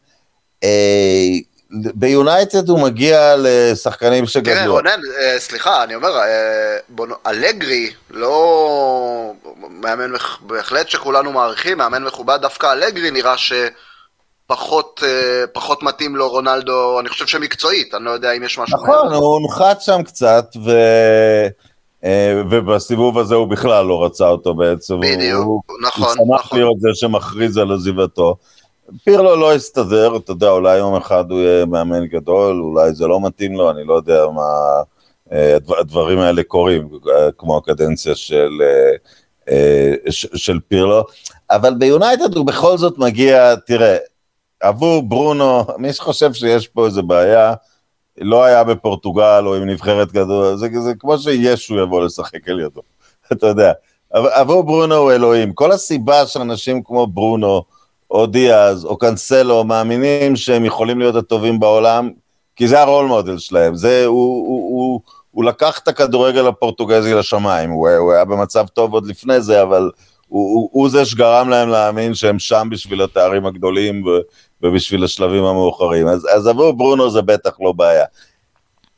אה, 0.64 1.30
ביונייטד 1.72 2.68
הוא 2.68 2.80
מגיע 2.80 3.34
לשחקנים 3.38 4.26
שגדלו. 4.26 4.54
תראה, 4.54 4.66
רונן, 4.66 5.00
אה, 5.18 5.38
סליחה, 5.38 5.84
אני 5.84 5.94
אומר, 5.94 6.18
אה, 6.18 6.76
אלגרי, 7.26 7.90
לא... 8.10 9.32
מאמן 9.70 10.12
בהחלט 10.40 10.88
שכולנו 10.88 11.32
מעריכים, 11.32 11.78
מאמן 11.78 12.04
מכובד, 12.04 12.38
דווקא 12.42 12.72
אלגרי 12.72 13.10
נראה 13.10 13.34
שפחות 13.36 15.02
אה, 15.06 15.44
פחות 15.52 15.82
מתאים 15.82 16.16
לו 16.16 16.28
רונלדו, 16.28 17.00
אני 17.00 17.08
חושב 17.08 17.26
שמקצועית, 17.26 17.94
אני 17.94 18.04
לא 18.04 18.10
יודע 18.10 18.32
אם 18.32 18.42
יש 18.42 18.58
משהו... 18.58 18.76
נכון. 18.76 19.14
הוא 19.14 19.34
הונחת 19.34 19.80
שם 19.80 20.02
קצת, 20.02 20.46
ו... 20.64 20.70
ובסיבוב 22.50 23.18
הזה 23.18 23.34
הוא 23.34 23.48
בכלל 23.48 23.86
לא 23.86 24.04
רצה 24.04 24.28
אותו 24.28 24.54
בעצם. 24.54 25.00
בדיוק, 25.00 25.44
הוא, 25.44 25.62
נכון, 25.82 26.02
הוא 26.18 26.26
שמח 26.26 26.44
נכון. 26.44 26.58
להיות 26.58 26.80
זה 26.80 26.88
שמכריז 26.94 27.56
על 27.56 27.72
עזיבתו. 27.72 28.36
פירלו 29.04 29.36
לא 29.36 29.54
הסתדר, 29.54 30.16
אתה 30.16 30.32
יודע, 30.32 30.50
אולי 30.50 30.78
יום 30.78 30.96
אחד 30.96 31.30
הוא 31.30 31.40
יהיה 31.40 31.66
מאמן 31.66 32.06
גדול, 32.06 32.60
אולי 32.62 32.92
זה 32.94 33.06
לא 33.06 33.20
מתאים 33.26 33.52
לו, 33.54 33.70
אני 33.70 33.84
לא 33.84 33.94
יודע 33.94 34.26
מה... 34.34 34.42
אה, 35.32 35.56
הדבר- 35.56 35.78
הדברים 35.78 36.18
האלה 36.18 36.42
קורים, 36.42 36.88
אה, 37.16 37.28
כמו 37.38 37.56
הקדנציה 37.56 38.14
של, 38.14 38.50
אה, 39.50 39.94
של 40.12 40.58
פירלו, 40.68 41.04
אבל 41.50 41.74
ביונייטד 41.74 42.36
הוא 42.36 42.46
בכל 42.46 42.78
זאת 42.78 42.98
מגיע, 42.98 43.54
תראה, 43.66 43.96
עבור 44.60 45.02
ברונו, 45.02 45.64
מי 45.78 45.92
שחושב 45.92 46.32
שיש 46.32 46.68
פה 46.68 46.86
איזה 46.86 47.02
בעיה, 47.02 47.54
לא 48.18 48.44
היה 48.44 48.64
בפורטוגל 48.64 49.42
או 49.46 49.54
עם 49.54 49.66
נבחרת 49.70 50.12
גדול, 50.12 50.56
זה, 50.56 50.68
זה 50.80 50.92
כמו 50.98 51.18
שישו 51.18 51.78
יבוא 51.78 52.04
לשחק 52.04 52.48
על 52.48 52.60
ידו, 52.60 52.80
אתה 53.32 53.46
יודע. 53.46 53.72
עב- 54.12 54.26
עבור 54.26 54.62
ברונו 54.62 54.94
הוא 54.94 55.12
אלוהים. 55.12 55.52
כל 55.52 55.72
הסיבה 55.72 56.26
שאנשים 56.26 56.82
כמו 56.82 57.06
ברונו, 57.06 57.62
או 58.10 58.26
דיאז, 58.26 58.84
או 58.84 58.98
קאנסלו, 58.98 59.64
מאמינים 59.64 60.36
שהם 60.36 60.64
יכולים 60.64 60.98
להיות 60.98 61.14
הטובים 61.14 61.60
בעולם, 61.60 62.10
כי 62.56 62.68
זה 62.68 62.80
הרול 62.80 63.06
מודל 63.06 63.38
שלהם. 63.38 63.76
זה, 63.76 64.06
הוא, 64.06 64.46
הוא, 64.48 64.80
הוא, 64.80 65.00
הוא 65.30 65.44
לקח 65.44 65.78
את 65.78 65.88
הכדורגל 65.88 66.46
הפורטוגזי 66.46 67.14
לשמיים, 67.14 67.70
הוא, 67.70 67.88
הוא 67.88 68.12
היה 68.12 68.24
במצב 68.24 68.66
טוב 68.66 68.92
עוד 68.92 69.06
לפני 69.06 69.40
זה, 69.40 69.62
אבל 69.62 69.90
הוא, 70.28 70.54
הוא, 70.54 70.68
הוא 70.72 70.90
זה 70.90 71.04
שגרם 71.04 71.48
להם 71.48 71.68
להאמין 71.68 72.14
שהם 72.14 72.38
שם 72.38 72.68
בשביל 72.70 73.02
התארים 73.02 73.46
הגדולים 73.46 74.06
ו, 74.06 74.10
ובשביל 74.62 75.04
השלבים 75.04 75.44
המאוחרים. 75.44 76.06
אז, 76.06 76.26
אז 76.36 76.46
עבור 76.46 76.72
ברונו 76.72 77.10
זה 77.10 77.22
בטח 77.22 77.56
לא 77.60 77.72
בעיה. 77.72 78.04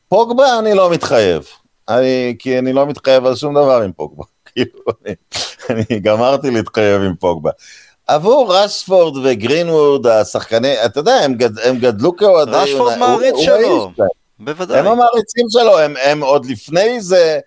פוגבה 0.08 0.58
אני 0.58 0.74
לא 0.74 0.90
מתחייב, 0.90 1.46
אני, 1.88 2.36
כי 2.38 2.58
אני 2.58 2.72
לא 2.72 2.86
מתחייב 2.86 3.26
על 3.26 3.36
שום 3.36 3.54
דבר 3.54 3.82
עם 3.82 3.92
פוגבה. 3.92 4.24
כאילו, 4.52 4.80
אני, 5.06 5.14
אני 5.70 6.00
גמרתי 6.00 6.50
להתחייב 6.50 7.02
עם 7.02 7.14
פוגבה. 7.16 7.50
עבור 8.06 8.54
רשפורד 8.56 9.16
וגרינווד, 9.24 10.06
השחקני, 10.06 10.84
אתה 10.84 11.00
יודע, 11.00 11.14
הם, 11.14 11.34
גד, 11.34 11.58
הם 11.58 11.78
גדלו 11.78 12.16
כאוהדי... 12.16 12.50
רשפורד 12.52 12.98
מעריץ 12.98 13.36
שלו. 13.38 13.90
בוודאי. 14.38 14.78
הם 14.78 14.86
המעריצים 14.86 15.46
שלו, 15.50 15.78
הם, 15.78 15.94
הם 16.02 16.22
עוד 16.22 16.46
לפני 16.46 17.00
זה, 17.00 17.38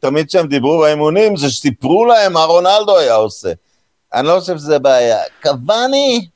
תמיד 0.00 0.26
כשהם 0.26 0.46
דיברו 0.46 0.78
באימונים, 0.78 1.36
זה 1.36 1.50
שסיפרו 1.50 2.04
להם 2.04 2.32
מה 2.32 2.44
רונלדו 2.44 2.98
היה 2.98 3.14
עושה. 3.14 3.52
אני 4.14 4.26
לא 4.26 4.40
חושב 4.40 4.56
שזה 4.56 4.78
בעיה. 4.78 5.18
קוואני, 5.42 6.28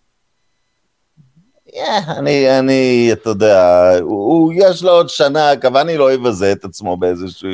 yeah, 1.68 2.10
אני, 2.18 2.58
אני, 2.58 3.08
אתה 3.12 3.30
יודע, 3.30 3.90
הוא, 4.00 4.24
הוא, 4.24 4.52
יש 4.56 4.82
לו 4.82 4.90
עוד 4.90 5.08
שנה, 5.08 5.50
קוואני 5.60 5.96
לא 5.96 6.12
יבזה 6.12 6.52
את 6.52 6.64
עצמו 6.64 6.96
באיזשהו... 6.96 7.50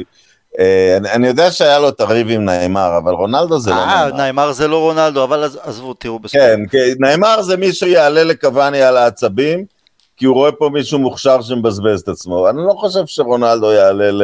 אה, 0.59 0.97
אני, 0.97 1.11
אני 1.13 1.27
יודע 1.27 1.51
שהיה 1.51 1.79
לו 1.79 1.89
את 1.89 2.01
הריב 2.01 2.27
עם 2.31 2.45
נעימר, 2.45 2.99
אבל 2.99 3.13
רונלדו 3.13 3.59
זה 3.59 3.71
לא 3.71 3.77
אה, 3.77 3.87
נעימר. 4.05 4.17
נעימר 4.17 4.53
זה 4.53 4.69
לא 4.69 4.79
רונלדו, 4.79 5.25
אבל 5.25 5.45
עז- 5.45 5.59
עזבו, 5.63 5.95
תראו 5.95 6.19
בסוף. 6.19 6.33
כן, 6.41 6.61
נעימר 6.99 7.43
זה 7.43 7.57
מי 7.57 7.73
שיעלה 7.73 8.25
לקוואני 8.25 8.83
על 8.83 8.97
העצבים, 8.97 9.65
כי 10.17 10.25
הוא 10.27 10.35
רואה 10.35 10.53
פה 10.53 10.71
מישהו 10.73 10.99
מוכשר 10.99 11.43
שמבזבז 11.43 12.01
את 12.01 12.09
עצמו. 12.09 12.49
אני 12.49 12.59
לא 12.59 12.73
חושב 12.77 13.07
שרונלדו 13.07 13.73
יעלה 13.73 14.11
ל... 14.11 14.23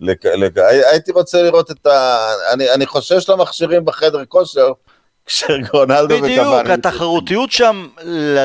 לק... 0.00 0.26
לק... 0.26 0.58
הי- 0.58 0.84
הייתי 0.84 1.12
רוצה 1.12 1.42
לראות 1.42 1.70
את 1.70 1.86
ה... 1.86 2.18
אני, 2.52 2.70
אני 2.70 2.86
חושש 2.86 3.28
למכשירים 3.28 3.84
בחדר 3.84 4.24
כושר, 4.24 4.68
כשרונלדו 5.26 6.14
וקוואני... 6.14 6.34
בדיוק, 6.38 6.70
התחרותיות 6.86 7.52
שם 7.52 7.86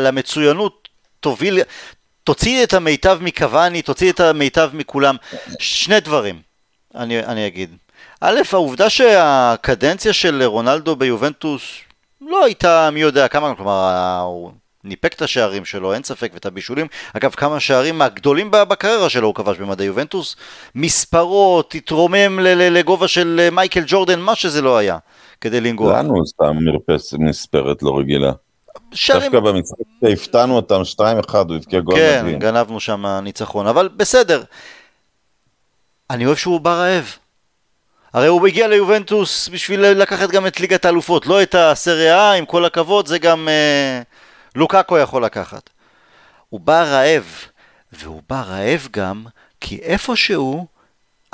למצוינות 0.01 0.87
תוביל, 1.19 1.59
תוציא 2.23 2.63
את 2.63 2.73
המיטב 2.73 3.17
מקוואני, 3.21 3.81
תוציא 3.81 4.11
את 4.11 4.19
המיטב 4.19 4.69
מכולם. 4.73 5.15
שני 5.59 5.99
דברים, 5.99 6.52
אני, 6.95 7.19
אני 7.19 7.47
אגיד. 7.47 7.69
א', 8.21 8.39
העובדה 8.51 8.89
שהקדנציה 8.89 10.13
של 10.13 10.43
רונלדו 10.43 10.95
ביובנטוס 10.95 11.61
לא 12.21 12.45
הייתה 12.45 12.89
מי 12.91 12.99
יודע 12.99 13.27
כמה, 13.27 13.55
כלומר, 13.55 14.19
הוא 14.25 14.51
ניפק 14.83 15.13
את 15.13 15.21
השערים 15.21 15.65
שלו, 15.65 15.93
אין 15.93 16.03
ספק, 16.03 16.31
ואת 16.33 16.45
הבישולים. 16.45 16.87
אגב, 17.13 17.31
כמה 17.31 17.59
שערים 17.59 18.01
הגדולים 18.01 18.51
בקריירה 18.51 19.09
שלו 19.09 19.27
הוא 19.27 19.35
כבש 19.35 19.57
במדי 19.57 19.83
יובנטוס. 19.83 20.35
מספרות, 20.75 21.75
התרומם 21.75 22.39
לגובה 22.39 23.07
של 23.07 23.47
מייקל 23.51 23.83
ג'ורדן, 23.87 24.19
מה 24.19 24.35
שזה 24.35 24.61
לא 24.61 24.77
היה, 24.77 24.97
כדי 25.41 25.61
לנגוע. 25.61 25.99
לנו 25.99 26.25
סתם 26.25 26.57
מרפס 26.61 27.13
מספרת 27.13 27.83
לא 27.83 27.97
רגילה. 27.97 28.31
שערים 28.93 29.31
דווקא 29.31 29.39
במשחק 29.39 29.85
שהפתענו 30.05 30.55
אותם 30.55 30.81
2-1, 31.29 31.35
הוא 31.35 31.55
הבקיע 31.55 31.79
גול 31.79 31.95
כן, 31.95 32.21
מדהים. 32.23 32.39
גנבנו 32.39 32.79
שם 32.79 33.05
ניצחון, 33.23 33.67
אבל 33.67 33.89
בסדר. 33.97 34.43
אני 36.09 36.25
אוהב 36.25 36.37
שהוא 36.37 36.61
בא 36.61 36.73
רעב. 36.73 37.15
הרי 38.13 38.27
הוא 38.27 38.47
הגיע 38.47 38.67
ליובנטוס 38.67 39.49
בשביל 39.49 39.81
לקחת 39.81 40.29
גם 40.29 40.47
את 40.47 40.59
ליגת 40.59 40.85
האלופות, 40.85 41.25
לא 41.25 41.43
את 41.43 41.55
הסריה, 41.55 42.31
עם 42.31 42.45
כל 42.45 42.65
הכבוד, 42.65 43.07
זה 43.07 43.19
גם 43.19 43.49
אה, 43.49 44.01
לוקאקו 44.55 44.97
יכול 44.97 45.25
לקחת. 45.25 45.69
הוא 46.49 46.59
בא 46.59 46.83
רעב, 46.83 47.25
והוא 47.91 48.21
בא 48.29 48.41
רעב 48.41 48.87
גם 48.91 49.25
כי 49.61 49.79
איפשהו 49.83 50.67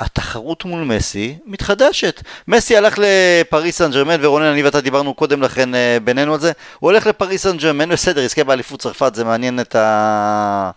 התחרות 0.00 0.64
מול 0.64 0.84
מסי 0.84 1.38
מתחדשת. 1.46 2.22
מסי 2.48 2.76
הלך 2.76 2.98
לפריס 2.98 3.78
סן 3.78 3.90
ג'רמן, 3.90 4.16
ורונן, 4.20 4.44
אני 4.44 4.62
ואתה 4.62 4.80
דיברנו 4.80 5.14
קודם 5.14 5.42
לכן 5.42 5.74
אה, 5.74 5.98
בינינו 6.04 6.34
על 6.34 6.40
זה, 6.40 6.52
הוא 6.78 6.90
הולך 6.90 7.06
לפריס 7.06 7.42
סן 7.42 7.56
ג'רמן, 7.56 7.88
בסדר, 7.88 8.20
יזכה 8.20 8.44
באליפות 8.44 8.80
צרפת, 8.80 9.14
זה 9.14 9.24
מעניין 9.24 9.60
את 9.60 9.74
ה... 9.76 10.70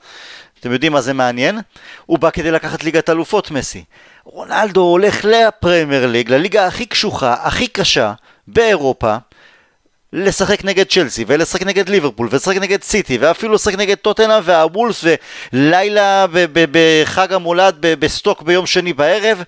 אתם 0.63 0.71
יודעים 0.71 0.91
מה 0.91 1.01
זה 1.01 1.13
מעניין? 1.13 1.59
הוא 2.05 2.19
בא 2.19 2.29
כדי 2.29 2.51
לקחת 2.51 2.83
ליגת 2.83 3.09
אלופות 3.09 3.51
מסי. 3.51 3.83
רונלדו 4.23 4.81
הולך 4.81 5.25
לפרמייר 5.25 6.05
ליג, 6.07 6.29
לליגה 6.31 6.67
הכי 6.67 6.85
קשוחה, 6.85 7.35
הכי 7.39 7.67
קשה 7.67 8.13
באירופה, 8.47 9.15
לשחק 10.13 10.65
נגד 10.65 10.87
צ'לסי, 10.87 11.25
ולשחק 11.27 11.63
נגד 11.63 11.89
ליברפול, 11.89 12.27
ולשחק 12.31 12.55
נגד 12.55 12.83
סיטי, 12.83 13.17
ואפילו 13.17 13.53
לשחק 13.53 13.73
נגד 13.75 13.95
טוטנאם 13.95 14.41
והוולבס, 14.43 15.03
ולילה 15.53 16.25
בחג 16.71 17.33
המולד 17.33 17.75
בסטוק 17.81 18.41
ביום 18.41 18.65
שני 18.65 18.93
בערב, 18.93 19.43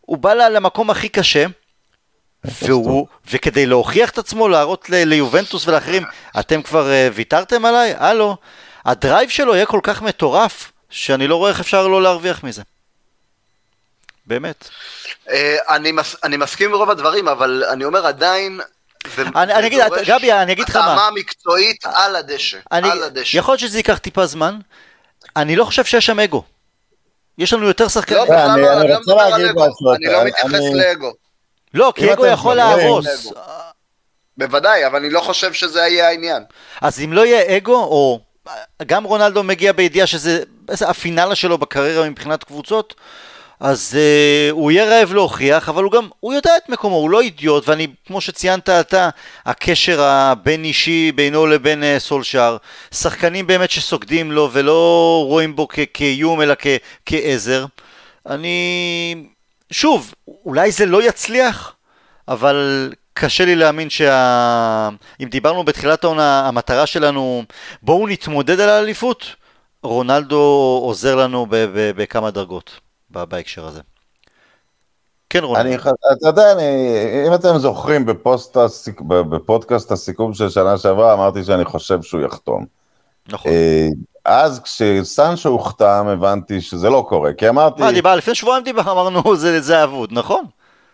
הוא 0.00 0.18
בא 0.18 0.34
לה- 0.34 0.48
למקום 0.48 0.90
הכי 0.90 1.08
קשה, 1.08 1.46
והוא, 2.62 3.06
וכדי 3.30 3.66
להוכיח 3.66 4.10
את 4.10 4.18
עצמו, 4.18 4.48
להראות 4.48 4.90
ליובנטוס 4.90 5.68
ולאחרים, 5.68 6.02
אתם 6.38 6.62
כבר 6.62 6.86
אה, 6.86 7.12
ויתרתם 7.14 7.64
עליי? 7.64 7.94
הלו, 7.98 8.36
ה 8.88 8.95
drive 8.95 9.28
שלו 9.30 9.54
יהיה 9.54 9.66
כל 9.66 9.80
כך 9.82 10.02
מטורף, 10.02 10.72
שאני 10.90 11.26
לא 11.26 11.36
רואה 11.36 11.50
איך 11.50 11.60
אפשר 11.60 11.88
לא 11.88 12.02
להרוויח 12.02 12.44
מזה. 12.44 12.62
באמת. 14.26 14.68
אה, 15.30 15.56
אני 15.68 15.92
מס- 15.92 16.16
אני 16.24 16.36
מסכים 16.36 16.70
עם 16.70 16.76
רוב 16.76 16.90
הדברים, 16.90 17.28
אבל 17.28 17.64
אני 17.72 17.84
אומר 17.84 18.06
עדיין... 18.06 18.60
זה- 19.16 19.22
אני- 19.22 19.46
זה 19.52 19.58
אני 19.58 19.66
אגיד, 19.66 19.82
דורש 19.88 20.08
גבי, 20.10 20.32
אני 20.32 20.52
אגיד 20.52 20.68
לך 20.68 20.76
מה. 20.76 20.82
התאמה 20.92 21.08
מקצועית 21.14 21.84
על 21.86 22.16
הדשא, 22.16 22.58
אני, 22.72 22.90
על 22.90 23.02
הדשא. 23.02 23.36
יכול 23.36 23.52
להיות 23.52 23.60
שזה 23.60 23.78
ייקח 23.78 23.98
טיפה 23.98 24.26
זמן, 24.26 24.58
אני 25.36 25.56
לא 25.56 25.64
חושב 25.64 25.84
שיש 25.84 26.06
שם 26.06 26.20
אגו. 26.20 26.42
יש 27.38 27.52
לנו 27.52 27.66
יותר 27.66 27.84
לא, 27.84 27.90
שחקנים. 27.90 28.22
בכלל 28.22 28.36
אני- 28.50 28.62
לא, 28.62 28.72
אני 28.72 28.80
אני 28.80 28.88
לא 28.88 28.94
רוצה 28.96 29.10
מדבר 29.12 29.22
על 29.22 29.30
להגיד 29.30 29.46
אגו, 29.48 29.60
משהו, 29.60 29.94
אני 29.94 30.04
לא 30.12 30.22
אני- 30.22 30.30
מתייחס 30.30 30.54
אני- 30.54 30.74
לאגו. 30.78 31.12
לא, 31.74 31.92
כי 31.96 32.12
אגו 32.12 32.26
יכול 32.26 32.54
להרוס. 32.56 33.06
אגו. 33.26 33.34
בוודאי, 34.38 34.86
אבל 34.86 34.96
אני 34.98 35.10
לא 35.10 35.20
חושב 35.20 35.52
שזה 35.52 35.80
יהיה 35.80 36.08
העניין. 36.08 36.42
אז 36.82 37.00
אם 37.00 37.12
לא 37.12 37.26
יהיה 37.26 37.56
אגו, 37.56 37.74
או 37.84 38.20
גם 38.86 39.04
רונלדו 39.04 39.42
מגיע 39.42 39.72
בידיעה 39.72 40.06
שזה 40.06 40.42
זה 40.70 40.88
הפינאלה 40.88 41.34
שלו 41.34 41.58
בקריירה 41.58 42.10
מבחינת 42.10 42.44
קבוצות, 42.44 42.94
אז 43.60 43.96
uh, 43.96 44.52
הוא 44.52 44.70
יהיה 44.70 44.84
רעב 44.84 45.12
להוכיח, 45.12 45.68
אבל 45.68 45.84
הוא 45.84 45.92
גם, 45.92 46.08
הוא 46.20 46.34
יודע 46.34 46.56
את 46.56 46.68
מקומו, 46.68 46.96
הוא 46.96 47.10
לא 47.10 47.20
אידיוט, 47.20 47.68
ואני, 47.68 47.86
כמו 48.06 48.20
שציינת 48.20 48.68
אתה, 48.68 49.08
הקשר 49.46 50.02
הבין 50.02 50.64
אישי 50.64 51.12
בינו 51.12 51.46
לבין 51.46 51.82
uh, 51.82 52.00
סולשאר, 52.00 52.56
שחקנים 52.94 53.46
באמת 53.46 53.70
שסוגדים 53.70 54.32
לו 54.32 54.48
ולא 54.52 55.22
רואים 55.26 55.56
בו 55.56 55.68
כ- 55.68 55.78
כאיום 55.94 56.42
אלא 56.42 56.54
כ- 56.58 56.66
כעזר. 57.06 57.64
אני... 58.26 59.14
שוב, 59.70 60.14
אולי 60.44 60.72
זה 60.72 60.86
לא 60.86 61.02
יצליח, 61.08 61.74
אבל 62.28 62.90
קשה 63.18 63.44
לי 63.44 63.54
להאמין 63.54 63.90
שה... 63.90 64.88
אם 65.20 65.28
דיברנו 65.28 65.64
בתחילת 65.64 66.04
העונה, 66.04 66.48
המטרה 66.48 66.86
שלנו, 66.86 67.42
בואו 67.82 68.06
נתמודד 68.06 68.60
על 68.60 68.68
האליפות, 68.68 69.24
רונלדו 69.82 70.80
עוזר 70.82 71.16
לנו 71.16 71.46
בכמה 71.96 72.30
דרגות 72.30 72.80
בהקשר 73.10 73.66
הזה. 73.66 73.80
כן. 75.30 75.44
אני, 75.56 75.76
אתה 75.76 76.28
יודע, 76.28 76.52
אני, 76.52 76.62
אם 77.26 77.34
אתם 77.34 77.58
זוכרים 77.58 78.06
בפוסט, 78.06 78.56
הסיק, 78.56 79.00
בפודקאסט 79.00 79.92
הסיכום 79.92 80.34
של 80.34 80.50
שנה 80.50 80.78
שעברה, 80.78 81.12
אמרתי 81.12 81.44
שאני 81.44 81.64
חושב 81.64 82.02
שהוא 82.02 82.20
יחתום. 82.20 82.66
נכון. 83.28 83.50
אה, 83.52 83.88
אז 84.24 84.60
כשסנצ'ו 84.60 85.48
הוחתם, 85.48 86.06
הבנתי 86.08 86.60
שזה 86.60 86.90
לא 86.90 87.06
קורה, 87.08 87.32
כי 87.32 87.48
אמרתי... 87.48 87.80
מה, 87.80 87.92
דיבר, 87.92 88.16
לפני 88.16 88.34
שבועיים 88.34 88.64
דיבר, 88.64 88.82
אמרנו, 88.92 89.36
זה, 89.36 89.60
זה 89.60 89.84
אבוד, 89.84 90.08
נכון? 90.12 90.44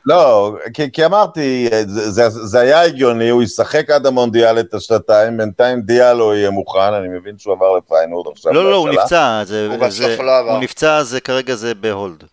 לא, 0.06 0.56
כי, 0.74 0.92
כי 0.92 1.04
אמרתי, 1.04 1.68
זה, 1.86 2.10
זה, 2.10 2.28
זה 2.28 2.60
היה 2.60 2.82
הגיוני, 2.82 3.28
הוא 3.28 3.42
ישחק 3.42 3.90
עד 3.90 4.06
המונדיאל 4.06 4.60
את 4.60 4.74
השנתיים, 4.74 5.36
בינתיים 5.36 5.82
דיאלו 5.82 6.34
יהיה 6.34 6.50
מוכן, 6.50 6.94
אני 6.94 7.08
מבין 7.08 7.38
שהוא 7.38 7.54
עבר 7.54 7.76
לפיינורד 7.76 8.32
עכשיו. 8.32 8.52
לא, 8.52 8.70
לא, 8.70 8.76
הוא 8.76 8.88
נפצע, 8.88 9.42
זה, 9.44 9.68
הוא 9.80 9.90
זה, 9.90 10.16
לא. 10.22 10.52
הוא 10.52 10.60
נפצע, 10.60 11.02
זה 11.02 11.20
כרגע 11.20 11.54
זה 11.54 11.74
בהולד. 11.74 12.24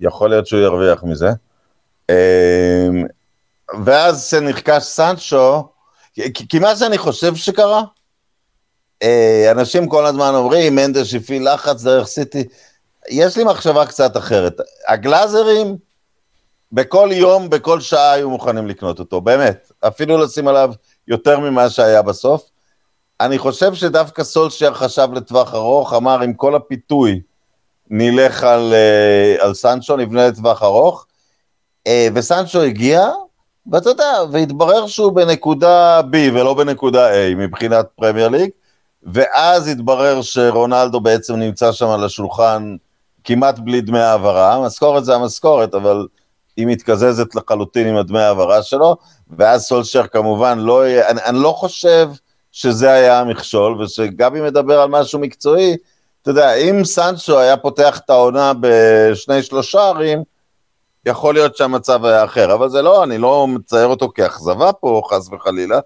יכול 0.00 0.30
להיות 0.30 0.46
שהוא 0.46 0.60
ירוויח 0.60 1.02
מזה. 1.04 1.30
אמ, 2.10 3.04
ואז 3.84 4.26
כשנרכש 4.26 4.82
סנצ'ו, 4.82 5.68
כי, 6.14 6.48
כי 6.48 6.58
מה 6.58 6.76
שאני 6.76 6.98
חושב 6.98 7.34
שקרה, 7.34 7.82
אה, 9.02 9.48
אנשים 9.50 9.88
כל 9.88 10.06
הזמן 10.06 10.34
אומרים, 10.34 10.74
מנדש 10.74 11.14
הפעיל 11.14 11.54
לחץ 11.54 11.82
דרך 11.82 12.06
סיטי, 12.06 12.44
יש 13.08 13.36
לי 13.36 13.44
מחשבה 13.44 13.86
קצת 13.86 14.16
אחרת. 14.16 14.56
הגלאזרים, 14.88 15.76
בכל 16.72 17.08
יום, 17.12 17.50
בכל 17.50 17.80
שעה 17.80 18.12
היו 18.12 18.30
מוכנים 18.30 18.66
לקנות 18.66 18.98
אותו, 18.98 19.20
באמת. 19.20 19.72
אפילו 19.80 20.18
לשים 20.18 20.48
עליו 20.48 20.72
יותר 21.08 21.40
ממה 21.40 21.70
שהיה 21.70 22.02
בסוף. 22.02 22.50
אני 23.20 23.38
חושב 23.38 23.74
שדווקא 23.74 24.24
סולשייר 24.24 24.74
חשב 24.74 25.08
לטווח 25.14 25.54
ארוך, 25.54 25.94
אמר 25.94 26.20
עם 26.20 26.34
כל 26.34 26.54
הפיתוי, 26.54 27.20
נלך 27.90 28.44
על, 28.44 28.72
uh, 28.72 29.42
על 29.42 29.54
סנצ'ו, 29.54 29.96
נבנה 29.96 30.28
לטווח 30.28 30.62
ארוך, 30.62 31.06
uh, 31.88 31.90
וסנצ'ו 32.14 32.60
הגיע, 32.60 33.08
ואתה 33.72 33.88
יודע, 33.88 34.12
והתברר 34.32 34.86
שהוא 34.86 35.12
בנקודה 35.12 36.00
B 36.00 36.16
ולא 36.32 36.54
בנקודה 36.54 37.10
A 37.12 37.34
מבחינת 37.36 37.86
פרמייר 37.96 38.28
ליג, 38.28 38.50
ואז 39.02 39.68
התברר 39.68 40.22
שרונלדו 40.22 41.00
בעצם 41.00 41.36
נמצא 41.36 41.72
שם 41.72 41.88
על 41.88 42.04
השולחן 42.04 42.76
כמעט 43.24 43.58
בלי 43.58 43.80
דמי 43.80 44.00
העברה, 44.00 44.54
המשכורת 44.54 45.04
זה 45.04 45.14
המשכורת, 45.14 45.74
אבל 45.74 46.06
היא 46.60 46.66
מתקזזת 46.66 47.34
לחלוטין 47.34 47.86
עם 47.86 47.96
הדמי 47.96 48.20
העברה 48.20 48.62
שלו, 48.62 48.96
ואז 49.30 49.62
סולשר 49.62 50.06
כמובן 50.06 50.58
לא 50.58 50.86
יהיה, 50.88 51.08
אני, 51.08 51.20
אני 51.24 51.38
לא 51.38 51.52
חושב 51.52 52.08
שזה 52.52 52.92
היה 52.92 53.20
המכשול, 53.20 53.82
ושגבי 53.82 54.40
מדבר 54.40 54.80
על 54.80 54.88
משהו 54.88 55.18
מקצועי, 55.18 55.76
אתה 56.22 56.30
יודע, 56.30 56.54
אם 56.54 56.84
סנצ'ו 56.84 57.38
היה 57.38 57.56
פותח 57.56 58.00
את 58.04 58.10
העונה 58.10 58.52
בשני 58.60 59.42
שלושה 59.42 59.80
ערים, 59.88 60.22
יכול 61.06 61.34
להיות 61.34 61.56
שהמצב 61.56 62.04
היה 62.04 62.24
אחר, 62.24 62.54
אבל 62.54 62.68
זה 62.68 62.82
לא, 62.82 63.04
אני 63.04 63.18
לא 63.18 63.46
מצייר 63.46 63.86
אותו 63.86 64.08
כאכזבה 64.14 64.72
פה, 64.72 65.02
חס 65.10 65.28
וחלילה, 65.32 65.80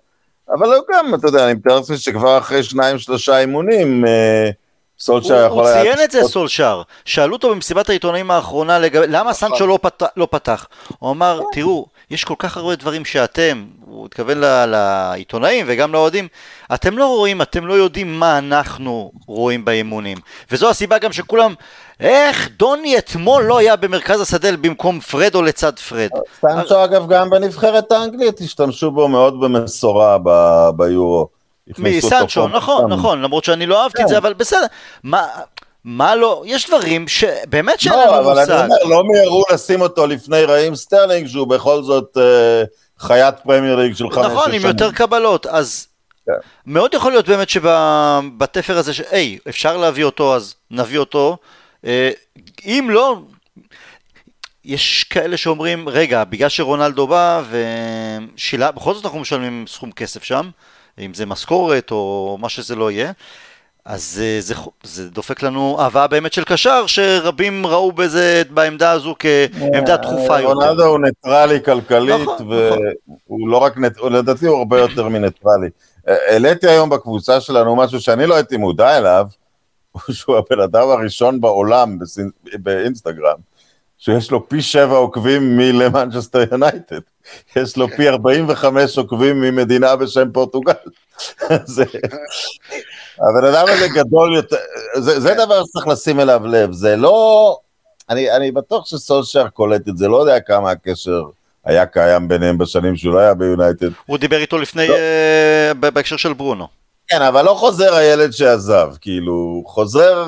אבל 0.48 0.66
הוא 0.66 0.84
גם, 0.92 1.14
אתה 1.14 1.28
יודע, 1.28 1.44
אני 1.44 1.54
מתאר 1.54 1.76
לעצמי 1.76 1.96
שכבר 1.96 2.38
אחרי 2.38 2.62
שניים, 2.62 2.98
שלושה 2.98 3.38
אימונים, 3.38 4.06
אה, 4.06 4.50
סולשר 4.98 5.38
הוא, 5.38 5.46
יכול 5.46 5.58
הוא 5.58 5.68
היה... 5.68 5.82
ציין 5.82 6.04
את 6.04 6.10
זה 6.10 6.22
סולשר, 6.24 6.82
שאלו 7.04 7.32
אותו 7.32 7.50
במסיבת 7.50 7.88
העיתונאים 7.88 8.30
האחרונה 8.30 8.78
לגבי, 8.78 9.06
למה 9.06 9.20
נכון. 9.30 9.32
סנצ'ו 9.32 9.66
לא, 9.66 9.78
פת, 9.82 10.02
לא 10.16 10.28
פתח? 10.30 10.66
הוא 10.98 11.10
אמר, 11.10 11.40
תראו, 11.52 11.86
יש 12.10 12.24
כל 12.24 12.34
כך 12.38 12.56
הרבה 12.56 12.76
דברים 12.76 13.04
שאתם, 13.04 13.64
הוא 13.86 14.06
התכוון 14.06 14.38
ל- 14.40 14.66
לעיתונאים 14.66 15.64
וגם 15.68 15.92
לאוהדים, 15.92 16.28
אתם 16.74 16.98
לא 16.98 17.06
רואים, 17.06 17.42
אתם 17.42 17.66
לא 17.66 17.74
יודעים 17.74 18.20
מה 18.20 18.38
אנחנו 18.38 19.12
רואים 19.26 19.64
באימונים. 19.64 20.18
וזו 20.50 20.70
הסיבה 20.70 20.98
גם 20.98 21.12
שכולם, 21.12 21.54
איך 22.00 22.48
דוני 22.56 22.98
אתמול 22.98 23.42
לא 23.44 23.58
היה 23.58 23.76
במרכז 23.76 24.20
השדה 24.20 24.56
במקום 24.56 25.00
פרד 25.00 25.34
או 25.34 25.42
לצד 25.42 25.78
פרד? 25.78 26.08
סנצ'ו 26.40 26.84
אגב 26.84 27.08
גם 27.08 27.30
בנבחרת 27.30 27.92
האנגלית 27.92 28.40
השתמשו 28.40 28.90
בו 28.90 29.08
מאוד 29.08 29.40
במשורה 29.40 30.18
ב- 30.24 30.68
ביורו. 30.76 31.33
מסנצ'ו, 31.78 32.48
נכון. 32.48 32.92
נכון, 32.92 33.22
למרות 33.22 33.44
שאני 33.44 33.66
לא 33.66 33.82
אהבתי 33.82 34.02
את 34.02 34.08
זה, 34.08 34.14
כן. 34.14 34.20
אבל 34.20 34.32
בסדר. 34.32 34.66
מה, 35.02 35.26
מה 35.84 36.14
לא, 36.14 36.42
יש 36.46 36.68
דברים 36.68 37.08
שבאמת 37.08 37.80
שאין 37.80 37.94
לא, 37.94 38.04
לנו 38.04 38.18
אבל 38.18 38.38
אני 38.38 38.40
מושג. 38.40 38.64
אומר, 38.64 38.96
לא 38.96 39.02
מיהרו 39.04 39.44
לשים 39.52 39.80
אותו 39.80 40.06
לפני 40.06 40.44
ראהים 40.44 40.74
סטרלינג, 40.74 41.26
שהוא 41.26 41.46
בכל 41.46 41.82
זאת 41.82 42.18
אה, 42.20 42.62
חיית 42.98 43.34
פרמייר 43.44 43.76
ליג 43.76 43.94
של 43.94 44.10
חמש 44.10 44.26
נכון, 44.26 44.52
עם 44.52 44.60
שנים. 44.60 44.66
יותר 44.66 44.92
קבלות, 44.92 45.46
אז 45.46 45.86
כן. 46.26 46.32
מאוד 46.66 46.94
יכול 46.94 47.12
להיות 47.12 47.28
באמת 47.28 47.48
שבתפר 47.48 48.78
הזה, 48.78 48.92
היי, 49.10 49.38
אפשר 49.48 49.76
להביא 49.76 50.04
אותו, 50.04 50.34
אז 50.34 50.54
נביא 50.70 50.98
אותו. 50.98 51.36
אה, 51.86 52.10
אם 52.64 52.88
לא, 52.90 53.16
יש 54.64 55.04
כאלה 55.04 55.36
שאומרים, 55.36 55.88
רגע, 55.88 56.24
בגלל 56.24 56.48
שרונלדו 56.48 57.06
בא 57.06 57.42
ושילה, 57.50 58.70
בכל 58.70 58.94
זאת 58.94 59.04
אנחנו 59.04 59.20
משלמים 59.20 59.64
סכום 59.68 59.92
כסף 59.92 60.24
שם, 60.24 60.50
אם 60.98 61.14
זה 61.14 61.26
משכורת 61.26 61.90
או 61.90 62.36
מה 62.40 62.48
שזה 62.48 62.76
לא 62.76 62.90
יהיה. 62.90 63.12
אז 63.84 64.20
אה, 64.24 64.40
זה, 64.40 64.54
זה 64.82 65.10
דופק 65.10 65.42
לנו 65.42 65.76
הבאה 65.80 66.06
באמת 66.06 66.32
של 66.32 66.44
קשר, 66.44 66.86
שרבים 66.86 67.66
ראו 67.66 67.92
בזה, 67.92 68.42
בעמדה 68.50 68.90
הזו 68.90 69.14
כעמדה 69.18 69.96
דחופה 69.96 70.40
יותר. 70.40 70.54
רונלדו 70.54 70.84
הוא 70.84 70.98
ניטרלי 70.98 71.62
כלכלית, 71.64 72.20
נכון, 72.22 72.48
והוא 73.26 73.48
לא 73.48 73.56
רק, 73.56 73.74
הוא- 73.98 74.10
לדעתי 74.10 74.46
הוא 74.46 74.58
הרבה 74.58 74.80
יותר 74.80 75.08
מניטרלי. 75.08 75.68
אה, 76.08 76.14
העליתי 76.28 76.68
היום 76.68 76.90
בקבוצה 76.90 77.40
שלנו 77.40 77.76
משהו 77.76 78.00
שאני 78.00 78.26
לא 78.26 78.34
הייתי 78.34 78.56
מודע 78.56 78.98
אליו, 78.98 79.26
שהוא 80.12 80.36
הבן 80.36 80.60
אדם 80.60 80.88
הראשון 80.88 81.40
בעולם 81.40 81.98
באינסטגרם, 82.58 83.36
שיש 83.98 84.30
לו 84.30 84.48
פי 84.48 84.62
שבע 84.62 84.96
עוקבים 84.96 85.56
מלמנצ'סטר 85.56 86.44
יונייטד. 86.52 87.00
יש 87.56 87.76
לו 87.76 87.88
פי 87.88 88.08
45 88.08 88.98
עוקבים 88.98 89.40
ממדינה 89.40 89.96
בשם 89.96 90.32
פורטוגל. 90.32 90.72
הבן 93.20 93.44
אדם 93.50 93.66
הזה 93.68 93.88
גדול 93.88 94.36
יותר, 94.36 94.56
זה, 94.96 95.20
זה 95.20 95.34
דבר 95.34 95.64
שצריך 95.64 95.88
לשים 95.88 96.20
אליו 96.20 96.46
לב, 96.46 96.72
זה 96.72 96.96
לא... 96.96 97.58
אני, 98.10 98.36
אני 98.36 98.52
בטוח 98.52 98.86
שסולשר 98.86 99.48
קולט 99.48 99.88
את 99.88 99.96
זה, 99.96 100.08
לא 100.08 100.16
יודע 100.16 100.40
כמה 100.40 100.70
הקשר 100.70 101.22
היה 101.64 101.86
קיים 101.86 102.28
ביניהם 102.28 102.58
בשנים 102.58 102.96
שהוא 102.96 103.14
לא 103.14 103.18
היה 103.18 103.34
ביונייטד. 103.34 103.88
הוא 104.06 104.18
דיבר 104.18 104.36
איתו 104.36 104.58
לפני, 104.58 104.88
לא. 104.88 104.94
ב- 105.80 105.88
בהקשר 105.88 106.16
של 106.16 106.32
ברונו. 106.32 106.66
כן, 107.08 107.22
אבל 107.22 107.44
לא 107.44 107.54
חוזר 107.54 107.94
הילד 107.94 108.30
שעזב, 108.30 108.88
כאילו, 109.00 109.62
חוזר 109.66 110.24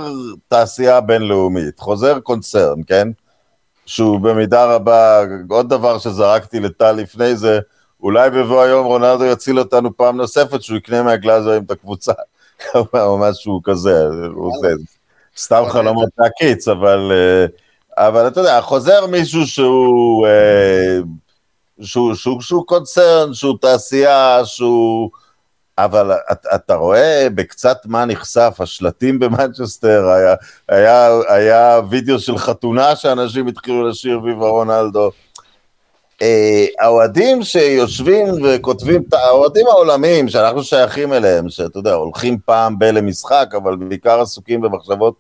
תעשייה 0.49 1.01
בינלאומית, 1.01 1.79
חוזר 1.79 2.21
קונצרן, 2.21 2.81
כן? 2.87 3.09
שהוא 3.87 4.21
במידה 4.21 4.75
רבה, 4.75 5.23
עוד 5.49 5.69
דבר 5.69 5.99
שזרקתי 5.99 6.61
לטל 6.61 6.93
לפני 6.93 7.37
זה, 7.37 7.59
אולי 8.03 8.31
בבוא 8.31 8.63
היום 8.63 8.87
רונלדו 8.87 9.25
יציל 9.25 9.59
אותנו 9.59 9.97
פעם 9.97 10.17
נוספת, 10.17 10.63
שהוא 10.63 10.79
יקנה 10.79 11.03
מהגלאזרים 11.03 11.63
את 11.63 11.71
הקבוצה, 11.71 12.13
או 12.95 13.19
משהו 13.19 13.61
כזה, 13.65 14.07
הוא 14.35 14.49
עושה 14.49 14.69
סתם 15.39 15.63
חלומות 15.69 16.09
להקיץ, 16.19 16.69
אבל, 16.69 17.13
אה, 17.13 17.47
אבל 18.07 18.29
אתה 18.29 18.41
יודע, 18.41 18.61
חוזר 18.61 19.07
מישהו 19.07 19.47
שהוא, 19.47 20.27
אה, 20.27 20.99
שהוא, 21.81 22.15
שהוא, 22.15 22.41
שהוא 22.41 22.67
קונצרן, 22.67 23.35
שהוא 23.35 23.59
תעשייה, 23.61 24.41
שהוא... 24.45 25.11
אבל 25.79 26.13
אתה, 26.55 26.75
רואה 26.75 27.27
בקצת 27.35 27.77
מה 27.85 28.05
נחשף, 28.05 28.57
השלטים 28.61 29.19
במנצ'סטר, 29.19 30.09
היה, 30.09 30.35
היה, 30.69 31.09
היה 31.29 31.81
וידאו 31.91 32.19
של 32.19 32.39
חתונה 32.39 32.97
שאנשים 32.97 33.47
התחילו 33.47 33.89
לשיר 33.89 34.21
ויבה 34.23 34.49
רונלדו. 34.49 35.11
אה, 36.23 36.67
האוהדים 36.81 37.43
שיושבים 37.43 38.27
וכותבים, 38.45 39.03
האוהדים 39.13 39.67
העולמיים 39.67 40.29
שאנחנו 40.29 40.63
שייכים 40.63 41.13
אליהם, 41.13 41.49
שאתה 41.49 41.79
יודע, 41.79 41.95
הולכים 41.95 42.39
פעם 42.45 42.79
ב- 42.79 42.85
למשחק, 42.85 43.49
אבל 43.57 43.77
בעיקר 43.77 44.21
עסוקים 44.21 44.61
במחשבות, 44.61 45.15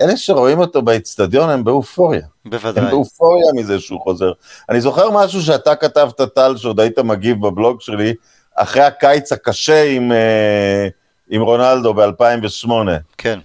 אלה 0.00 0.16
שרואים 0.16 0.58
אותו 0.58 0.82
באיצטדיון 0.82 1.50
הם 1.50 1.64
באופוריה. 1.64 2.26
בוודאי. 2.44 2.84
הם 2.84 2.90
באופוריה 2.90 3.46
מזה 3.54 3.80
שהוא 3.80 4.00
חוזר. 4.00 4.32
אני 4.68 4.80
זוכר 4.80 5.10
משהו 5.10 5.42
שאתה 5.42 5.74
כתבת, 5.74 6.20
טל, 6.20 6.56
שעוד 6.56 6.80
היית 6.80 6.98
מגיב 6.98 7.46
בבלוג 7.46 7.80
שלי, 7.80 8.14
אחרי 8.56 8.82
הקיץ 8.82 9.32
הקשה 9.32 9.84
עם, 9.84 10.12
אה, 10.12 10.88
עם 11.30 11.42
רונלדו 11.42 11.94
ב-2008. 11.94 12.70
כן. 13.18 13.38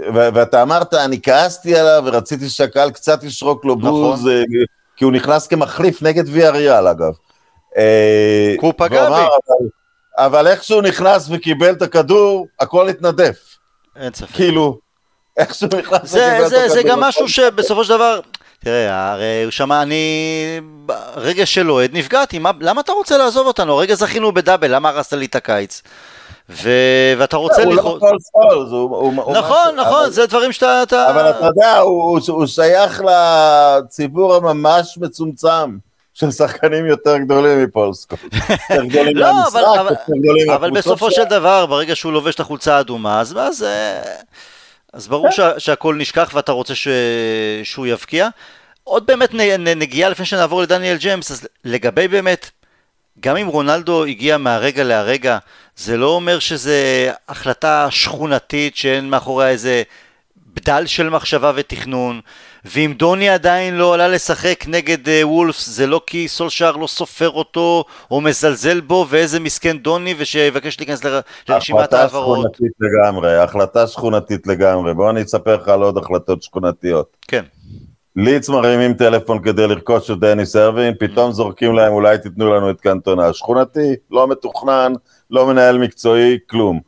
ו- 0.00 0.28
ואתה 0.34 0.62
אמרת, 0.62 0.94
אני 0.94 1.22
כעסתי 1.22 1.76
עליו 1.76 2.02
ורציתי 2.06 2.48
שהקהל 2.48 2.90
קצת 2.90 3.24
ישרוק 3.24 3.64
לו 3.64 3.74
נכון. 3.74 3.90
בוז, 3.90 4.28
אה, 4.28 4.42
כי 4.96 5.04
הוא 5.04 5.12
נכנס 5.12 5.46
כמחליף 5.46 6.02
נגד 6.02 6.24
ויאריאל, 6.28 6.86
אגב. 6.86 7.12
אה, 7.76 8.54
כי 8.60 8.66
הוא 8.66 8.74
פגע 8.76 9.02
והוא 9.02 9.08
אמר, 9.08 9.18
בי. 9.18 9.24
אבל, 9.26 10.26
אבל 10.26 10.46
איך 10.46 10.64
שהוא 10.64 10.82
נכנס 10.82 11.28
וקיבל 11.30 11.72
את 11.72 11.82
הכדור, 11.82 12.46
הכל 12.60 12.88
התנדף. 12.88 13.36
אין 13.96 14.12
ספק. 14.14 14.34
כאילו, 14.34 14.78
איך 15.36 15.54
שהוא 15.54 15.68
נכנס 15.78 16.10
זה, 16.10 16.28
וקיבל 16.28 16.44
את 16.44 16.50
זה, 16.50 16.64
הכדור. 16.64 16.74
זה 16.74 16.82
גם 16.82 17.00
משהו 17.00 17.28
שבסופו 17.28 17.84
של 17.84 17.94
דבר, 17.94 18.20
תראה, 18.64 19.12
הרי 19.12 19.42
הוא 19.44 19.50
שמע, 19.50 19.82
אני, 19.82 20.04
רגע 21.16 21.46
של 21.46 21.70
אוהד 21.70 21.90
נפגעתי, 21.92 22.38
מה, 22.38 22.50
למה 22.60 22.80
אתה 22.80 22.92
רוצה 22.92 23.16
לעזוב 23.18 23.46
אותנו? 23.46 23.72
הרגע 23.72 23.94
זכינו 23.94 24.32
בדאבל, 24.32 24.74
למה 24.74 24.88
הרסת 24.88 25.12
לי 25.12 25.24
את 25.26 25.34
הקיץ? 25.36 25.82
ו... 26.50 26.70
ואתה 27.18 27.36
רוצה 27.36 27.62
הוא 27.64 27.74
לכאורה... 27.74 27.94
לא 27.94 28.00
פול 28.00 28.18
סקולס, 28.20 28.70
הוא... 28.70 28.96
הוא- 28.96 29.32
נכון, 29.36 29.56
הוא- 29.66 29.76
נכון, 29.76 30.10
זה 30.10 30.26
דברים 30.26 30.52
שאתה... 30.52 30.82
אתה... 30.82 31.10
אבל 31.10 31.30
אתה 31.30 31.44
יודע, 31.46 31.78
הוא, 31.78 32.20
הוא 32.28 32.46
שייך 32.46 33.02
לציבור 33.84 34.34
הממש 34.34 34.98
מצומצם 35.00 35.76
של 36.14 36.30
שחקנים 36.30 36.86
יותר 36.86 37.18
גדולים 37.18 37.64
מפול 37.64 37.94
סקולס. 37.94 38.22
יותר 38.70 38.84
גדולים 38.84 39.16
לא, 39.22 39.34
מהמשחק, 39.34 39.56
אבל- 39.80 39.90
יותר 39.90 40.12
גדולים 40.22 40.50
אבל 40.50 40.70
בסופו. 40.70 41.10
של 41.10 41.24
דבר, 41.24 41.66
ברגע 41.66 41.94
שהוא 41.96 42.12
לובש 42.12 42.34
את 42.34 42.40
החולצה 42.40 42.76
האדומה, 42.76 43.20
אז 43.20 43.36
אז, 43.38 43.62
אה, 43.62 44.02
אז 44.92 45.04
כן. 45.06 45.10
ברור 45.10 45.30
שה, 45.30 45.60
שהכל 45.60 45.94
נשכח 45.94 46.30
ואתה 46.34 46.52
רוצה 46.52 46.74
ש, 46.74 46.88
שהוא 47.64 47.86
יבקיע. 47.86 48.28
עוד 48.84 49.06
באמת 49.06 49.34
נ, 49.34 49.40
נ, 49.40 49.68
נגיעה 49.68 50.10
לפני 50.10 50.26
שנעבור 50.26 50.62
לדניאל 50.62 50.96
ג'יימס, 50.96 51.30
אז 51.30 51.48
לגבי 51.64 52.08
באמת, 52.08 52.50
גם 53.20 53.36
אם 53.36 53.46
רונלדו 53.46 54.04
הגיע 54.04 54.38
מהרגע 54.38 54.84
להרגע, 54.84 55.38
זה 55.76 55.96
לא 55.96 56.06
אומר 56.06 56.38
שזה 56.38 57.10
החלטה 57.28 57.86
שכונתית 57.90 58.76
שאין 58.76 59.10
מאחוריה 59.10 59.48
איזה 59.48 59.82
בדל 60.46 60.86
של 60.86 61.08
מחשבה 61.08 61.52
ותכנון. 61.54 62.20
ואם 62.64 62.94
דוני 62.96 63.28
עדיין 63.28 63.74
לא 63.74 63.94
עלה 63.94 64.08
לשחק 64.08 64.64
נגד 64.68 65.06
uh, 65.06 65.10
וולפס, 65.26 65.68
זה 65.68 65.86
לא 65.86 66.00
כי 66.06 66.28
סולשאר 66.28 66.76
לא 66.76 66.86
סופר 66.86 67.30
אותו 67.30 67.84
או 68.10 68.20
מזלזל 68.20 68.80
בו, 68.80 69.06
ואיזה 69.08 69.40
מסכן 69.40 69.78
דוני, 69.78 70.14
ושיבקש 70.18 70.78
להיכנס 70.80 71.04
ל- 71.04 71.20
לרשימת 71.48 71.78
החלטה 71.78 71.98
ההעברות. 71.98 72.38
שכונתית 72.38 72.72
לגמרי, 72.80 73.38
החלטה 73.38 73.86
שכונתית 73.86 74.46
לגמרי. 74.46 74.94
בוא 74.94 75.10
אני 75.10 75.22
אספר 75.22 75.56
לך 75.56 75.68
על 75.68 75.82
עוד 75.82 75.98
החלטות 75.98 76.42
שכונתיות. 76.42 77.16
כן. 77.28 77.42
ליץ 78.16 78.48
מרימים 78.48 78.94
טלפון 78.94 79.42
כדי 79.42 79.66
לרכוש 79.66 80.10
את 80.10 80.18
דניס 80.18 80.56
ארווין, 80.56 80.94
פתאום 80.98 81.32
זורקים 81.32 81.72
להם 81.74 81.92
אולי 81.92 82.18
תיתנו 82.18 82.54
לנו 82.54 82.70
את 82.70 82.80
קנטונה. 82.80 83.32
שכונתי, 83.32 83.94
לא 84.10 84.28
מתוכנן, 84.28 84.92
לא 85.30 85.46
מנהל 85.46 85.78
מקצועי, 85.78 86.38
כלום. 86.50 86.80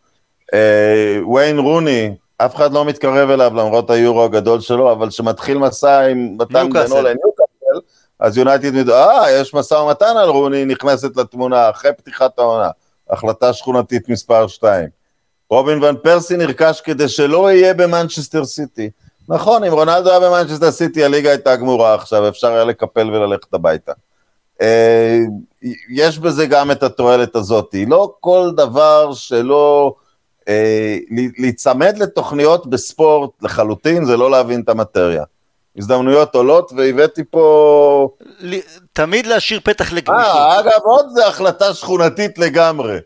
אה, 0.54 1.18
ויין 1.34 1.58
רוני, 1.58 2.10
אף 2.44 2.56
אחד 2.56 2.72
לא 2.72 2.84
מתקרב 2.84 3.30
אליו 3.30 3.52
למרות 3.54 3.90
היורו 3.90 4.24
הגדול 4.24 4.60
שלו, 4.60 4.92
אבל 4.92 5.08
כשמתחיל 5.08 5.58
משא 5.58 6.00
ומתן. 6.00 6.54
בינו 6.72 7.02
לניוקאסל, 7.02 7.80
אז 8.20 8.36
יונייטד, 8.38 8.74
מת- 8.74 8.88
אה, 8.88 9.30
יש 9.30 9.54
משא 9.54 9.74
ומתן 9.74 10.16
על 10.16 10.28
רוני, 10.28 10.64
נכנסת 10.64 11.16
לתמונה 11.16 11.70
אחרי 11.70 11.90
פתיחת 11.96 12.38
העונה. 12.38 12.70
החלטה 13.10 13.52
שכונתית 13.52 14.08
מספר 14.08 14.46
2. 14.46 14.88
רובין 15.50 15.84
ון 15.84 15.96
פרסי 16.02 16.36
נרכש 16.36 16.80
כדי 16.80 17.08
שלא 17.08 17.50
יהיה 17.52 17.74
במנצ'סטר 17.74 18.44
סיטי. 18.44 18.90
נכון, 19.28 19.64
אם 19.64 19.72
רונלדו 19.72 20.10
היה 20.10 20.20
במנצ'סטר 20.20 20.70
סיטי, 20.70 21.04
הליגה 21.04 21.30
הייתה 21.30 21.56
גמורה 21.56 21.94
עכשיו, 21.94 22.28
אפשר 22.28 22.52
היה 22.52 22.64
לקפל 22.64 23.10
וללכת 23.10 23.54
הביתה. 23.54 23.92
אה, 24.62 25.18
יש 25.94 26.18
בזה 26.18 26.46
גם 26.46 26.70
את 26.70 26.82
התועלת 26.82 27.36
הזאת. 27.36 27.74
לא 27.86 28.12
כל 28.20 28.50
דבר 28.56 29.12
שלא... 29.14 29.94
אה, 30.50 30.98
להיצמד 31.38 31.98
לתוכניות 31.98 32.66
בספורט 32.66 33.30
לחלוטין 33.42 34.04
זה 34.04 34.16
לא 34.16 34.30
להבין 34.30 34.60
את 34.60 34.68
המטריה. 34.68 35.24
הזדמנויות 35.76 36.34
עולות, 36.34 36.72
והבאתי 36.76 37.22
פה... 37.30 38.08
תמיד 38.92 39.26
להשאיר 39.26 39.60
פתח 39.64 39.92
לגמישות. 39.92 40.24
אה, 40.24 40.60
אגב, 40.60 40.80
עוד 40.82 41.06
זה 41.14 41.26
החלטה 41.26 41.74
שכונתית 41.74 42.38
לגמרי. 42.38 42.98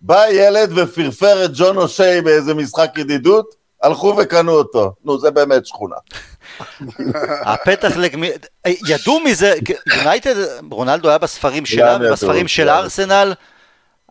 בא 0.00 0.24
ילד 0.30 0.70
ופרפר 0.76 1.44
את 1.44 1.50
ג'ון 1.54 1.76
אושי 1.76 2.20
באיזה 2.24 2.54
משחק 2.54 2.92
ידידות, 2.96 3.54
הלכו 3.82 4.14
וקנו 4.18 4.52
אותו. 4.52 4.92
נו, 5.04 5.18
זה 5.18 5.30
באמת 5.30 5.66
שכונה. 5.66 5.96
הפתח 7.52 7.96
לגמישות, 7.96 8.46
ידעו 8.66 9.20
מזה, 9.20 9.54
יונייטד, 9.96 10.34
רונלדו 10.70 11.08
היה 11.08 11.18
בספרים 11.18 11.66
שלה, 11.66 11.98
בספרים 11.98 12.48
של. 12.48 12.68
ארסנל, 12.68 13.32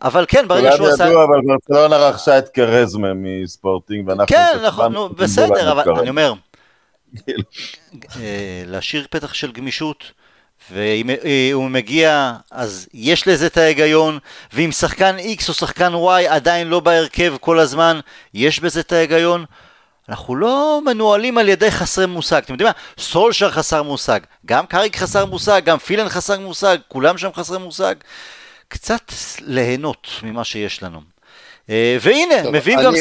אבל 0.02 0.24
כן, 0.28 0.48
ברגע 0.48 0.70
כולם 0.70 0.76
שהוא 0.76 0.88
עשה... 0.88 1.04
ידעו, 1.04 1.24
אבל 1.24 1.40
ברצלונה 1.46 1.96
רכשה 1.96 2.38
את 2.38 2.48
קרזמה 2.48 3.08
מספורטינג, 3.14 4.08
ואנחנו... 4.08 4.26
כן, 4.26 4.58
נכון, 4.66 4.94
בסדר, 5.16 5.72
אבל. 5.72 5.98
אני 6.00 6.08
אומר, 6.08 6.32
אה, 8.16 8.62
להשאיר 8.66 9.06
פתח 9.10 9.34
של 9.34 9.52
גמישות, 9.52 10.12
ואם 10.70 11.10
אה, 11.10 11.50
הוא 11.52 11.70
מגיע, 11.70 12.32
אז 12.50 12.88
יש 12.94 13.28
לזה 13.28 13.46
את 13.46 13.56
ההיגיון, 13.56 14.18
ואם 14.52 14.72
שחקן 14.72 15.16
X 15.18 15.48
או 15.48 15.54
שחקן 15.54 15.92
Y 15.94 16.28
עדיין 16.28 16.68
לא 16.68 16.80
בהרכב 16.80 17.34
כל 17.40 17.58
הזמן, 17.58 18.00
יש 18.34 18.60
בזה 18.60 18.80
את 18.80 18.92
ההיגיון. 18.92 19.44
אנחנו 20.08 20.36
לא 20.36 20.80
מנוהלים 20.84 21.38
על 21.38 21.48
ידי 21.48 21.70
חסרי 21.70 22.06
מושג, 22.06 22.42
אתם 22.44 22.52
יודעים 22.52 22.66
מה? 22.66 23.02
סולשר 23.02 23.50
חסר 23.50 23.82
מושג, 23.82 24.20
גם 24.46 24.66
קאריק 24.66 24.96
חסר 24.96 25.26
מושג, 25.26 25.60
גם 25.64 25.78
פילן 25.78 26.08
חסר 26.08 26.40
מושג, 26.40 26.78
כולם 26.88 27.18
שם 27.18 27.28
חסרי 27.34 27.58
מושג. 27.58 27.94
קצת 28.74 29.12
ליהנות 29.40 30.06
ממה 30.22 30.44
שיש 30.44 30.82
לנו. 30.82 31.00
אה, 31.70 31.96
והנה, 32.00 32.42
טוב, 32.42 32.52
מביאים 32.56 32.78
אני- 32.78 32.86
גם... 32.86 32.92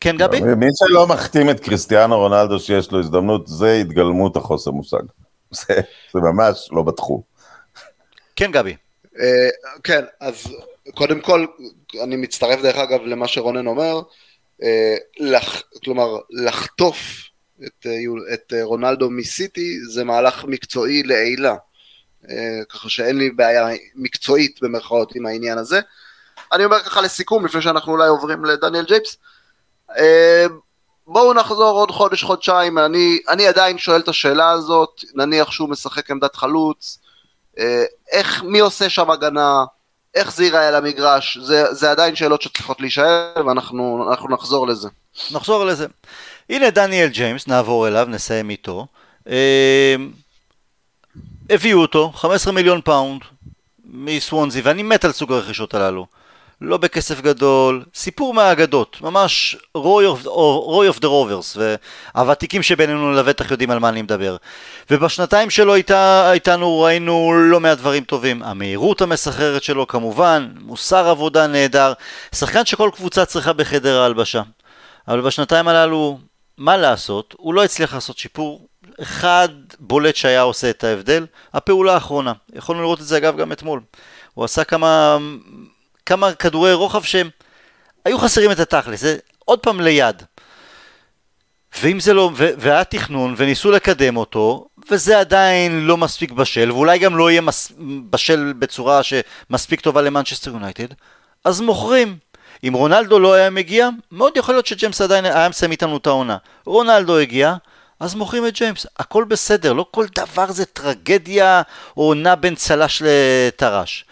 כן, 0.00 0.16
גבי? 0.16 0.40
מי 0.40 0.66
שלא 0.74 1.06
מחתים 1.06 1.50
את 1.50 1.60
קריסטיאנו 1.60 2.16
רונלדו 2.18 2.60
שיש 2.60 2.90
לו 2.92 3.00
הזדמנות, 3.00 3.46
זה 3.46 3.72
התגלמות 3.72 4.36
החוסר 4.36 4.70
מושג. 4.70 4.98
זה, 5.50 5.74
זה 6.12 6.20
ממש 6.20 6.68
לא 6.72 6.82
בתחום. 6.82 7.20
כן, 8.36 8.50
גבי. 8.52 8.76
אה, 9.20 9.48
כן, 9.84 10.04
אז 10.20 10.54
קודם 10.94 11.20
כל, 11.20 11.46
אני 12.02 12.16
מצטרף 12.16 12.62
דרך 12.62 12.76
אגב 12.76 13.00
למה 13.02 13.28
שרונן 13.28 13.66
אומר, 13.66 14.00
אה, 14.62 14.96
לח, 15.18 15.62
כלומר, 15.84 16.16
לחטוף 16.30 16.96
את, 17.66 17.86
את 18.34 18.52
רונלדו 18.62 19.10
מסיטי 19.10 19.78
זה 19.90 20.04
מהלך 20.04 20.44
מקצועי 20.44 21.02
לעילה, 21.02 21.54
ככה 22.68 22.88
שאין 22.88 23.18
לי 23.18 23.30
בעיה 23.30 23.66
מקצועית 23.94 24.58
במרכאות 24.62 25.14
עם 25.14 25.26
העניין 25.26 25.58
הזה. 25.58 25.80
אני 26.52 26.64
אומר 26.64 26.80
ככה 26.80 27.00
לסיכום, 27.00 27.46
לפני 27.46 27.62
שאנחנו 27.62 27.92
אולי 27.92 28.08
עוברים 28.08 28.44
לדניאל 28.44 28.84
ג'ייפס, 28.84 29.16
אה, 29.96 30.46
בואו 31.06 31.34
נחזור 31.34 31.78
עוד 31.78 31.90
חודש, 31.90 32.22
חודשיים, 32.22 32.78
אני, 32.78 33.18
אני 33.28 33.46
עדיין 33.46 33.78
שואל 33.78 34.00
את 34.00 34.08
השאלה 34.08 34.50
הזאת, 34.50 35.00
נניח 35.14 35.50
שהוא 35.50 35.68
משחק 35.68 36.10
עמדת 36.10 36.36
חלוץ, 36.36 36.98
אה, 37.58 37.84
איך, 38.12 38.42
מי 38.42 38.58
עושה 38.58 38.88
שם 38.88 39.10
הגנה, 39.10 39.64
איך 40.14 40.32
זה 40.32 40.44
ייראה 40.44 40.68
על 40.68 40.74
המגרש, 40.74 41.38
זה, 41.38 41.74
זה 41.74 41.90
עדיין 41.90 42.16
שאלות 42.16 42.42
שצריכות 42.42 42.80
להישאל, 42.80 43.42
ואנחנו 43.46 44.06
אנחנו 44.10 44.28
נחזור 44.28 44.66
לזה. 44.66 44.88
נחזור 45.30 45.64
לזה. 45.64 45.86
הנה 46.50 46.70
דניאל 46.70 47.08
ג'יימס, 47.08 47.46
נעבור 47.48 47.88
אליו, 47.88 48.06
נסיים 48.10 48.50
איתו. 48.50 48.86
הביאו 51.50 51.80
אותו, 51.80 52.12
15 52.14 52.52
מיליון 52.52 52.80
פאונד 52.80 53.20
מסוונזי, 53.84 54.60
ואני 54.60 54.82
מת 54.82 55.04
על 55.04 55.12
סוג 55.12 55.32
הרכישות 55.32 55.74
הללו. 55.74 56.06
לא 56.60 56.76
בכסף 56.76 57.20
גדול, 57.20 57.84
סיפור 57.94 58.34
מהאגדות, 58.34 58.96
ממש 59.00 59.56
Roy 59.74 60.88
of 60.88 60.98
the 61.00 61.08
Rovers, 61.08 61.56
והוותיקים 61.56 62.62
שבינינו 62.62 63.12
לבטח 63.12 63.50
יודעים 63.50 63.70
על 63.70 63.78
מה 63.78 63.88
אני 63.88 64.02
מדבר. 64.02 64.36
ובשנתיים 64.90 65.50
שלו 65.50 65.74
איתה, 65.74 66.32
איתנו 66.32 66.80
ראינו 66.80 67.32
לא 67.34 67.60
מעט 67.60 67.78
דברים 67.78 68.04
טובים. 68.04 68.42
המהירות 68.42 69.02
המסחררת 69.02 69.62
שלו 69.62 69.86
כמובן, 69.86 70.48
מוסר 70.60 71.08
עבודה 71.08 71.46
נהדר, 71.46 71.92
שחקן 72.34 72.64
שכל 72.64 72.90
קבוצה 72.94 73.24
צריכה 73.24 73.52
בחדר 73.52 74.00
ההלבשה. 74.00 74.42
אבל 75.08 75.20
בשנתיים 75.20 75.68
הללו, 75.68 76.18
מה 76.58 76.76
לעשות, 76.76 77.34
הוא 77.38 77.54
לא 77.54 77.64
הצליח 77.64 77.94
לעשות 77.94 78.18
שיפור 78.18 78.66
אחד 79.02 79.48
בולט 79.80 80.16
שהיה 80.16 80.42
עושה 80.42 80.70
את 80.70 80.84
ההבדל, 80.84 81.26
הפעולה 81.54 81.94
האחרונה. 81.94 82.32
יכולנו 82.54 82.82
לראות 82.82 83.00
את 83.00 83.06
זה 83.06 83.16
אגב 83.16 83.36
גם 83.36 83.52
אתמול. 83.52 83.80
הוא 84.34 84.44
עשה 84.44 84.64
כמה, 84.64 85.18
כמה 86.06 86.32
כדורי 86.32 86.72
רוחב 86.72 87.02
שהם 87.02 87.30
היו 88.04 88.18
חסרים 88.18 88.50
את 88.50 88.60
התכלס, 88.60 89.00
זה 89.00 89.16
עוד 89.44 89.58
פעם 89.58 89.80
ליד. 89.80 90.22
ואם 91.82 92.00
זה 92.00 92.14
לא, 92.14 92.30
והיה 92.34 92.84
תכנון 92.84 93.34
וניסו 93.36 93.70
לקדם 93.70 94.16
אותו, 94.16 94.66
וזה 94.90 95.20
עדיין 95.20 95.86
לא 95.86 95.96
מספיק 95.96 96.30
בשל, 96.32 96.72
ואולי 96.72 96.98
גם 96.98 97.16
לא 97.16 97.30
יהיה 97.30 97.40
מס, 97.40 97.72
בשל 98.10 98.52
בצורה 98.58 99.00
שמספיק 99.02 99.80
טובה 99.80 100.02
למנצ'סטר 100.02 100.50
יונייטד, 100.50 100.86
אז 101.44 101.60
מוכרים. 101.60 102.16
אם 102.64 102.72
רונלדו 102.72 103.18
לא 103.18 103.32
היה 103.32 103.50
מגיע, 103.50 103.88
מאוד 104.12 104.36
יכול 104.36 104.54
להיות 104.54 104.66
שג'יימס 104.66 105.00
עדיין 105.00 105.24
היה 105.24 105.48
מסיים 105.48 105.70
איתנו 105.70 105.96
את 105.96 106.06
העונה. 106.06 106.36
רונלדו 106.66 107.18
הגיע, 107.18 107.54
אז 108.00 108.14
מוכרים 108.14 108.46
את 108.46 108.54
ג'יימס. 108.54 108.86
הכל 108.98 109.24
בסדר, 109.24 109.72
לא 109.72 109.86
כל 109.90 110.06
דבר 110.14 110.52
זה 110.52 110.64
טרגדיה 110.64 111.62
או 111.96 112.14
נע 112.14 112.34
בין 112.34 112.54
צל"ש 112.54 113.02
לטר"ש. 113.06 114.04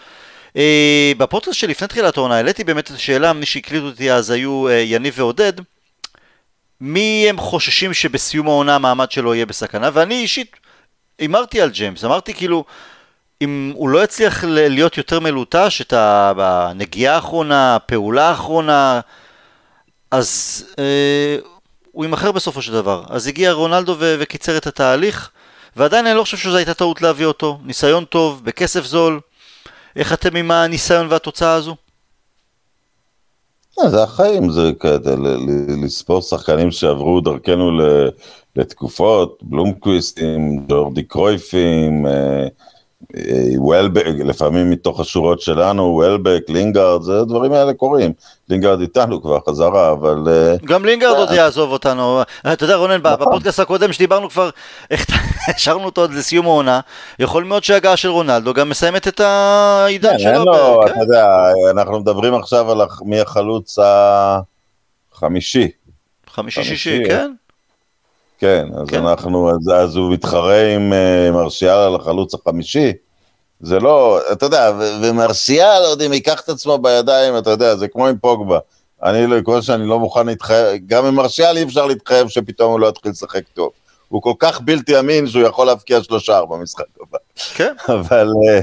אה, 0.57 1.12
בפודקאסט 1.18 1.59
שלפני 1.59 1.89
תחילת 1.89 2.16
העונה 2.16 2.37
העליתי 2.37 2.64
באמת 2.64 2.91
את 2.91 2.95
השאלה, 2.95 3.32
מי 3.32 3.47
שהקליטו 3.47 3.87
אותי 3.87 4.12
אז 4.12 4.30
היו 4.30 4.68
אה, 4.68 4.72
יניב 4.72 5.14
ועודד, 5.16 5.53
מי 6.80 7.26
הם 7.28 7.39
חוששים 7.39 7.95
שבסיום 7.95 8.47
העונה 8.47 8.74
המעמד 8.74 9.11
שלו 9.11 9.35
יהיה 9.35 9.47
בסכנה, 9.47 9.91
ואני 9.93 10.14
אישית 10.14 10.57
הימרתי 11.18 11.61
על 11.61 11.70
ג'יימס, 11.70 12.05
אמרתי 12.05 12.35
כאילו, 12.35 12.64
אם 13.43 13.72
הוא 13.74 13.89
לא 13.89 14.05
יצליח 14.05 14.45
להיות 14.45 14.97
יותר 14.97 15.20
מלוטש, 15.20 15.80
את 15.80 15.93
הנגיעה 15.97 17.14
האחרונה, 17.14 17.76
הפעולה 17.76 18.28
האחרונה, 18.28 19.01
אז 20.11 20.64
אה, 20.78 21.53
הוא 21.95 22.05
יימכר 22.05 22.32
בסופו 22.32 22.62
של 22.62 22.72
דבר. 22.72 23.03
אז 23.09 23.26
הגיע 23.26 23.53
רונלדו 23.53 23.97
ו- 23.99 24.16
וקיצר 24.18 24.57
את 24.57 24.66
התהליך, 24.66 25.30
ועדיין 25.76 26.07
אני 26.07 26.16
לא 26.16 26.22
חושב 26.22 26.36
שזו 26.36 26.57
הייתה 26.57 26.74
טעות 26.74 27.03
להביא 27.03 27.26
אותו. 27.26 27.59
ניסיון 27.64 28.05
טוב, 28.05 28.45
בכסף 28.45 28.84
זול. 28.84 29.20
איך 29.97 30.12
אתם 30.12 30.36
עם 30.36 30.51
הניסיון 30.51 31.07
והתוצאה 31.11 31.53
הזו? 31.53 31.76
זה 33.88 34.03
החיים, 34.03 34.51
זה 34.51 34.70
לספור 35.84 36.22
שחקנים 36.22 36.70
שעברו 36.70 37.20
דרכנו 37.20 37.70
לתקופות, 38.57 39.38
בלומקוויסטים, 39.42 40.66
ג'ורדי 40.68 41.03
קרויפים, 41.03 42.07
אה, 42.07 42.12
אה, 42.12 42.49
וולבק, 43.57 44.15
לפעמים 44.25 44.71
מתוך 44.71 45.01
השורות 45.01 45.41
שלנו, 45.41 45.83
וולבק, 45.83 46.43
לינגארד, 46.49 47.03
זה 47.03 47.21
הדברים 47.21 47.53
האלה 47.53 47.75
קורים. 47.75 48.12
לינגארד 48.49 48.81
איתנו 48.81 49.23
כבר 49.23 49.39
חזרה, 49.49 49.93
אבל... 49.93 50.17
אה, 50.29 50.55
גם 50.65 50.85
לינגרד 50.85 51.17
עוד 51.17 51.33
יעזוב 51.33 51.73
אותנו. 51.73 52.23
אתה 52.53 52.65
יודע, 52.65 52.77
רונן, 52.77 52.97
נכון. 52.97 53.27
בפודקאסט 53.27 53.61
הקודם 53.61 53.93
שדיברנו 53.93 54.31
כבר, 54.31 54.51
השארנו 55.57 55.85
אותו 55.85 56.01
עוד 56.01 56.12
לסיום 56.12 56.47
העונה, 56.47 56.81
יכול 57.19 57.45
מאוד 57.45 57.65
שההגעה 57.65 57.97
של 57.97 58.09
רונלדו 58.09 58.55
גם 58.55 58.69
מסיימת 58.69 59.09
את 59.09 59.21
העידן 59.21 60.12
כן, 60.12 60.19
שלו. 60.19 60.45
לו, 60.45 60.81
ב- 60.81 60.89
אתה 60.89 61.01
יודע, 61.01 61.27
אנחנו 61.71 62.01
מדברים 62.01 62.35
עכשיו 62.35 62.71
על 62.71 62.81
מי 63.03 63.21
החלוץ 63.21 63.79
החמישי. 65.12 65.71
חמישי-שישי, 66.31 66.97
חמישי, 66.97 67.09
כן? 67.09 67.33
כן, 68.39 68.67
אז 68.81 68.89
כן. 68.89 69.07
אנחנו, 69.07 69.51
אז, 69.51 69.71
אז 69.75 69.97
הוא 69.97 70.12
מתחרה 70.12 70.75
עם 70.75 70.93
אה, 70.93 71.31
מרשיאל 71.33 71.79
על 71.79 71.95
החלוץ 71.95 72.35
החמישי. 72.35 72.93
זה 73.61 73.80
לא, 73.80 74.20
אתה 74.32 74.46
יודע, 74.46 74.72
ו- 74.78 74.90
ומרשיאל, 75.02 75.82
עוד 75.84 76.02
אם 76.02 76.12
ייקח 76.12 76.40
את 76.40 76.48
עצמו 76.48 76.78
בידיים, 76.78 77.38
אתה 77.38 77.50
יודע, 77.50 77.76
זה 77.76 77.88
כמו 77.88 78.07
עם 78.07 78.18
פוגבה. 78.18 78.59
אני, 79.02 79.26
לא- 79.26 79.36
כמו 79.44 79.62
שאני 79.62 79.86
לא 79.86 79.98
מוכן 79.98 80.26
להתחייב, 80.26 80.80
גם 80.86 81.05
עם 81.05 81.14
מרשיאל 81.14 81.57
אי 81.57 81.62
אפשר 81.62 81.86
להתחייב 81.86 82.28
שפתאום 82.28 82.72
הוא 82.72 82.80
לא 82.80 82.86
יתחיל 82.86 83.11
לשחק 83.11 83.42
טוב. 83.55 83.70
הוא 84.09 84.22
כל 84.22 84.32
כך 84.38 84.61
בלתי 84.61 84.98
אמין 84.98 85.26
שהוא 85.26 85.42
יכול 85.42 85.66
להבקיע 85.66 86.02
שלושה 86.02 86.44
במשחק 86.44 86.84
הבא. 87.00 87.18
כן. 87.55 87.74
אבל, 87.94 88.28
אה, 88.48 88.61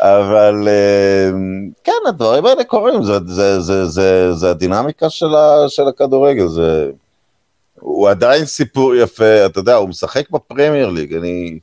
אבל 0.00 0.68
אה, 0.68 1.30
כן, 1.84 1.92
הדברים 2.08 2.46
האלה 2.46 2.64
קורים, 2.64 3.02
זה, 3.02 3.18
זה, 3.26 3.60
זה, 3.60 3.86
זה, 3.86 4.32
זה 4.34 4.50
הדינמיקה 4.50 5.10
של, 5.10 5.34
ה, 5.34 5.68
של 5.68 5.88
הכדורגל, 5.88 6.48
זה... 6.48 6.90
הוא 7.80 8.08
עדיין 8.08 8.44
סיפור 8.44 8.94
יפה, 8.94 9.46
אתה 9.46 9.58
יודע, 9.58 9.74
הוא 9.74 9.88
משחק 9.88 10.30
בפרמייר 10.30 10.90
ליג, 10.90 11.14
אני, 11.14 11.58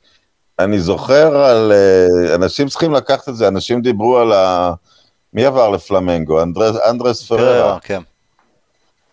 אני 0.64 0.80
זוכר 0.80 1.38
על... 1.38 1.72
אה, 1.72 2.36
אנשים 2.36 2.68
צריכים 2.68 2.93
לקחת 2.93 3.30
את 3.30 3.36
זה, 3.36 3.47
אנשים 3.47 3.82
דיברו 3.82 4.18
על 4.18 4.32
ה... 4.34 4.74
מי 5.34 5.45
עבר 5.45 5.70
לפלמנגו? 5.70 6.41
אנדרס, 6.41 6.76
אנדרס 6.89 7.28
פררה. 7.28 7.80
כן. 7.80 8.01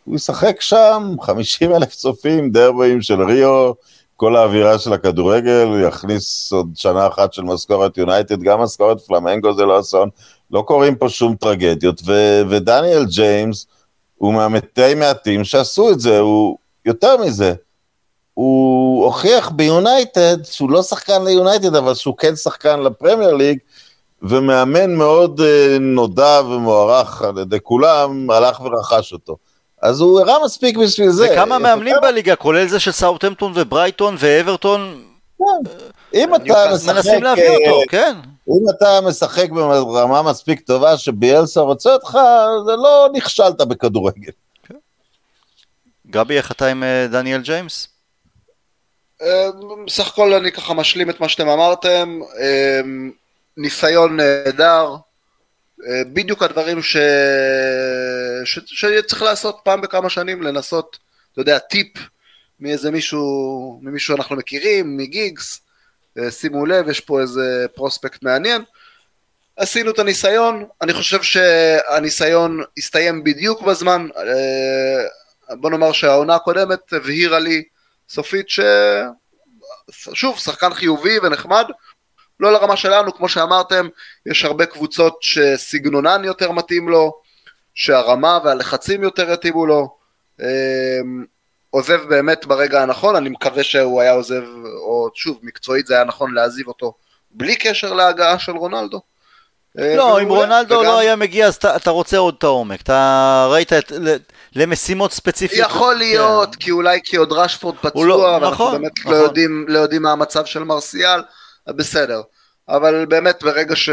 הוא 0.04 0.16
ישחק 0.16 0.60
שם, 0.60 1.14
50 1.20 1.74
אלף 1.74 1.94
צופים, 1.94 2.50
דרבים 2.50 3.02
של 3.02 3.22
ריו, 3.22 3.72
כל 4.16 4.36
האווירה 4.36 4.78
של 4.78 4.92
הכדורגל, 4.92 5.68
יכניס 5.88 6.52
עוד 6.52 6.70
שנה 6.74 7.06
אחת 7.06 7.32
של 7.32 7.42
משכורת 7.42 7.98
יונייטד, 7.98 8.42
גם 8.42 8.60
משכורת 8.60 9.00
פלמנגו 9.00 9.54
זה 9.54 9.64
לא 9.64 9.80
אסון, 9.80 10.08
לא 10.50 10.62
קורים 10.66 10.94
פה 10.94 11.08
שום 11.08 11.34
טרגדיות, 11.34 12.02
ו- 12.06 12.42
ודניאל 12.50 13.04
ג'יימס 13.04 13.66
הוא 14.14 14.34
ממתי 14.34 14.94
מעטים 14.94 15.44
שעשו 15.44 15.90
את 15.90 16.00
זה, 16.00 16.18
הוא 16.18 16.58
יותר 16.84 17.16
מזה, 17.16 17.54
הוא 18.40 19.04
הוכיח 19.04 19.50
ביונייטד 19.50 20.44
שהוא 20.44 20.70
לא 20.70 20.82
שחקן 20.82 21.24
ליונייטד, 21.24 21.74
אבל 21.74 21.94
שהוא 21.94 22.16
כן 22.16 22.36
שחקן 22.36 22.80
לפרמייר 22.80 23.34
ליג, 23.34 23.58
ומאמן 24.22 24.94
מאוד 24.94 25.40
אה, 25.40 25.76
נודע 25.80 26.40
ומוערך 26.44 27.22
על 27.22 27.38
ידי 27.38 27.58
כולם, 27.62 28.30
הלך 28.30 28.60
ורכש 28.60 29.12
אותו. 29.12 29.36
אז 29.82 30.00
הוא 30.00 30.20
הראה 30.20 30.44
מספיק 30.44 30.76
בשביל 30.76 31.10
זה. 31.10 31.28
וכמה 31.32 31.58
מאמנים 31.58 31.96
בליגה, 32.02 32.36
כולל 32.36 32.68
זה 32.68 32.80
של 32.80 32.92
סאוטהמפטון 32.92 33.52
וברייטון 33.54 34.16
ואברטון, 34.18 35.02
אם 36.14 36.34
אתה 36.34 36.70
משחק, 36.74 36.94
מנסים 36.94 37.22
להביא 37.22 37.44
אה, 37.44 37.70
אותו, 37.70 37.82
כן. 37.88 38.16
אם 38.48 38.64
אתה 38.76 39.00
משחק 39.00 39.50
ברמה 39.50 40.22
מספיק 40.22 40.60
טובה 40.60 40.96
שביאלסה 40.96 41.60
רוצה 41.60 41.92
אותך, 41.92 42.18
זה 42.66 42.72
לא 42.72 43.08
נכשלת 43.12 43.60
בכדורגל. 43.60 44.32
גבי, 46.10 46.36
איך 46.36 46.52
אתה 46.52 46.66
עם 46.66 46.82
אה, 46.82 47.06
דניאל 47.10 47.40
ג'יימס? 47.40 47.88
בסך 49.86 50.08
הכל 50.08 50.34
אני 50.34 50.52
ככה 50.52 50.74
משלים 50.74 51.10
את 51.10 51.20
מה 51.20 51.28
שאתם 51.28 51.48
אמרתם, 51.48 52.20
אה, 52.38 52.80
ניסיון 53.56 54.16
נהדר, 54.16 54.96
אה, 55.86 56.02
בדיוק 56.12 56.42
הדברים 56.42 56.82
ש... 56.82 56.96
ש... 58.44 58.58
שצריך 58.66 59.22
לעשות 59.22 59.60
פעם 59.64 59.80
בכמה 59.80 60.10
שנים, 60.10 60.42
לנסות, 60.42 60.98
אתה 61.32 61.40
יודע, 61.40 61.58
טיפ 61.58 61.92
מאיזה 62.60 62.90
מישהו, 62.90 63.80
ממישהו 63.82 64.16
אנחנו 64.16 64.36
מכירים, 64.36 64.96
מגיגס, 64.96 65.60
אה, 66.18 66.30
שימו 66.30 66.66
לב, 66.66 66.88
יש 66.88 67.00
פה 67.00 67.20
איזה 67.20 67.66
פרוספקט 67.74 68.22
מעניין. 68.22 68.62
עשינו 69.56 69.90
את 69.90 69.98
הניסיון, 69.98 70.64
אני 70.82 70.92
חושב 70.92 71.22
שהניסיון 71.22 72.60
הסתיים 72.78 73.24
בדיוק 73.24 73.62
בזמן, 73.62 74.08
אה, 74.16 75.56
בוא 75.56 75.70
נאמר 75.70 75.92
שהעונה 75.92 76.34
הקודמת 76.34 76.92
הבהירה 76.92 77.38
לי 77.38 77.62
סופית 78.10 78.48
ש... 78.50 78.60
שוב, 79.90 80.38
שחקן 80.38 80.74
חיובי 80.74 81.18
ונחמד, 81.18 81.64
לא 82.40 82.52
לרמה 82.52 82.76
שלנו, 82.76 83.14
כמו 83.14 83.28
שאמרתם, 83.28 83.88
יש 84.26 84.44
הרבה 84.44 84.66
קבוצות 84.66 85.18
שסגנונן 85.20 86.24
יותר 86.24 86.50
מתאים 86.50 86.88
לו, 86.88 87.20
שהרמה 87.74 88.38
והלחצים 88.44 89.02
יותר 89.02 89.30
יתאימו 89.32 89.66
לו. 89.66 89.96
אמ, 90.40 91.24
עוזב 91.70 92.00
באמת 92.08 92.46
ברגע 92.46 92.82
הנכון, 92.82 93.16
אני 93.16 93.28
מקווה 93.28 93.62
שהוא 93.64 94.00
היה 94.00 94.12
עוזב, 94.12 94.42
או 94.76 95.08
שוב, 95.14 95.38
מקצועית 95.42 95.86
זה 95.86 95.94
היה 95.94 96.04
נכון 96.04 96.34
להעזיב 96.34 96.68
אותו 96.68 96.94
בלי 97.30 97.56
קשר 97.56 97.92
להגעה 97.92 98.38
של 98.38 98.52
רונלדו. 98.52 99.00
אה, 99.78 99.96
לא, 99.96 100.20
אם 100.22 100.28
רונלדו 100.28 100.74
וגם- 100.74 100.84
לא 100.84 100.98
היה 100.98 101.16
מגיע, 101.16 101.46
אז 101.46 101.54
אתה- 101.56 101.76
אתה 101.76 101.90
רוצה 101.90 102.18
עוד 102.18 102.34
את 102.38 102.44
העומק. 102.44 102.80
אתה 102.80 103.46
ראית 103.50 103.72
את- 103.72 103.92
למשימות 104.56 105.12
ספציפיות. 105.12 105.70
יכול 105.70 105.94
להיות, 105.94 106.54
כן. 106.54 106.60
כי 106.60 106.70
אולי 106.70 107.00
כי 107.04 107.16
עוד 107.16 107.32
רשפורד 107.32 107.76
פצוע, 107.76 108.06
לא- 108.06 108.14
ואנחנו 108.14 108.50
נכון, 108.50 108.80
באמת 108.80 108.98
נכון. 108.98 109.12
לא 109.12 109.16
יודעים, 109.16 109.64
לא 109.68 109.78
יודעים 109.78 110.02
מה 110.02 110.12
המצב 110.12 110.44
של 110.44 110.64
מרסיאל, 110.64 111.20
בסדר. 111.68 112.20
אבל 112.68 113.06
באמת, 113.06 113.42
ברגע, 113.42 113.76
ש... 113.76 113.90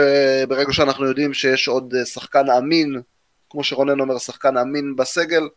ברגע 0.47 0.73
שאנחנו 0.73 1.05
יודעים 1.05 1.33
שיש 1.33 1.67
עוד 1.67 1.93
אה, 1.99 2.05
שחקן 2.05 2.49
אמין, 2.49 3.01
כמו 3.49 3.63
שרונן 3.63 3.99
אומר, 3.99 4.17
שחקן 4.17 4.57
אמין 4.57 4.95
בסגל, 4.95 5.47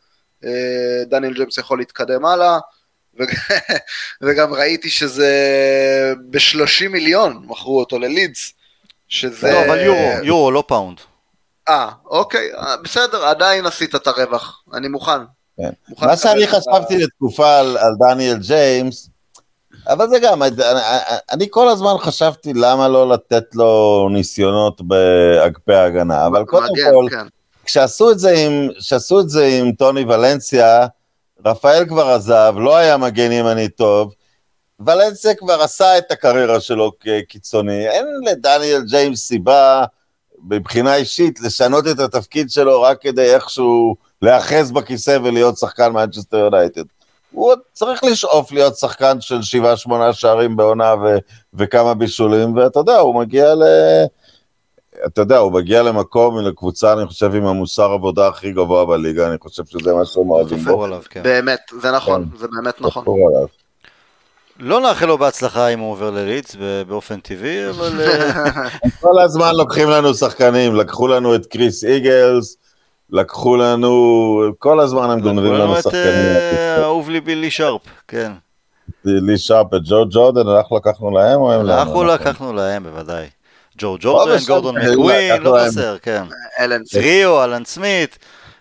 אה, 0.44 1.04
דניאל 1.06 1.34
ג'יימס 1.34 1.58
יכול 1.58 1.78
להתקדם 1.78 2.24
הלאה. 2.24 2.58
וגם 4.22 4.54
ראיתי 4.54 4.90
שזה 4.90 5.32
ב-30 6.30 6.88
מיליון 6.88 7.42
מכרו 7.46 7.80
אותו 7.80 7.98
ללידס, 7.98 8.52
שזה... 9.08 9.52
לא, 9.52 9.64
אבל 9.64 9.80
יורו, 9.80 10.10
יורו, 10.22 10.50
לא 10.50 10.64
פאונד. 10.66 11.00
אה, 11.70 11.88
אוקיי, 12.06 12.54
אה, 12.54 12.76
בסדר, 12.84 13.24
עדיין 13.24 13.66
עשית 13.66 13.94
את 13.94 14.06
הרווח, 14.06 14.62
אני 14.74 14.88
מוכן. 14.88 15.20
כן. 15.56 15.70
מוכן 15.88 16.06
מה 16.06 16.16
שאני 16.16 16.44
את 16.44 16.48
ה- 16.48 16.52
חשבתי 16.60 16.98
לתקופה 16.98 17.58
על, 17.58 17.76
על 17.78 17.92
דניאל 17.98 18.36
ג'יימס, 18.38 19.08
אבל 19.88 20.08
זה 20.08 20.18
גם, 20.18 20.42
אני, 20.42 20.56
אני 21.32 21.46
כל 21.50 21.68
הזמן 21.68 21.94
חשבתי 21.98 22.52
למה 22.54 22.88
לא 22.88 23.08
לתת 23.08 23.44
לו 23.54 24.08
ניסיונות 24.12 24.80
באגפי 24.82 25.74
ההגנה, 25.74 26.26
אבל 26.26 26.44
קודם 26.44 26.66
מגן, 26.72 26.90
כל, 26.92 27.06
כן. 27.10 27.26
כשעשו 27.64 28.10
את 28.10 28.18
זה 28.18 28.30
עם, 28.30 28.68
כשעשו 28.78 29.20
את 29.20 29.28
זה 29.30 29.46
עם 29.46 29.72
טוני 29.72 30.04
ולנסיה, 30.04 30.86
רפאל 31.46 31.84
כבר 31.88 32.08
עזב, 32.08 32.54
לא 32.58 32.76
היה 32.76 32.96
מגן 32.96 33.32
ימני 33.32 33.68
טוב, 33.68 34.14
ולנסיה 34.80 35.34
כבר 35.34 35.62
עשה 35.62 35.98
את 35.98 36.10
הקריירה 36.10 36.60
שלו 36.60 36.92
כקיצוני, 37.00 37.88
אין 37.88 38.06
לדניאל 38.26 38.82
ג'יימס 38.90 39.26
סיבה, 39.26 39.84
מבחינה 40.48 40.96
אישית, 40.96 41.40
לשנות 41.40 41.86
את 41.86 41.98
התפקיד 41.98 42.50
שלו 42.50 42.82
רק 42.82 43.02
כדי 43.02 43.34
איכשהו 43.34 43.96
להיאחז 44.22 44.72
בכיסא 44.72 45.18
ולהיות 45.22 45.58
שחקן 45.58 45.92
מנצ'סטר 45.92 46.36
יונייטד. 46.36 46.82
הוא 47.32 47.46
עוד 47.46 47.58
צריך 47.72 48.04
לשאוף 48.04 48.52
להיות 48.52 48.76
שחקן 48.76 49.20
של 49.20 49.42
שבעה 49.42 49.76
שמונה 49.76 50.12
שערים 50.12 50.56
בעונה 50.56 50.94
ו- 50.94 51.18
וכמה 51.54 51.94
בישולים, 51.94 52.56
ואתה 52.56 52.80
יודע, 52.80 52.98
הוא 52.98 53.14
מגיע 53.14 53.54
ל... 53.54 53.62
אתה 55.06 55.20
יודע, 55.20 55.38
הוא 55.38 55.52
מגיע 55.52 55.82
למקום, 55.82 56.38
לקבוצה, 56.38 56.92
אני 56.92 57.06
חושב, 57.06 57.34
עם 57.34 57.46
המוסר 57.46 57.92
עבודה 57.92 58.28
הכי 58.28 58.52
גבוה 58.52 58.86
בליגה, 58.86 59.26
אני 59.26 59.38
חושב 59.38 59.64
שזה 59.66 59.94
מה 59.94 60.04
שהם 60.04 60.30
אוהבים 60.30 60.64
בו. 60.64 60.86
כן. 61.10 61.22
באמת, 61.22 61.60
זה 61.80 61.92
נכון, 61.92 62.28
זה 62.38 62.46
באמת 62.48 62.80
נכון. 62.80 63.04
לא 64.60 64.80
נאחל 64.80 65.06
לו 65.06 65.18
בהצלחה 65.18 65.68
אם 65.68 65.78
הוא 65.78 65.92
עובר 65.92 66.10
ללידס 66.10 66.56
ב- 66.60 66.82
באופן 66.88 67.20
טבעי, 67.20 67.68
אבל... 67.70 68.00
אה, 68.00 68.68
כל 69.00 69.18
הזמן 69.18 69.54
לוקחים 69.54 69.90
לנו 69.90 70.14
שחקנים, 70.14 70.74
לקחו 70.74 71.08
לנו 71.08 71.34
את 71.34 71.46
קריס 71.46 71.84
איגלס, 71.84 72.56
לקחו 73.10 73.56
לנו, 73.56 74.42
כל 74.58 74.80
הזמן 74.80 75.10
הם 75.10 75.20
גונבים 75.20 75.52
לקחו 75.52 75.64
לנו 75.64 75.78
את 75.78 75.82
שחקנים. 75.82 76.04
אה, 76.04 76.82
אהוב 76.82 77.10
ליבי 77.10 77.34
לי 77.34 77.50
שרפ, 77.50 77.82
כן. 78.08 78.32
לי 79.04 79.38
שרפ, 79.38 79.74
את 79.74 79.80
ג'ו 79.84 80.04
ג'ורדן, 80.10 80.48
אנחנו 80.48 80.76
לקחנו 80.76 81.10
להם 81.10 81.40
או 81.40 81.52
הם 81.52 81.60
לנו? 81.60 81.78
אנחנו 81.78 81.92
נכון. 81.92 82.06
לקחנו 82.06 82.52
להם 82.52 82.82
בוודאי. 82.82 83.26
ג'ו 83.78 83.96
ג'ורדן, 84.00 84.34
בסדר, 84.34 84.54
גורדון 84.54 84.78
מקווין, 84.78 85.42
לא. 85.42 85.58
חסר, 85.66 85.96
כן. 86.02 86.22
אלן 86.60 86.82
ריו, 86.94 87.44
אלן 87.44 87.64
סמית, 87.64 88.18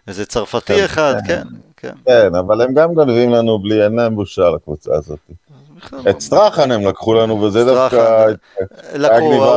איזה 0.07 0.25
צרפתי 0.25 0.75
כן, 0.75 0.83
אחד, 0.83 1.15
כן. 1.27 1.41
כן, 1.77 1.93
כן. 2.05 2.11
כן, 2.11 2.35
אבל 2.35 2.61
הם 2.61 2.73
גם 2.73 2.93
גונבים 2.93 3.29
לנו 3.29 3.59
בלי, 3.59 3.83
אין 3.83 3.95
להם 3.95 4.15
בושה 4.15 4.49
לקבוצה 4.49 4.91
הזאת. 4.95 5.19
את 6.09 6.19
סטרחן 6.21 6.71
הם 6.71 6.88
לקחו 6.88 7.13
לנו, 7.13 7.41
וזה 7.41 7.65
דווקא... 7.65 8.25
לקחו, 8.93 9.15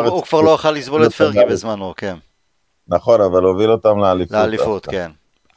הוא- 0.09 0.23
כבר 0.23 0.41
לא 0.41 0.51
יכל 0.51 0.71
לסבול 0.71 1.07
את 1.07 1.13
פרגי 1.13 1.45
בזמנו, 1.51 1.95
כן. 1.97 2.17
נכון, 2.89 3.21
אבל 3.21 3.43
הוביל 3.43 3.71
אותם 3.71 3.99
לאליפות. 3.99 4.33
לאליפות. 4.37 4.87
כן. 4.87 5.11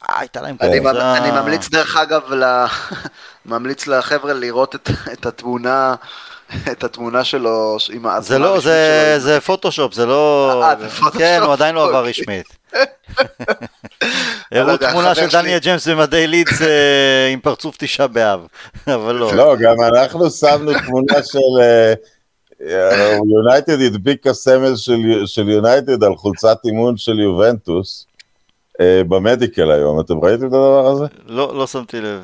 הייתה 0.08 0.40
להם 0.40 0.56
אני, 0.60 0.80
קבוצה... 0.80 1.16
אני 1.16 1.30
ממליץ 1.30 1.68
דרך 1.68 1.96
אגב. 1.96 2.22
ממליץ 3.46 3.86
לחבר'ה 3.86 4.32
לראות 4.32 4.74
את, 4.74 4.90
את 5.12 5.26
התמונה, 5.26 5.94
את 6.72 6.84
התמונה 6.84 7.24
שלו 7.24 7.76
עם 7.92 8.02
זה 8.02 8.08
ההתחלה 8.08 8.38
לא, 8.38 8.60
זה, 8.60 9.10
שלו. 9.14 9.20
זה 9.24 9.40
פוטושופ, 9.40 9.94
זה 9.94 10.06
לא... 10.06 10.52
אה, 10.64 10.76
זה 10.76 10.88
פוטושופ? 10.88 11.18
כן, 11.18 11.40
הוא 11.42 11.52
עדיין 11.52 11.74
לא 11.74 11.88
עבר. 11.88 12.04
רשמית. 12.04 12.46
הראו 14.52 14.70
יודע, 14.70 14.90
תמונה 14.90 15.14
של 15.14 15.26
דניאל 15.32 15.58
ג'יימס 15.58 15.88
במדי 15.88 16.26
לידס 16.26 16.62
אה, 16.62 17.28
עם 17.32 17.40
פרצוף 17.40 17.76
תשעה 17.78 18.06
באב, 18.06 18.46
אבל 18.94 19.14
לא. 19.14 19.34
לא, 19.34 19.56
גם 19.56 19.74
אנחנו 19.82 20.30
שמנו 20.30 20.72
תמונה 20.86 21.22
של... 21.22 21.38
יונייטד 23.30 23.80
הדביק 23.80 24.26
הסמל 24.26 24.76
של- 25.26 25.48
יונייטד 25.48 26.04
על 26.04 26.16
חולצת 26.16 26.58
אימון 26.64 26.96
של 26.96 27.18
יובנטוס 27.20 28.06
אה, 28.80 29.02
ב 29.08 29.16
medical 29.16 29.70
היום, 29.70 30.00
אתם 30.00 30.18
ראיתם 30.24 30.46
את 30.46 30.52
הדבר 30.52 30.86
הזה? 30.86 31.04
לא, 31.26 31.58
לא 31.58 31.66
שמתי 31.66 32.00
לב. 32.00 32.20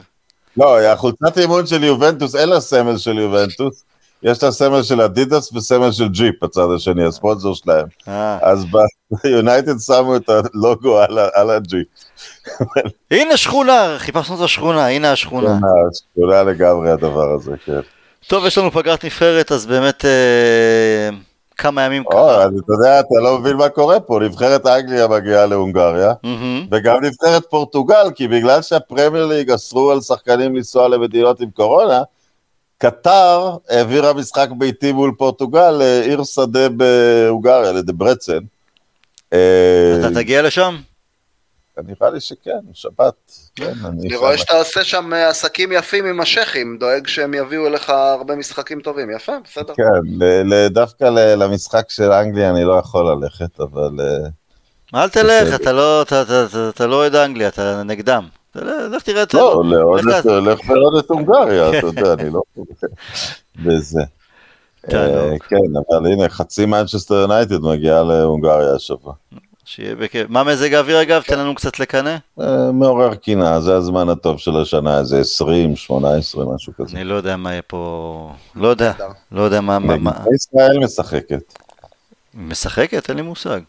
לא, 0.56 0.80
החולצת 0.80 1.38
אימון 1.38 1.66
של 1.66 1.84
יובנטוס, 1.84 2.36
אין 2.36 2.48
לה 2.48 2.60
סמל 2.60 2.98
של 2.98 3.18
יובנטוס, 3.18 3.84
יש 4.22 4.42
לה 4.42 4.52
סמל 4.52 4.82
של 4.82 5.00
אדידס 5.00 5.52
וסמל 5.52 5.92
של 5.92 6.08
ג'יפ 6.08 6.44
בצד 6.44 6.66
השני, 6.76 7.04
הספונסר 7.04 7.54
שלהם. 7.54 7.86
אה. 8.08 8.38
אז 8.42 8.64
ביונייטד 9.24 9.78
שמו 9.78 10.16
את 10.16 10.28
הלוגו 10.28 10.98
על 11.34 11.50
הג'יפ. 11.50 11.86
הנה 13.10 13.36
שכונה, 13.36 13.94
חיפשנו 13.98 14.36
את 14.36 14.40
השכונה, 14.40 14.86
הנה 14.86 15.12
השכונה. 15.12 15.58
שכונה 15.92 16.42
לגמרי 16.42 16.90
הדבר 16.90 17.34
הזה, 17.34 17.52
כן. 17.64 17.80
טוב, 18.26 18.46
יש 18.46 18.58
לנו 18.58 18.70
פגרת 18.70 19.04
נבחרת, 19.04 19.52
אז 19.52 19.66
באמת 19.66 20.04
אה, 20.04 21.08
כמה 21.56 21.82
ימים 21.82 22.02
או, 22.06 22.10
ככה. 22.10 22.42
אז 22.42 22.50
אתה 22.64 22.72
יודע, 22.72 23.00
אתה 23.00 23.14
לא 23.22 23.38
מבין 23.38 23.56
מה 23.56 23.68
קורה 23.68 24.00
פה, 24.00 24.20
נבחרת 24.22 24.66
אנגליה 24.66 25.08
מגיעה 25.08 25.46
להונגריה. 25.46 26.12
וגם 26.70 26.96
נבחרת 27.04 27.42
פורטוגל, 27.50 28.10
כי 28.14 28.28
בגלל 28.28 28.62
שהפרמייר 28.62 29.26
ליג 29.26 29.50
אסרו 29.50 29.90
על 29.90 30.00
שחקנים 30.00 30.56
לנסוע 30.56 30.88
למדינות 30.88 31.40
עם 31.40 31.50
קורונה, 31.50 32.02
קטר 32.82 33.56
העבירה 33.68 34.12
משחק 34.12 34.48
ביתי 34.58 34.92
מול 34.92 35.12
פורטוגל 35.18 35.70
לעיר 35.70 36.24
שדה 36.24 36.68
בהונגריה, 36.68 37.72
לדברצן. 37.72 38.38
אה, 39.32 39.96
אתה 40.00 40.14
תגיע 40.14 40.42
לשם? 40.42 40.76
נראה 41.78 42.10
לי 42.10 42.20
שכן, 42.20 42.58
שבת. 42.72 43.14
כן, 43.56 43.72
אני. 43.84 44.16
רואה 44.16 44.38
שאתה 44.38 44.52
עושה 44.58 44.84
שם 44.84 45.14
אה, 45.14 45.28
עסקים 45.28 45.72
יפים 45.72 46.06
עם 46.06 46.20
השייחים, 46.20 46.76
דואג 46.80 47.06
שהם 47.06 47.34
יביאו 47.34 47.66
אליך 47.66 47.90
הרבה 47.90 48.36
משחקים 48.36 48.80
טובים, 48.80 49.10
יפה, 49.10 49.32
בסדר. 49.44 49.74
כן, 49.74 50.26
דווקא 50.70 51.04
למשחק 51.36 51.90
של 51.90 52.12
אנגליה 52.12 52.50
אני 52.50 52.64
לא 52.64 52.72
יכול 52.72 53.12
ללכת, 53.12 53.60
אבל... 53.60 53.90
אה, 54.00 55.02
אל 55.02 55.08
תלך, 55.08 55.66
לא, 55.66 56.02
אתה, 56.02 56.22
אתה, 56.22 56.44
אתה, 56.44 56.68
אתה 56.68 56.86
לא 56.86 56.96
אוהד 56.96 57.14
אנגליה, 57.14 57.48
אתה 57.48 57.82
נגדם. 57.82 58.26
לך 58.54 59.02
תראה 59.02 59.22
את 59.22 59.34
לא, 59.34 59.62
לעוד 59.66 60.04
לך 60.04 60.14
את- 60.20 60.26
הולך 60.26 60.70
לעוד 60.70 60.94
את 61.04 61.10
הונגריה. 61.10 61.78
אתה 61.78 61.86
יודע, 61.86 62.12
אני 62.12 62.30
לא... 62.30 62.40
וזה. 63.64 64.00
תענוג. 64.90 65.14
אה, 65.32 65.38
כן, 65.48 65.56
אבל 65.90 66.06
הנה, 66.06 66.28
חצי 66.28 66.66
מנצ'סטר 66.66 67.14
יונייטד 67.14 67.58
מגיעה 67.60 68.02
להונגריה 68.02 68.74
השבוע. 68.74 69.12
שיהיה 69.64 69.94
בכיף. 69.96 70.26
מה 70.30 70.44
מזג 70.44 70.74
האוויר 70.74 71.02
אגב? 71.02 71.22
תן 71.26 71.38
לנו 71.38 71.54
קצת 71.54 71.80
לקנא. 71.80 72.16
אה, 72.40 72.72
מעורר 72.72 73.14
קנאה, 73.14 73.60
זה 73.60 73.74
הזמן 73.74 74.08
הטוב 74.08 74.38
של 74.38 74.56
השנה, 74.56 74.98
איזה 74.98 75.20
20, 75.20 75.76
18, 75.76 76.54
משהו 76.54 76.72
כזה. 76.78 76.96
אני 76.96 77.04
לא 77.04 77.14
יודע 77.14 77.36
מה 77.36 77.50
יהיה 77.52 77.62
פה, 77.62 78.32
לא 78.54 78.68
יודע. 78.68 78.92
לא 79.32 79.42
יודע 79.42 79.60
מה, 79.60 79.78
מה, 79.78 80.12
ישראל 80.34 80.78
משחקת. 80.78 81.54
משחקת? 82.34 83.08
אין 83.08 83.16
לי 83.16 83.22
מושג. 83.22 83.60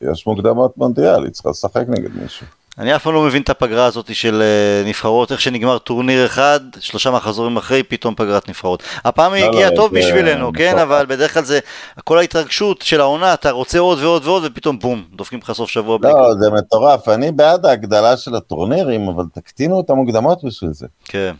יש 0.00 0.26
מוקדמות 0.26 0.78
מונדיאל, 0.78 1.24
היא 1.24 1.32
צריכה 1.32 1.50
לשחק 1.50 1.84
נגד 1.88 2.10
מישהו. 2.22 2.46
אני 2.78 2.96
אף 2.96 3.02
פעם 3.02 3.14
לא 3.14 3.22
מבין 3.22 3.42
את 3.42 3.50
הפגרה 3.50 3.84
הזאת 3.84 4.14
של 4.14 4.42
אה, 4.42 4.88
נבחרות, 4.88 5.32
איך 5.32 5.40
שנגמר 5.40 5.78
טורניר 5.78 6.26
אחד, 6.26 6.60
שלושה 6.80 7.10
מחזורים 7.10 7.56
אחרי, 7.56 7.82
פתאום 7.82 8.14
פגרת 8.14 8.48
נבחרות. 8.48 8.82
הפעם 9.04 9.32
היא 9.32 9.44
לא, 9.44 9.48
הגיעה 9.48 9.70
לא, 9.70 9.76
טוב 9.76 9.92
זה- 9.92 9.98
בשבילנו, 9.98 10.50
כן, 10.56 10.68
נכון. 10.68 10.78
אבל 10.78 11.06
בדרך 11.08 11.34
כלל 11.34 11.44
זה, 11.44 11.58
כל 12.04 12.18
ההתרגשות 12.18 12.82
של 12.82 13.00
העונה, 13.00 13.34
אתה 13.34 13.50
רוצה 13.50 13.78
עוד 13.78 13.98
ועוד 14.02 14.24
ועוד, 14.26 14.42
ופתאום 14.46 14.78
בום, 14.78 15.04
דופקים 15.16 15.38
לך 15.42 15.52
סוף 15.52 15.70
שבוע 15.70 15.98
בלי 15.98 16.10
לא. 16.12 16.34
זה 16.40 16.50
מטורף, 16.50 17.08
אני 17.08 17.32
בעד 17.32 17.66
ההגדלה 17.66 18.16
של 18.16 18.34
הטורנירים, 18.34 19.08
אבל 19.08 19.24
תקטינו 19.34 19.80
את 19.80 19.90
המוקדמות 19.90 20.44
בשביל 20.44 20.72
זה. 20.72 20.86
כן. 21.04 21.34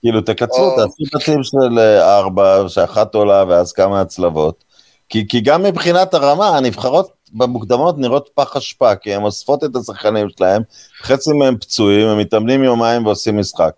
כאילו, 0.00 0.20
תקצרו, 0.20 0.76
תעשו 0.76 1.04
בתים 1.14 1.42
של 1.42 1.78
אה, 1.78 2.18
ארבע, 2.18 2.68
שאחת 2.68 3.14
עולה 3.14 3.44
ואז 3.48 3.72
כמה 3.72 4.00
הצלבות. 4.00 4.64
כי, 5.08 5.28
כי 5.28 5.40
גם 5.40 5.62
מבחינת 5.62 6.14
הרמה, 6.14 6.56
הנבחרות 6.56 7.10
במוקדמות 7.32 7.98
נראות 7.98 8.30
פח 8.34 8.56
אשפה, 8.56 8.96
כי 8.96 9.14
הן 9.14 9.22
אוספות 9.22 9.64
את 9.64 9.76
השחקנים 9.76 10.28
שלהם, 10.38 10.62
חצי 11.02 11.32
מהם 11.32 11.56
פצועים, 11.56 12.08
הם 12.08 12.18
מתאמנים 12.18 12.64
יומיים 12.64 13.06
ועושים 13.06 13.38
משחק. 13.38 13.72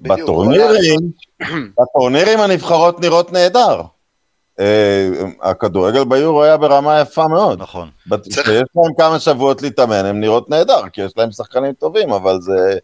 בטורנירים, 0.00 1.00
בטורנירים 1.78 2.40
הנבחרות 2.40 3.00
נראות 3.00 3.32
נהדר. 3.32 3.82
אה, 4.60 5.08
הכדורגל 5.42 6.04
ביורו 6.04 6.42
היה 6.42 6.56
ברמה 6.56 7.00
יפה 7.00 7.28
מאוד. 7.28 7.62
נכון. 7.62 7.88
כשיש 8.30 8.46
להם 8.48 8.94
כמה 8.98 9.18
שבועות 9.18 9.62
להתאמן, 9.62 10.04
הן 10.04 10.20
נראות 10.20 10.50
נהדר, 10.50 10.88
כי 10.92 11.02
יש 11.02 11.12
להם 11.16 11.30
שחקנים 11.30 11.72
טובים, 11.72 12.12
אבל 12.12 12.40
זה... 12.40 12.78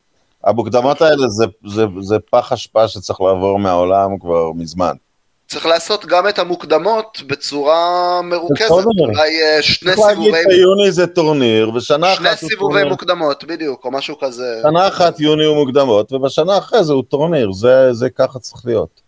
המוקדמות 0.44 1.02
האלה 1.02 1.28
זה, 1.28 1.44
זה, 1.66 1.84
זה 2.00 2.16
פח 2.30 2.52
אשפה 2.52 2.88
שצריך 2.88 3.20
לעבור 3.20 3.58
מהעולם 3.58 4.18
כבר 4.18 4.52
מזמן. 4.52 4.94
צריך 5.48 5.66
לעשות 5.66 6.04
גם 6.06 6.28
את 6.28 6.38
המוקדמות 6.38 7.22
בצורה 7.26 7.80
מרוכזת. 8.22 8.70
אולי 8.70 9.42
אה, 9.42 9.62
שני 9.62 9.94
צריך 9.94 10.06
להגיד 10.08 10.34
סיבובי, 10.34 10.54
שיוני 10.56 10.92
זה 10.92 11.06
טורניר, 11.06 11.70
ושנה 11.74 12.14
שני 12.14 12.28
אחת 12.32 12.42
הוא 12.42 12.48
סיבובי 12.50 12.72
טורניר. 12.72 12.88
מוקדמות, 12.88 13.44
בדיוק, 13.44 13.84
או 13.84 13.90
משהו 13.90 14.18
כזה. 14.18 14.58
שנה 14.62 14.88
אחת 14.88 15.20
יוני 15.20 15.44
הוא 15.44 15.56
מוקדמות, 15.56 16.12
ובשנה 16.12 16.58
אחרי 16.58 16.84
זה 16.84 16.92
הוא 16.92 17.02
טורניר, 17.08 17.52
זה, 17.52 17.92
זה 17.92 18.10
ככה 18.10 18.38
צריך 18.38 18.62
להיות. 18.66 19.00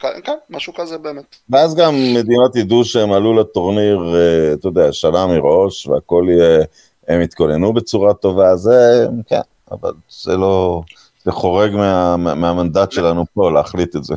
כן, 0.00 0.08
כן, 0.24 0.36
משהו 0.50 0.74
כזה 0.74 0.98
באמת. 0.98 1.36
ואז 1.50 1.74
גם 1.74 1.94
מדינות 2.14 2.56
ידעו 2.56 2.84
שהם 2.84 3.12
עלו 3.12 3.34
לטורניר, 3.40 4.14
אה, 4.14 4.52
אתה 4.52 4.68
יודע, 4.68 4.92
שנה 4.92 5.26
מראש, 5.26 5.86
והכל 5.86 6.26
יהיה, 6.28 6.64
הם 7.08 7.20
יתכוננו 7.22 7.72
בצורה 7.72 8.14
טובה, 8.14 8.56
זה, 8.56 9.06
כן, 9.26 9.40
אבל 9.72 9.92
זה 10.24 10.36
לא, 10.36 10.82
זה 11.24 11.32
חורג 11.32 11.70
מה, 11.72 12.16
מה- 12.16 12.34
מהמנדט 12.34 12.92
שלנו 12.92 13.24
פה 13.34 13.50
להחליט 13.50 13.96
את 13.96 14.04
זה. 14.04 14.14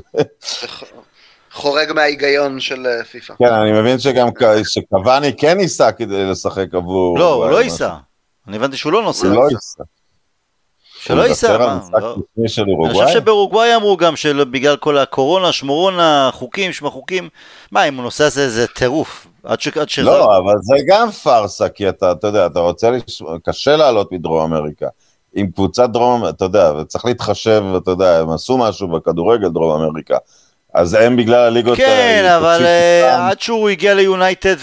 חורג 1.57 1.91
מההיגיון 1.91 2.59
של 2.59 2.87
אה, 2.87 3.03
פיפ"א. 3.03 3.33
כן, 3.39 3.53
אני 3.53 3.81
מבין 3.81 3.99
שגם 3.99 4.27
שקוואני 4.63 5.37
כן 5.37 5.59
ייסע 5.59 5.91
כדי 5.91 6.25
לשחק 6.25 6.73
עבור... 6.73 7.19
לא, 7.19 7.33
הוא 7.33 7.49
לא. 7.49 7.61
ייסע. 7.61 7.93
אני 8.47 8.57
הבנתי 8.57 8.77
שהוא 8.77 8.93
לא 8.93 9.03
נוסע. 9.03 9.27
הוא 9.27 9.35
לא 9.35 9.49
ייסע. 9.51 9.83
שלא 10.99 11.21
ייסע, 11.21 11.57
מה? 11.57 11.79
משחק 11.79 12.01
לא. 12.01 12.15
אני? 12.85 12.93
חושב 12.93 13.07
שבאורוגוואי 13.07 13.75
אמרו 13.75 13.97
גם 13.97 14.15
שבגלל 14.15 14.77
כל 14.77 14.97
הקורונה, 14.97 15.51
שמורונה, 15.51 16.29
חוקים, 16.33 16.73
שמה 16.73 16.89
חוקים, 16.89 17.29
מה, 17.71 17.83
אם 17.83 17.95
הוא 17.95 18.03
נוסע 18.03 18.29
זה 18.29 18.49
זה 18.49 18.67
טירוף. 18.67 19.27
עד 19.43 19.61
ש... 19.61 19.67
עד 19.67 19.89
ש... 19.89 19.99
לא, 19.99 20.37
אבל 20.37 20.53
זה 20.61 20.75
גם 20.87 21.11
פארסה, 21.11 21.69
כי 21.69 21.89
אתה, 21.89 22.11
אתה 22.11 22.27
יודע, 22.27 22.45
אתה 22.45 22.59
רוצה, 22.59 22.91
לש... 22.91 23.23
קשה 23.43 23.75
לעלות 23.75 24.11
מדרום 24.11 24.53
אמריקה. 24.53 24.87
עם 25.33 25.51
קבוצת 25.51 25.89
דרום, 25.89 26.27
אתה 26.29 26.45
יודע, 26.45 26.73
וצריך 26.73 27.05
להתחשב, 27.05 27.63
אתה 27.77 27.91
יודע, 27.91 28.19
הם 28.19 28.29
עשו 28.29 28.57
משהו 28.57 28.87
בכדורגל 28.87 29.47
דרום 29.49 29.83
אמריקה. 29.83 30.17
אז 30.77 30.93
הם 30.93 31.17
בגלל 31.17 31.39
הליגות... 31.39 31.77
כן, 31.77 32.25
ה- 32.27 32.37
אבל 32.37 32.65
אה, 32.65 33.13
אותם. 33.13 33.23
עד 33.23 33.39
שהוא 33.39 33.69
הגיע 33.69 33.93
ליונייטד 33.93 34.55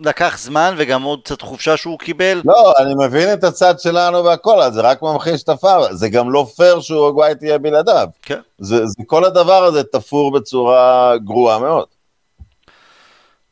ולקח 0.00 0.38
זמן, 0.38 0.74
וגם 0.76 1.02
עוד 1.02 1.20
קצת 1.24 1.42
חופשה 1.42 1.76
שהוא 1.76 1.98
קיבל. 1.98 2.42
לא, 2.44 2.74
אני 2.78 2.94
מבין 3.06 3.32
את 3.32 3.44
הצד 3.44 3.80
שלנו 3.80 4.24
והכל, 4.24 4.60
אז 4.60 4.74
זה 4.74 4.80
רק 4.80 5.02
ממחיש 5.02 5.42
את 5.42 5.48
הפאר, 5.48 5.92
זה 5.92 6.08
גם 6.08 6.30
לא 6.30 6.46
פייר 6.56 6.80
שאורוגוואי 6.80 7.34
תהיה 7.34 7.58
בלעדיו. 7.58 8.08
כן. 8.22 8.40
זה, 8.58 8.76
זה, 8.86 9.02
כל 9.06 9.24
הדבר 9.24 9.64
הזה 9.64 9.82
תפור 9.82 10.32
בצורה 10.32 11.12
גרועה 11.24 11.58
מאוד. 11.58 11.86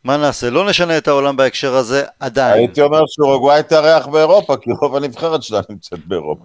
מה 0.04 0.16
נעשה? 0.16 0.50
לא 0.50 0.68
נשנה 0.68 0.98
את 0.98 1.08
העולם 1.08 1.36
בהקשר 1.36 1.74
הזה 1.76 2.04
עדיין. 2.20 2.58
הייתי 2.58 2.82
אומר 2.82 3.02
שאורוגוואי 3.06 3.62
תארח 3.62 4.06
באירופה, 4.06 4.56
כי 4.56 4.70
רוב 4.80 4.96
הנבחרת 4.96 5.42
שלה 5.42 5.60
נמצאת 5.70 6.06
באירופה. 6.06 6.44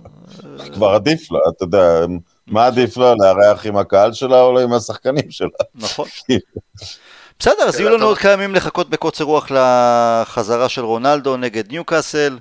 כבר 0.73 0.89
עדיף 0.89 1.31
לה, 1.31 1.39
אתה 1.55 1.63
יודע, 1.63 2.05
מה 2.49 2.65
עדיף 2.65 2.97
לה, 2.97 3.13
לארח 3.17 3.65
עם 3.65 3.77
הקהל 3.77 4.13
שלה 4.13 4.41
או 4.41 4.59
עם 4.59 4.73
השחקנים 4.73 5.31
שלה? 5.31 5.47
נכון. 5.75 6.07
בסדר, 7.39 7.63
אז 7.63 7.73
שאלה 7.73 7.89
יהיו 7.89 7.97
לנו. 7.97 8.05
עוד 8.05 8.17
כמה 8.17 8.31
ימים 8.31 8.55
לחכות 8.55 8.89
בקוצר 8.89 9.23
רוח 9.23 9.51
לחזרה 9.51 10.69
של 10.69 10.81
רונלדו 10.85 11.37
נגד 11.37 11.71
ניוקאסל, 11.71 12.39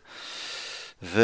ו... 1.02 1.22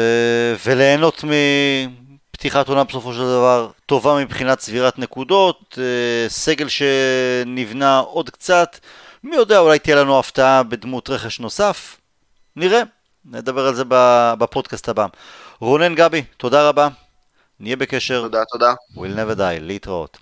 וליהנות 0.65 1.23
מפתיחת 1.23 2.67
עונה 2.67 2.83
בסופו 2.83 3.13
של 3.13 3.19
דבר 3.19 3.69
טובה 3.85 4.15
מבחינת 4.19 4.57
צבירת 4.57 4.99
נקודות, 4.99 5.79
אה, 5.81 6.29
סגל 6.29 6.67
שנבנה 6.67 7.99
עוד 7.99 8.29
קצת, 8.29 8.79
מי 9.23 9.35
יודע, 9.35 9.59
אולי 9.59 9.79
תהיה 9.79 9.95
לנו 9.95 10.19
הפתעה 10.19 10.63
בדמות 10.63 11.09
רכש 11.09 11.39
נוסף, 11.39 11.97
נראה, 12.55 12.81
נדבר 13.25 13.67
על 13.67 13.75
זה 13.75 13.83
ב- 13.87 14.33
בפודקאסט 14.39 14.89
הבא. 14.89 15.05
רונן 15.59 15.95
גבי, 15.95 16.23
תודה 16.37 16.69
רבה, 16.69 16.87
נהיה 17.59 17.75
בקשר, 17.75 18.21
תודה, 18.21 18.45
תודה. 18.45 18.73
we'll 18.93 19.17
never 19.17 19.37
die, 19.37 19.59
להתראות. 19.61 20.17